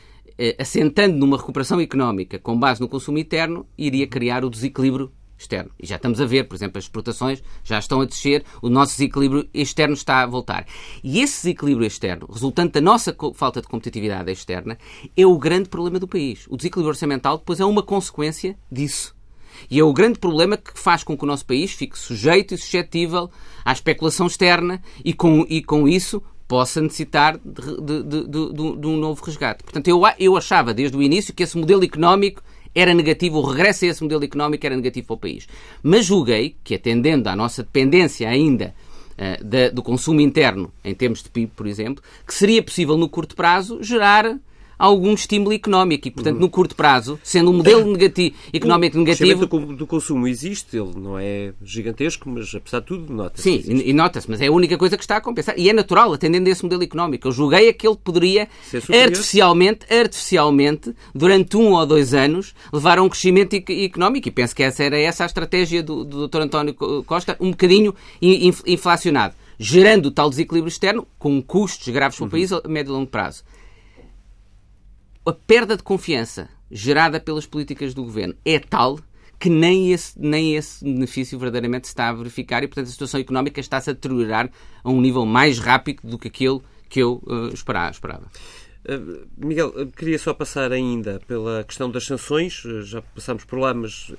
assentando 0.57 1.17
numa 1.17 1.37
recuperação 1.37 1.79
económica 1.79 2.39
com 2.39 2.57
base 2.57 2.81
no 2.81 2.87
consumo 2.87 3.17
interno, 3.17 3.65
iria 3.77 4.07
criar 4.07 4.43
o 4.43 4.49
desequilíbrio 4.49 5.11
externo. 5.37 5.71
E 5.79 5.85
já 5.85 5.97
estamos 5.97 6.19
a 6.19 6.25
ver, 6.25 6.47
por 6.47 6.55
exemplo, 6.55 6.77
as 6.77 6.85
exportações 6.85 7.43
já 7.63 7.77
estão 7.77 8.01
a 8.01 8.05
descer, 8.05 8.43
o 8.61 8.69
nosso 8.69 8.93
desequilíbrio 8.93 9.47
externo 9.53 9.93
está 9.93 10.23
a 10.23 10.25
voltar. 10.25 10.65
E 11.03 11.19
esse 11.19 11.43
desequilíbrio 11.43 11.85
externo, 11.85 12.27
resultante 12.31 12.73
da 12.73 12.81
nossa 12.81 13.15
falta 13.33 13.61
de 13.61 13.67
competitividade 13.67 14.31
externa, 14.31 14.77
é 15.15 15.25
o 15.25 15.37
grande 15.37 15.69
problema 15.69 15.99
do 15.99 16.07
país. 16.07 16.45
O 16.49 16.57
desequilíbrio 16.57 16.89
orçamental 16.89 17.37
depois 17.37 17.59
é 17.59 17.65
uma 17.65 17.83
consequência 17.83 18.57
disso. 18.71 19.15
E 19.69 19.79
é 19.79 19.83
o 19.83 19.93
grande 19.93 20.19
problema 20.19 20.57
que 20.57 20.77
faz 20.77 21.03
com 21.03 21.17
que 21.17 21.23
o 21.23 21.27
nosso 21.27 21.45
país 21.45 21.71
fique 21.71 21.97
sujeito 21.97 22.53
e 22.53 22.57
suscetível 22.57 23.29
à 23.63 23.71
especulação 23.71 24.27
externa 24.27 24.81
e 25.05 25.13
com, 25.13 25.45
e 25.47 25.63
com 25.63 25.87
isso 25.87 26.23
possa 26.53 26.79
necessitar 26.79 27.39
de, 27.43 28.03
de, 28.03 28.27
de, 28.27 28.77
de, 28.77 28.87
um 28.87 28.95
novo 28.95 29.25
resgate. 29.25 29.63
Portanto, 29.63 29.87
eu, 29.87 29.99
eu 30.19 30.37
achava 30.37 30.71
desde 30.71 30.95
o 30.95 31.01
início 31.01 31.33
que 31.33 31.41
esse 31.41 31.57
modelo 31.57 31.83
económico 31.83 32.43
era 32.75 32.93
negativo, 32.93 33.39
o 33.39 33.41
regresso 33.41 33.85
a 33.85 33.87
esse 33.87 34.03
modelo 34.03 34.23
económico 34.23 34.63
era 34.63 34.75
negativo 34.75 35.07
para 35.07 35.13
o 35.15 35.17
país. 35.17 35.47
Mas 35.81 36.05
julguei 36.05 36.55
que, 36.63 36.75
atendendo 36.75 37.27
à 37.27 37.35
nossa 37.35 37.63
dependência 37.63 38.29
ainda 38.29 38.75
uh, 39.13 39.43
da, 39.43 39.69
do 39.69 39.81
consumo 39.81 40.21
interno, 40.21 40.71
em 40.83 40.93
termos 40.93 41.23
de 41.23 41.29
PIB, 41.31 41.53
por 41.55 41.65
exemplo, 41.65 42.03
que 42.25 42.35
seria 42.35 42.61
possível, 42.61 42.99
no 42.99 43.09
curto 43.09 43.35
prazo, 43.35 43.81
gerar 43.81 44.37
algum 44.77 45.13
estímulo 45.13 45.53
económico 45.53 46.07
e, 46.07 46.11
portanto, 46.11 46.39
no 46.39 46.49
curto 46.49 46.75
prazo, 46.75 47.19
sendo 47.23 47.51
um 47.51 47.53
modelo 47.53 47.91
negativo, 47.91 48.35
económico 48.51 48.97
negativo... 48.97 49.47
O 49.53 49.75
do 49.75 49.87
consumo 49.87 50.27
existe, 50.27 50.77
ele 50.77 50.93
não 50.95 51.17
é 51.17 51.53
gigantesco, 51.61 52.29
mas 52.29 52.53
apesar 52.53 52.79
de 52.79 52.85
tudo, 52.87 53.13
nota-se. 53.13 53.43
Sim, 53.43 53.81
e 53.85 53.93
nota-se, 53.93 54.29
mas 54.29 54.41
é 54.41 54.47
a 54.47 54.51
única 54.51 54.77
coisa 54.77 54.97
que 54.97 55.03
está 55.03 55.17
a 55.17 55.21
compensar. 55.21 55.55
E 55.57 55.69
é 55.69 55.73
natural, 55.73 56.13
atendendo 56.13 56.49
a 56.49 56.51
esse 56.51 56.63
modelo 56.63 56.83
económico. 56.83 57.27
Eu 57.27 57.31
julguei 57.31 57.71
que 57.73 57.87
ele 57.87 57.97
poderia, 57.97 58.47
artificialmente, 59.03 59.85
artificialmente, 59.93 60.93
durante 61.13 61.57
um 61.57 61.73
ou 61.73 61.85
dois 61.85 62.13
anos, 62.13 62.53
levar 62.71 62.97
a 62.99 63.03
um 63.03 63.09
crescimento 63.09 63.55
económico. 63.55 64.27
E 64.27 64.31
penso 64.31 64.55
que 64.55 64.63
essa 64.63 64.83
era 64.83 64.97
essa 64.97 65.23
a 65.23 65.27
estratégia 65.27 65.83
do, 65.83 66.03
do 66.03 66.27
Dr. 66.27 66.41
António 66.41 66.73
Costa, 67.05 67.37
um 67.39 67.51
bocadinho 67.51 67.93
inflacionado 68.65 69.35
gerando 69.57 70.11
tal 70.11 70.29
desequilíbrio 70.29 70.67
externo, 70.67 71.07
com 71.17 71.41
custos 71.41 71.87
graves 71.87 72.17
para 72.17 72.25
o 72.25 72.29
país 72.29 72.51
a 72.51 72.61
médio 72.67 72.91
e 72.91 72.93
longo 72.93 73.07
prazo 73.07 73.43
a 75.25 75.31
perda 75.31 75.77
de 75.77 75.83
confiança 75.83 76.49
gerada 76.71 77.19
pelas 77.19 77.45
políticas 77.45 77.93
do 77.93 78.03
governo 78.03 78.35
é 78.43 78.59
tal 78.59 78.99
que 79.39 79.49
nem 79.49 79.91
esse, 79.91 80.17
nem 80.17 80.55
esse 80.55 80.83
benefício 80.83 81.37
verdadeiramente 81.37 81.87
se 81.87 81.91
está 81.91 82.07
a 82.07 82.13
verificar 82.13 82.63
e, 82.63 82.67
portanto, 82.67 82.87
a 82.87 82.91
situação 82.91 83.19
económica 83.19 83.59
está-se 83.59 83.89
a 83.89 83.93
deteriorar 83.93 84.49
a 84.81 84.89
um 84.89 85.01
nível 85.01 85.25
mais 85.25 85.59
rápido 85.59 86.07
do 86.07 86.17
que 86.17 86.29
aquele 86.29 86.61
que 86.87 87.01
eu 87.01 87.21
uh, 87.25 87.53
esperava. 87.53 88.31
Uh, 88.85 89.27
Miguel, 89.37 89.87
queria 89.97 90.17
só 90.17 90.33
passar 90.33 90.71
ainda 90.71 91.19
pela 91.27 91.63
questão 91.63 91.91
das 91.91 92.05
sanções. 92.05 92.63
Já 92.83 93.01
passámos 93.01 93.43
por 93.43 93.59
lá, 93.59 93.73
mas 93.73 94.13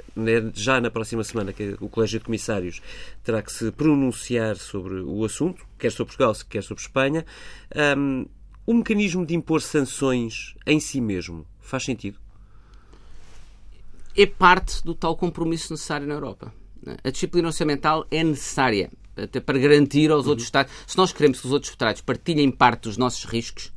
já 0.52 0.78
na 0.78 0.90
próxima 0.90 1.24
semana 1.24 1.54
que 1.54 1.74
o 1.80 1.88
Colégio 1.88 2.18
de 2.18 2.26
Comissários 2.26 2.82
terá 3.22 3.40
que 3.40 3.52
se 3.52 3.70
pronunciar 3.72 4.56
sobre 4.56 5.00
o 5.00 5.24
assunto, 5.24 5.64
quer 5.78 5.90
sobre 5.90 6.16
Portugal, 6.16 6.34
quer 6.50 6.62
sobre 6.62 6.82
Espanha. 6.82 7.24
O 8.66 8.74
mecanismo 8.74 9.27
de 9.27 9.35
impor 9.35 9.61
sanções 9.61 10.55
em 10.66 10.81
si 10.81 11.00
mesmo 11.00 11.46
faz 11.61 11.85
sentido? 11.85 12.18
É 14.16 14.27
parte 14.27 14.83
do 14.85 14.94
tal 14.94 15.16
compromisso 15.16 15.72
necessário 15.72 16.07
na 16.07 16.14
Europa. 16.14 16.53
A 17.03 17.11
disciplina 17.11 17.48
orçamental 17.48 18.07
é 18.11 18.22
necessária 18.22 18.90
até 19.16 19.40
para 19.40 19.59
garantir 19.59 20.11
aos 20.11 20.24
uhum. 20.24 20.31
outros 20.31 20.46
Estados. 20.46 20.72
Se 20.87 20.96
nós 20.96 21.12
queremos 21.12 21.40
que 21.40 21.46
os 21.46 21.53
outros 21.53 21.72
Estados 21.72 22.00
partilhem 22.00 22.50
parte 22.50 22.83
dos 22.83 22.96
nossos 22.96 23.24
riscos, 23.24 23.72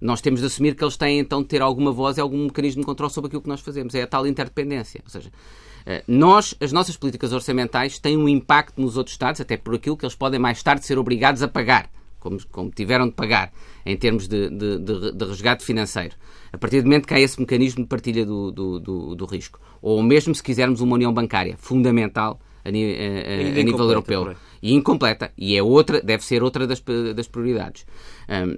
nós 0.00 0.20
temos 0.20 0.40
de 0.40 0.46
assumir 0.46 0.74
que 0.74 0.82
eles 0.82 0.96
têm 0.96 1.18
então 1.18 1.42
de 1.42 1.48
ter 1.48 1.62
alguma 1.62 1.92
voz 1.92 2.18
e 2.18 2.20
algum 2.20 2.44
mecanismo 2.44 2.82
de 2.82 2.86
controle 2.86 3.12
sobre 3.12 3.28
aquilo 3.28 3.42
que 3.42 3.48
nós 3.48 3.60
fazemos. 3.60 3.94
É 3.94 4.02
a 4.02 4.06
tal 4.06 4.26
interdependência. 4.26 5.00
Ou 5.04 5.10
seja, 5.10 5.30
eh, 5.86 6.02
nós, 6.08 6.54
as 6.60 6.72
nossas 6.72 6.96
políticas 6.96 7.32
orçamentais 7.32 7.98
têm 7.98 8.16
um 8.16 8.28
impacto 8.28 8.80
nos 8.80 8.96
outros 8.96 9.14
Estados, 9.14 9.40
até 9.40 9.56
por 9.56 9.74
aquilo 9.74 9.96
que 9.96 10.04
eles 10.04 10.16
podem 10.16 10.40
mais 10.40 10.62
tarde 10.62 10.84
ser 10.84 10.98
obrigados 10.98 11.42
a 11.42 11.48
pagar 11.48 11.88
como, 12.22 12.38
como 12.52 12.70
tiveram 12.70 13.06
de 13.06 13.14
pagar 13.14 13.52
em 13.84 13.96
termos 13.96 14.28
de, 14.28 14.48
de, 14.48 14.78
de, 14.78 15.12
de, 15.12 15.24
resgate 15.24 15.64
financeiro, 15.64 16.14
a 16.52 16.56
partir 16.56 16.80
do 16.80 16.84
momento 16.84 17.08
que 17.08 17.14
há 17.14 17.20
esse 17.20 17.40
mecanismo 17.40 17.82
de 17.82 17.88
partilha 17.88 18.24
do, 18.24 18.52
do, 18.52 18.78
do, 18.78 19.14
do 19.16 19.24
risco, 19.26 19.60
ou 19.82 20.00
mesmo 20.02 20.32
se 20.32 20.42
quisermos 20.42 20.80
uma 20.80 20.94
união 20.94 21.12
bancária 21.12 21.56
fundamental 21.58 22.40
a, 22.64 22.68
a, 22.68 22.70
a, 22.70 23.60
a 23.60 23.64
nível 23.64 23.88
europeu. 23.88 24.36
e 24.62 24.72
incompleta, 24.72 25.32
e 25.36 25.56
é 25.56 25.62
outra, 25.62 26.00
deve 26.00 26.24
ser 26.24 26.44
outra 26.44 26.64
das, 26.64 26.80
das 27.14 27.26
prioridades. 27.26 27.84
Um, 28.28 28.56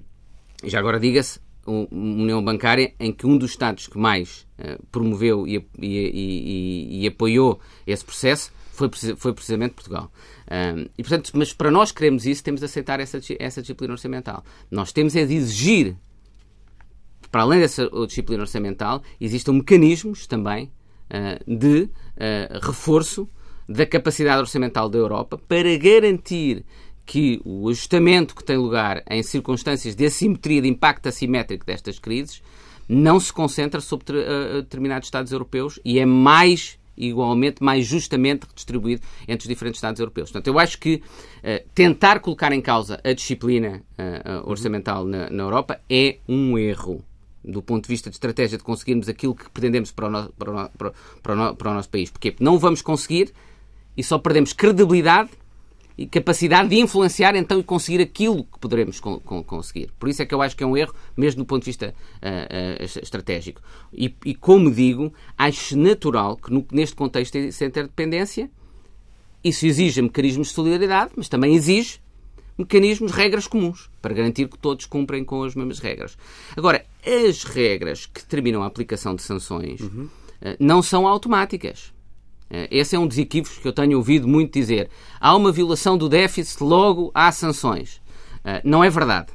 já 0.63 0.79
agora 0.79 1.01
diga-se, 1.01 1.41
uma 1.67 1.89
união 1.91 2.45
bancária 2.45 2.93
em 3.01 3.11
que 3.11 3.27
um 3.27 3.39
dos 3.39 3.53
Estados 3.53 3.87
que 3.87 3.97
mais 3.97 4.47
uh, 4.59 4.85
promoveu 4.93 5.47
e, 5.47 5.57
e, 5.79 5.89
e, 5.89 7.03
e, 7.03 7.07
apoiou 7.07 7.59
esse 7.87 8.05
processo 8.05 8.53
foi, 8.75 8.91
foi 9.17 9.33
precisamente 9.33 9.75
Portugal. 9.75 10.11
Um, 10.51 10.87
e, 10.99 11.03
portanto, 11.03 11.31
mas 11.35 11.53
para 11.53 11.71
nós 11.71 11.93
queremos 11.93 12.27
isso, 12.27 12.43
temos 12.43 12.61
de 12.61 12.67
aceitar 12.67 13.01
essa, 13.01 13.19
essa 13.39 13.61
disciplina 13.61 13.93
orçamental. 13.93 14.45
Nós 14.71 14.93
temos 14.93 15.15
é 15.15 15.25
de 15.25 15.35
exigir, 15.35 15.97
para 17.31 17.43
além 17.43 17.61
dessa 17.61 17.89
disciplina 18.07 18.43
orçamental, 18.43 19.03
existam 19.21 19.53
mecanismos 19.53 20.27
também 20.27 20.71
uh, 21.11 21.59
de 21.59 21.85
uh, 21.85 22.61
reforço 22.63 23.29
da 23.69 23.87
capacidade 23.87 24.41
orçamental 24.41 24.89
da 24.89 24.99
Europa 24.99 25.39
para 25.39 25.77
garantir 25.77 26.65
que 27.07 27.41
o 27.45 27.69
ajustamento 27.69 28.35
que 28.35 28.45
tem 28.45 28.57
lugar 28.57 29.03
em 29.09 29.23
circunstâncias 29.23 29.95
de 29.95 30.07
assimetria, 30.07 30.63
de 30.63 30.69
impacto 30.69 31.07
assimétrico 31.07 31.65
destas 31.65 31.99
crises, 31.99 32.43
não 32.89 33.21
se 33.21 33.33
concentra 33.33 33.81
sobre 33.81 34.19
uh, 34.19 34.63
determinados 34.63 35.07
Estados 35.07 35.33
europeus 35.33 35.79
e 35.85 35.99
é 35.99 36.05
mais 36.05 36.79
igualmente, 36.97 37.63
mais 37.63 37.87
justamente 37.87 38.47
redistribuído 38.47 39.03
entre 39.27 39.45
os 39.45 39.49
diferentes 39.49 39.79
Estados 39.79 40.01
europeus. 40.01 40.31
Portanto, 40.31 40.47
eu 40.47 40.59
acho 40.59 40.79
que 40.79 40.97
uh, 40.97 41.69
tentar 41.75 42.21
colocar 42.21 42.53
em 42.53 42.61
causa 42.61 43.01
a 43.05 43.13
disciplina 43.13 43.83
uh, 43.99 44.49
orçamental 44.49 45.05
na, 45.05 45.29
na, 45.31 45.43
Europa 45.43 45.81
é 45.89 46.19
um 46.29 46.59
erro 46.59 47.05
do 47.45 47.63
ponto 47.63 47.85
de 47.85 47.89
vista 47.89 48.09
de 48.09 48.17
estratégia 48.17 48.57
de 48.57 48.65
conseguirmos 48.65 49.09
aquilo 49.09 49.35
que 49.35 49.51
pretendemos 49.51 49.91
para 49.91 50.07
o, 50.07 50.11
no, 50.11 50.29
para 50.31 50.51
o, 50.51 50.71
para 51.23 51.51
o, 51.51 51.57
para 51.57 51.71
o 51.71 51.75
nosso 51.75 51.91
país. 51.91 52.11
Porque 52.11 52.35
não 52.41 52.59
vamos 52.59 52.81
conseguir 52.81 53.33
e 53.97 54.03
só 54.03 54.19
perdemos 54.19 54.53
credibilidade 54.53 55.31
e 55.97 56.07
capacidade 56.07 56.69
de 56.69 56.77
influenciar 56.77 57.37
então 57.37 57.61
e 57.61 57.63
conseguir 57.63 58.01
aquilo 58.01 58.45
que 58.45 58.59
poderemos 58.59 58.99
con 59.01 59.21
con 59.21 59.43
conseguir. 59.45 59.91
Por 59.99 60.09
isso 60.09 60.23
é 60.23 60.27
que 60.27 60.35
eu 60.35 60.43
acho 60.43 60.57
que 60.57 60.65
é 60.65 60.67
um 60.67 60.77
erro, 60.77 60.95
mesmo 61.17 61.43
do 61.43 61.47
ponto 61.47 61.63
de 61.63 61.67
vista 61.67 61.95
uh, 62.17 62.83
uh, 62.83 63.01
estratégico. 63.03 63.63
E, 63.93 64.15
e, 64.25 64.35
como 64.35 64.71
digo, 64.71 65.13
acho 65.39 65.77
natural 65.79 66.37
que 66.37 66.53
no, 66.53 66.67
neste 66.73 66.97
contexto 66.97 67.33
de 67.35 67.49
interdependência 67.49 68.51
isso 69.43 69.67
exige 69.67 70.03
mecanismos 70.03 70.49
de 70.49 70.55
solidariedade, 70.55 71.13
mas 71.17 71.29
também 71.29 71.55
exige 71.55 72.01
mecanismos, 72.57 73.13
regras 73.13 73.47
comuns, 73.47 73.91
para 74.01 74.15
garantir 74.15 74.49
que 74.49 74.59
todos 74.59 74.87
cumprem 74.87 75.25
com 75.25 75.43
as 75.43 75.55
mesmas 75.55 75.79
regras. 75.81 76.17
Agora, 76.57 76.85
as 77.05 77.45
regras 77.45 78.07
que 78.07 78.21
determinam 78.21 78.63
a 78.63 78.67
aplicação 78.67 79.15
de 79.15 79.23
sanções 79.23 79.81
uhum. 79.81 80.05
uh, 80.05 80.57
não 80.59 80.83
são 80.83 81.07
automáticas. 81.07 81.94
Eh, 82.51 82.69
esse 82.71 82.95
é 82.95 82.99
um 82.99 83.07
dos 83.07 83.19
equívocos 83.19 83.59
que 83.59 83.67
eu 83.67 83.73
tenho 83.73 83.97
ouvido 83.97 84.29
muito 84.29 84.53
dizer. 84.53 84.91
Há 85.21 85.35
uma 85.37 85.53
violação 85.53 85.97
do 85.97 86.09
déficit, 86.09 86.63
logo 86.63 87.11
há 87.15 87.31
sanções. 87.33 88.01
Eh, 88.45 88.61
não 88.65 88.83
é 88.83 88.91
verdade. 88.91 89.33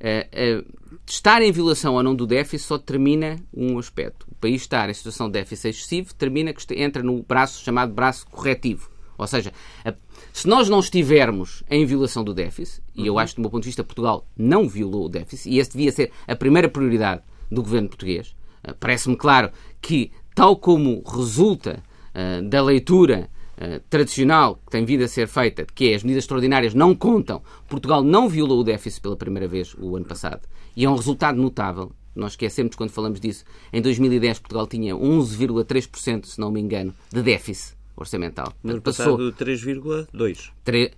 Eh, 0.00 0.62
estar 1.06 1.42
em 1.42 1.50
violação 1.50 1.94
ou 1.94 2.02
não 2.02 2.14
do 2.14 2.26
déficit 2.26 2.66
só 2.66 2.76
determina 2.76 3.36
um 3.52 3.78
aspecto. 3.78 4.26
O 4.30 4.34
país 4.34 4.62
estar 4.62 4.88
em 4.88 4.94
situação 4.94 5.26
de 5.26 5.32
déficit 5.32 5.68
excessivo 5.68 6.08
determina 6.08 6.52
que 6.52 6.74
entra 6.74 7.02
no 7.02 7.22
braço 7.22 7.62
chamado 7.62 7.92
braço 7.92 8.26
corretivo. 8.26 8.90
Ou 9.18 9.26
seja, 9.26 9.50
se 10.30 10.46
nós 10.46 10.68
não 10.68 10.78
estivermos 10.78 11.62
em 11.70 11.86
violação 11.86 12.22
do 12.22 12.34
déficit, 12.34 12.82
e 12.94 13.06
eu 13.06 13.14
uhum. 13.14 13.18
acho 13.18 13.32
que 13.32 13.40
do 13.40 13.42
meu 13.42 13.50
ponto 13.50 13.62
de 13.62 13.68
vista 13.68 13.82
Portugal 13.82 14.26
não 14.36 14.68
violou 14.68 15.06
o 15.06 15.08
déficit, 15.08 15.48
e 15.48 15.58
esse 15.58 15.70
devia 15.70 15.90
ser 15.90 16.12
a 16.28 16.36
primeira 16.36 16.68
prioridade 16.68 17.22
do 17.50 17.62
governo 17.62 17.88
português, 17.88 18.36
parece-me 18.78 19.16
claro 19.16 19.50
que, 19.80 20.12
tal 20.34 20.54
como 20.54 21.02
resulta 21.06 21.82
eh, 22.18 22.40
da 22.40 22.62
leitura 22.62 23.28
uh, 23.58 23.78
tradicional 23.90 24.58
que 24.64 24.70
tem 24.70 24.86
vindo 24.86 25.04
a 25.04 25.08
ser 25.08 25.28
feita, 25.28 25.66
que 25.74 25.92
é 25.92 25.94
as 25.94 26.02
medidas 26.02 26.24
extraordinárias 26.24 26.72
não 26.72 26.94
contam, 26.94 27.42
Portugal 27.68 28.02
não 28.02 28.26
violou 28.26 28.60
o 28.60 28.64
déficit 28.64 29.02
pela 29.02 29.18
primeira 29.18 29.46
vez 29.46 29.76
o 29.78 29.94
ano 29.94 30.06
passado. 30.06 30.40
E 30.74 30.86
é 30.86 30.88
um 30.88 30.94
resultado 30.94 31.36
notável. 31.36 31.92
Nós 32.14 32.32
esquecemos 32.32 32.74
quando 32.74 32.88
falamos 32.88 33.20
disso. 33.20 33.44
Em 33.70 33.82
2010, 33.82 34.38
Portugal 34.38 34.66
tinha 34.66 34.94
11,3%, 34.94 36.24
se 36.24 36.40
não 36.40 36.50
me 36.50 36.58
engano, 36.58 36.94
de 37.12 37.20
déficit 37.20 37.76
orçamental. 37.94 38.50
No 38.64 38.72
ano 38.72 38.80
passado, 38.80 39.34
3,2%. 39.34 40.52
3... 40.64 40.90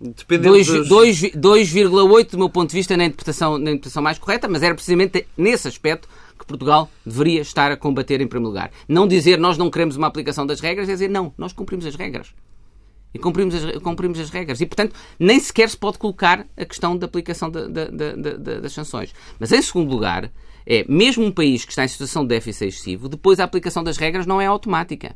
2,8 0.00 2.30
do 2.30 2.38
meu 2.38 2.48
ponto 2.48 2.70
de 2.70 2.76
vista 2.76 2.96
na 2.96 3.06
interpretação, 3.06 3.58
na 3.58 3.70
interpretação 3.70 4.02
mais 4.02 4.18
correta, 4.18 4.46
mas 4.46 4.62
era 4.62 4.74
precisamente 4.74 5.26
nesse 5.36 5.66
aspecto 5.66 6.08
que 6.38 6.46
Portugal 6.46 6.90
deveria 7.04 7.40
estar 7.40 7.70
a 7.70 7.76
combater 7.76 8.20
em 8.20 8.26
primeiro 8.26 8.48
lugar. 8.48 8.70
Não 8.88 9.06
dizer 9.06 9.38
nós 9.38 9.56
não 9.56 9.70
queremos 9.70 9.96
uma 9.96 10.06
aplicação 10.06 10.46
das 10.46 10.60
regras, 10.60 10.88
é 10.88 10.92
dizer 10.92 11.08
não, 11.08 11.32
nós 11.38 11.52
cumprimos 11.52 11.86
as 11.86 11.94
regras. 11.94 12.34
E 13.12 13.18
cumprimos 13.18 13.54
as, 13.54 13.78
cumprimos 13.78 14.18
as 14.18 14.30
regras. 14.30 14.60
E, 14.60 14.66
portanto, 14.66 14.94
nem 15.18 15.38
sequer 15.38 15.70
se 15.70 15.76
pode 15.76 15.98
colocar 15.98 16.46
a 16.56 16.64
questão 16.64 16.96
da 16.96 17.06
aplicação 17.06 17.48
da, 17.48 17.68
da, 17.68 17.86
da, 17.86 18.60
das 18.60 18.72
sanções. 18.72 19.14
Mas, 19.38 19.52
em 19.52 19.62
segundo 19.62 19.88
lugar, 19.88 20.32
é 20.66 20.84
mesmo 20.88 21.24
um 21.24 21.30
país 21.30 21.64
que 21.64 21.70
está 21.70 21.84
em 21.84 21.88
situação 21.88 22.22
de 22.22 22.28
déficit 22.30 22.66
excessivo, 22.66 23.08
depois 23.08 23.38
a 23.38 23.44
aplicação 23.44 23.84
das 23.84 23.96
regras 23.96 24.26
não 24.26 24.40
é 24.40 24.46
automática 24.46 25.14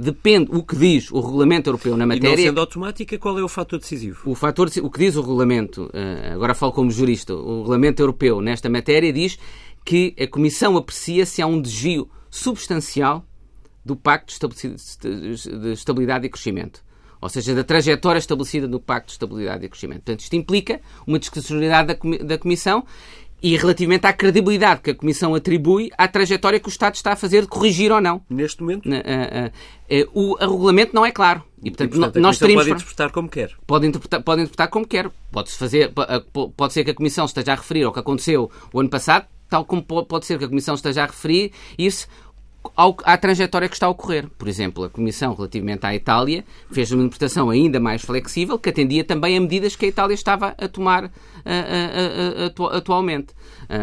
depende 0.00 0.48
o 0.50 0.62
que 0.62 0.74
diz 0.74 1.10
o 1.10 1.20
regulamento 1.20 1.68
europeu 1.68 1.96
na 1.96 2.06
matéria. 2.06 2.28
E 2.28 2.36
não 2.36 2.42
sendo 2.44 2.60
automática, 2.60 3.18
qual 3.18 3.38
é 3.38 3.42
o 3.42 3.48
fator 3.48 3.78
decisivo? 3.78 4.30
O 4.30 4.34
fator, 4.34 4.70
o 4.82 4.90
que 4.90 4.98
diz 4.98 5.14
o 5.16 5.20
regulamento, 5.20 5.90
eh, 5.92 6.30
agora 6.32 6.54
falo 6.54 6.72
como 6.72 6.90
jurista, 6.90 7.34
o 7.34 7.58
regulamento 7.58 8.02
europeu 8.02 8.40
nesta 8.40 8.70
matéria 8.70 9.12
diz 9.12 9.38
que 9.90 10.14
a 10.20 10.26
Comissão 10.28 10.76
aprecia 10.76 11.26
se 11.26 11.42
há 11.42 11.46
um 11.48 11.60
desvio 11.60 12.08
substancial 12.30 13.26
do 13.84 13.96
Pacto 13.96 14.32
de 14.48 15.72
Estabilidade 15.72 16.26
e 16.26 16.28
Crescimento. 16.28 16.84
Ou 17.20 17.28
seja, 17.28 17.56
da 17.56 17.64
trajetória 17.64 18.20
estabelecida 18.20 18.68
no 18.68 18.78
Pacto 18.78 19.06
de 19.06 19.12
Estabilidade 19.14 19.66
e 19.66 19.68
Crescimento. 19.68 20.02
Portanto, 20.02 20.20
isto 20.20 20.36
implica 20.36 20.80
uma 21.04 21.18
discrecionalidade 21.18 21.98
da 22.22 22.38
Comissão 22.38 22.84
e 23.42 23.56
relativamente 23.56 24.06
à 24.06 24.12
credibilidade 24.12 24.80
que 24.80 24.90
a 24.92 24.94
Comissão 24.94 25.34
atribui 25.34 25.90
à 25.98 26.06
trajetória 26.06 26.60
que 26.60 26.68
o 26.68 26.70
Estado 26.70 26.94
está 26.94 27.14
a 27.14 27.16
fazer 27.16 27.40
de 27.42 27.48
corrigir 27.48 27.90
ou 27.90 28.00
não. 28.00 28.22
Neste 28.30 28.62
momento? 28.62 28.88
O 30.14 30.36
regulamento 30.36 30.94
não 30.94 31.04
é 31.04 31.10
claro. 31.10 31.42
E, 31.64 31.68
portanto, 31.68 31.96
e, 31.96 31.98
portanto 31.98 32.22
nós 32.22 32.38
teríamos... 32.38 32.62
pode 32.62 32.76
interpretar 32.76 33.10
como 33.10 33.28
quer. 33.28 33.50
Pode 33.66 33.88
interpretar, 33.88 34.22
pode 34.22 34.42
interpretar 34.42 34.68
como 34.68 34.86
quer. 34.86 35.10
Pode, 35.32 35.50
-se 35.50 35.58
fazer, 35.58 35.92
pode 36.56 36.72
ser 36.72 36.84
que 36.84 36.92
a 36.92 36.94
Comissão 36.94 37.24
esteja 37.24 37.54
a 37.54 37.56
referir 37.56 37.82
ao 37.82 37.92
que 37.92 37.98
aconteceu 37.98 38.48
o 38.72 38.78
ano 38.78 38.88
passado, 38.88 39.26
tal 39.50 39.64
como 39.64 39.82
pode 39.82 40.24
ser 40.24 40.38
que 40.38 40.44
a 40.44 40.48
Comissão 40.48 40.74
esteja 40.74 41.02
a 41.02 41.06
referir 41.06 41.52
isso 41.76 42.08
ao, 42.76 42.96
à 43.04 43.16
trajetória 43.16 43.68
que 43.68 43.74
está 43.74 43.86
a 43.86 43.88
ocorrer. 43.88 44.28
Por 44.38 44.48
exemplo, 44.48 44.84
a 44.84 44.90
Comissão, 44.90 45.34
relativamente 45.34 45.84
à 45.86 45.94
Itália, 45.94 46.44
fez 46.70 46.92
uma 46.92 47.02
interpretação 47.02 47.50
ainda 47.50 47.80
mais 47.80 48.02
flexível, 48.02 48.58
que 48.58 48.68
atendia 48.68 49.02
também 49.02 49.36
a 49.36 49.40
medidas 49.40 49.76
que 49.76 49.86
a 49.86 49.88
Itália 49.88 50.14
estava 50.14 50.54
a 50.58 50.68
tomar 50.68 51.04
uh, 51.04 51.08
uh, 51.08 52.62
uh, 52.62 52.66
atualmente. 52.76 53.28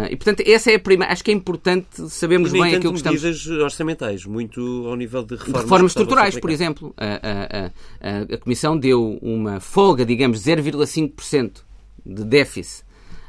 e, 0.09 0.15
portanto, 0.15 0.43
essa 0.45 0.71
é 0.71 0.75
a 0.75 0.79
primeira. 0.79 1.11
Acho 1.11 1.23
que 1.23 1.31
é 1.31 1.33
importante 1.33 1.87
sabermos 2.09 2.51
bem 2.51 2.75
aquilo 2.75 2.93
que 2.93 2.99
estamos. 2.99 3.21
medidas 3.21 3.47
orçamentais, 3.47 4.25
muito 4.25 4.61
ao 4.87 4.95
nível 4.95 5.23
de 5.23 5.35
reformas. 5.35 5.63
Reformas 5.63 5.91
estruturais, 5.91 6.39
por 6.39 6.49
exemplo. 6.49 6.93
A, 6.97 7.71
a, 8.01 8.35
a 8.35 8.37
Comissão 8.37 8.77
deu 8.77 9.17
uma 9.21 9.59
folga, 9.59 10.05
digamos, 10.05 10.39
0,5% 10.43 11.63
de 12.05 12.23
déficit 12.23 12.86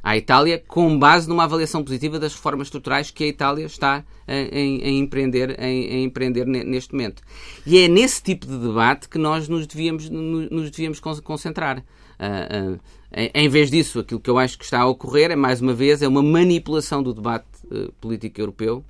à 0.08 0.16
Itália 0.16 0.62
com 0.66 0.98
base 0.98 1.28
numa 1.28 1.44
avaliação 1.44 1.84
positiva 1.84 2.18
das 2.18 2.32
reformas 2.32 2.68
estruturais 2.68 3.10
que 3.10 3.24
a 3.24 3.26
Itália 3.26 3.66
está 3.66 4.02
a, 4.26 4.32
a, 4.32 4.88
empreender, 4.88 5.54
a, 5.60 5.64
a, 5.64 5.98
empreender 6.00 6.46
neste 6.46 6.94
momento. 6.94 7.22
E 7.66 7.78
é 7.78 7.88
nesse 7.88 8.22
tipo 8.22 8.46
de 8.46 8.56
debate 8.56 9.06
que 9.06 9.18
nós 9.18 9.48
nos 9.48 9.66
devíamos, 9.66 10.08
nos 10.08 10.70
devíamos 10.70 10.98
concentrar. 10.98 11.80
Uh, 12.18 12.74
uh, 12.76 12.80
em 13.12 13.48
vez 13.50 13.70
disso, 13.70 14.00
aquilo 14.00 14.18
que 14.18 14.30
eu 14.30 14.38
acho 14.38 14.56
que 14.56 14.64
está 14.64 14.80
a 14.80 14.86
ocorrer 14.86 15.30
é, 15.30 15.36
mais 15.36 15.60
uma 15.60 15.74
vez, 15.74 16.00
é 16.00 16.08
uma 16.08 16.22
manipulação 16.22 17.02
do 17.02 17.12
debate 17.12 17.46
uh, 17.70 17.92
político 18.00 18.40
europeu 18.40 18.82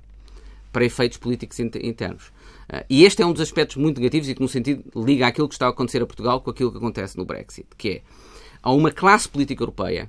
para 0.71 0.85
efeitos 0.85 1.17
políticos 1.17 1.59
internos. 1.59 2.31
E 2.87 3.03
este 3.03 3.23
é 3.23 3.25
um 3.25 3.33
dos 3.33 3.41
aspectos 3.41 3.75
muito 3.75 3.97
negativos 3.97 4.29
e 4.29 4.35
que, 4.35 4.41
no 4.41 4.47
sentido, 4.47 4.83
liga 4.95 5.25
aquilo 5.25 5.49
que 5.49 5.55
está 5.55 5.65
a 5.65 5.69
acontecer 5.69 6.01
a 6.03 6.05
Portugal 6.05 6.39
com 6.39 6.51
aquilo 6.51 6.71
que 6.71 6.77
acontece 6.77 7.17
no 7.17 7.25
Brexit, 7.25 7.67
que 7.75 7.89
é, 7.89 8.01
há 8.61 8.71
uma 8.71 8.91
classe 8.91 9.27
política 9.27 9.63
europeia 9.63 10.07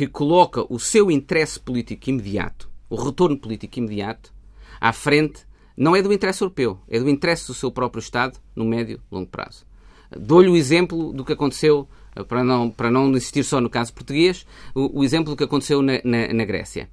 que 0.00 0.06
coloca 0.06 0.64
o 0.72 0.78
seu 0.78 1.10
interesse 1.10 1.60
político 1.60 2.08
imediato, 2.08 2.70
o 2.88 2.96
retorno 2.96 3.36
político 3.36 3.78
imediato, 3.78 4.32
à 4.80 4.94
frente, 4.94 5.42
não 5.76 5.94
é 5.94 6.00
do 6.00 6.10
interesse 6.10 6.42
europeu, 6.42 6.78
é 6.88 6.98
do 6.98 7.10
interesse 7.10 7.46
do 7.48 7.52
seu 7.52 7.70
próprio 7.70 8.00
Estado 8.00 8.38
no 8.56 8.64
médio 8.64 8.96
e 8.96 9.14
longo 9.14 9.28
prazo. 9.28 9.66
Dou-lhe 10.18 10.48
o 10.48 10.56
exemplo 10.56 11.12
do 11.12 11.22
que 11.22 11.34
aconteceu, 11.34 11.86
para 12.26 12.42
não, 12.42 12.70
para 12.70 12.90
não 12.90 13.10
insistir 13.10 13.44
só 13.44 13.60
no 13.60 13.68
caso 13.68 13.92
português, 13.92 14.46
o, 14.74 15.00
o 15.00 15.04
exemplo 15.04 15.34
do 15.34 15.36
que 15.36 15.44
aconteceu 15.44 15.82
na, 15.82 16.00
na, 16.02 16.32
na 16.32 16.44
Grécia. 16.46 16.88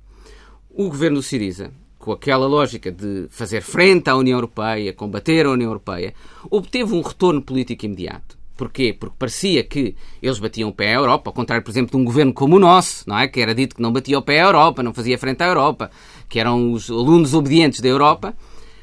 O 0.70 0.90
governo 0.90 1.20
do 1.20 1.24
Siriza, 1.24 1.72
com 1.98 2.12
aquela 2.12 2.46
lógica 2.46 2.92
de 2.92 3.28
fazer 3.30 3.62
frente 3.62 4.10
à 4.10 4.18
União 4.18 4.36
Europeia, 4.36 4.92
combater 4.92 5.46
a 5.46 5.52
União 5.52 5.70
Europeia, 5.70 6.14
obteve 6.52 6.94
um 6.94 7.02
retorno 7.02 7.42
político 7.42 7.86
imediato. 7.86 8.37
Porquê? 8.58 8.96
Porque 9.00 9.16
parecia 9.18 9.64
que 9.64 9.96
eles 10.22 10.40
batiam 10.40 10.70
o 10.70 10.74
pé 10.74 10.96
à 10.96 11.00
Europa, 11.00 11.30
ao 11.30 11.34
contrário, 11.34 11.64
por 11.64 11.70
exemplo, 11.70 11.92
de 11.92 11.98
um 11.98 12.04
governo 12.04 12.34
como 12.34 12.56
o 12.56 12.60
nosso, 12.60 13.08
não 13.08 13.18
é? 13.18 13.28
que 13.28 13.40
era 13.40 13.54
dito 13.54 13.76
que 13.76 13.82
não 13.82 13.94
batia 13.94 14.18
o 14.18 14.22
pé 14.22 14.42
à 14.42 14.46
Europa, 14.46 14.82
não 14.82 14.94
fazia 14.94 15.18
frente 15.18 15.44
à 15.44 15.46
Europa, 15.46 15.92
que 16.28 16.40
eram 16.40 16.72
os 16.72 16.90
alunos 16.90 17.36
obedientes 17.36 17.80
da 17.80 17.88
Europa, 17.88 18.36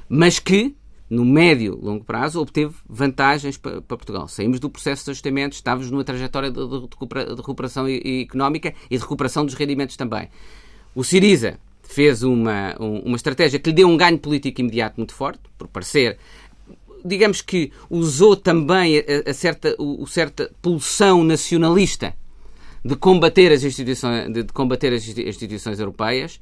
mas 0.08 0.38
que, 0.38 0.76
no 1.10 1.24
médio 1.24 1.76
e 1.82 1.84
longo 1.84 2.04
prazo, 2.04 2.40
obteve 2.40 2.72
vantagens 2.88 3.56
para, 3.56 3.82
para, 3.82 3.96
Portugal. 3.96 4.28
Saímos 4.28 4.60
do 4.60 4.70
processo 4.70 5.04
de 5.04 5.10
ajustamento, 5.10 5.56
estávamos 5.56 5.90
numa 5.90 6.04
trajetória 6.04 6.50
de, 6.50 6.66
de 6.66 7.36
recuperação 7.36 7.86
económica 7.88 8.72
e 8.88 8.96
de 8.96 9.02
recuperação 9.02 9.44
dos 9.44 9.54
rendimentos 9.54 9.96
também. 9.96 10.28
O 10.94 11.02
Siriza 11.02 11.58
fez 11.82 12.22
uma, 12.22 12.74
uma 12.78 13.16
estratégia 13.16 13.58
que 13.58 13.70
lhe 13.70 13.76
deu 13.76 13.88
um 13.88 13.96
ganho 13.96 14.18
político 14.18 14.60
imediato 14.60 14.96
muito 14.96 15.14
forte, 15.14 15.40
por 15.58 15.68
parecer 15.68 16.18
digamos 17.04 17.42
que 17.42 17.70
usou 17.90 18.36
também 18.36 18.98
a, 18.98 19.30
a 19.30 19.34
certa, 19.34 19.76
a 19.78 20.06
certa 20.06 20.50
pulsão 20.62 21.22
nacionalista 21.22 22.14
de 22.84 22.96
combater 22.96 23.52
as 23.52 23.62
instituições, 23.62 24.32
de 24.32 24.44
combater 24.44 24.92
as 24.92 25.06
instituições 25.06 25.78
europeias 25.78 26.40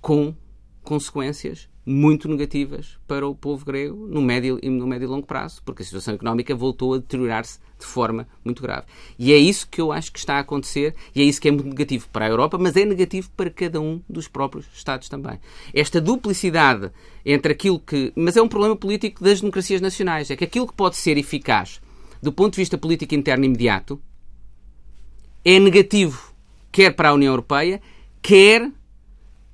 com 0.00 0.34
consequências 0.82 1.68
muito 1.90 2.28
negativas 2.28 2.96
para 3.04 3.26
o 3.26 3.34
povo 3.34 3.64
grego 3.64 4.06
no 4.06 4.22
médio, 4.22 4.60
no 4.62 4.86
médio 4.86 5.06
e 5.06 5.08
longo 5.08 5.26
prazo, 5.26 5.60
porque 5.64 5.82
a 5.82 5.84
situação 5.84 6.14
económica 6.14 6.54
voltou 6.54 6.94
a 6.94 6.98
deteriorar-se 6.98 7.58
de 7.76 7.84
forma 7.84 8.28
muito 8.44 8.62
grave. 8.62 8.86
E 9.18 9.32
é 9.32 9.36
isso 9.36 9.66
que 9.68 9.80
eu 9.80 9.90
acho 9.90 10.12
que 10.12 10.18
está 10.20 10.36
a 10.36 10.38
acontecer 10.38 10.94
e 11.12 11.20
é 11.20 11.24
isso 11.24 11.40
que 11.40 11.48
é 11.48 11.50
muito 11.50 11.66
negativo 11.66 12.08
para 12.12 12.26
a 12.26 12.28
Europa, 12.28 12.56
mas 12.58 12.76
é 12.76 12.84
negativo 12.84 13.28
para 13.36 13.50
cada 13.50 13.80
um 13.80 14.00
dos 14.08 14.28
próprios 14.28 14.66
Estados 14.72 15.08
também. 15.08 15.40
Esta 15.74 16.00
duplicidade 16.00 16.92
entre 17.26 17.52
aquilo 17.52 17.80
que. 17.80 18.12
Mas 18.14 18.36
é 18.36 18.42
um 18.42 18.48
problema 18.48 18.76
político 18.76 19.24
das 19.24 19.40
democracias 19.40 19.80
nacionais. 19.80 20.30
É 20.30 20.36
que 20.36 20.44
aquilo 20.44 20.68
que 20.68 20.74
pode 20.74 20.96
ser 20.96 21.18
eficaz 21.18 21.80
do 22.22 22.32
ponto 22.32 22.52
de 22.52 22.60
vista 22.60 22.78
político 22.78 23.16
interno 23.16 23.44
imediato 23.44 24.00
é 25.44 25.58
negativo, 25.58 26.34
quer 26.70 26.94
para 26.94 27.08
a 27.08 27.14
União 27.14 27.32
Europeia, 27.32 27.80
quer 28.22 28.70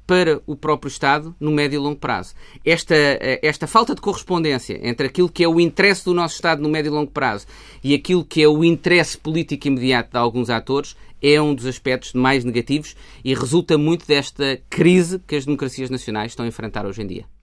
para 0.07 0.41
o 0.47 0.55
próprio 0.55 0.89
Estado 0.89 1.35
no 1.41 1.51
médio 1.51 1.77
e 1.77 1.79
longo 1.79 1.99
prazo. 1.99 2.35
Esta, 2.65 2.95
eh, 2.95 3.41
esta 3.43 3.67
falta 3.67 3.95
de 3.95 4.01
correspondência 4.01 4.79
entre 4.83 5.07
aquilo 5.07 5.29
que 5.29 5.43
é 5.43 5.49
o 5.49 5.61
interesse 5.61 6.05
do 6.05 6.15
nosso 6.15 6.35
Estado 6.35 6.63
no 6.63 6.69
médio 6.69 6.91
e 6.91 6.95
longo 6.95 7.11
prazo 7.11 7.47
e 7.83 7.95
aquilo 7.95 8.25
que 8.25 8.43
é 8.43 8.49
o 8.49 8.65
interesse 8.65 9.19
político 9.19 9.67
imediato 9.67 10.13
de 10.13 10.19
alguns 10.19 10.51
atores 10.51 10.97
é 11.23 11.41
um 11.41 11.55
dos 11.55 11.67
aspectos 11.67 12.13
mais 12.13 12.45
negativos 12.45 12.95
e 13.25 13.35
resulta 13.35 13.77
muito 13.77 14.07
desta 14.07 14.61
crise 14.71 15.19
que 15.27 15.35
as 15.35 15.45
democracias 15.45 15.91
nacionais 15.91 16.33
estão 16.33 16.45
a 16.45 16.49
enfrentar 16.49 16.87
hoje 16.87 17.03
em 17.03 17.07
dia. 17.07 17.36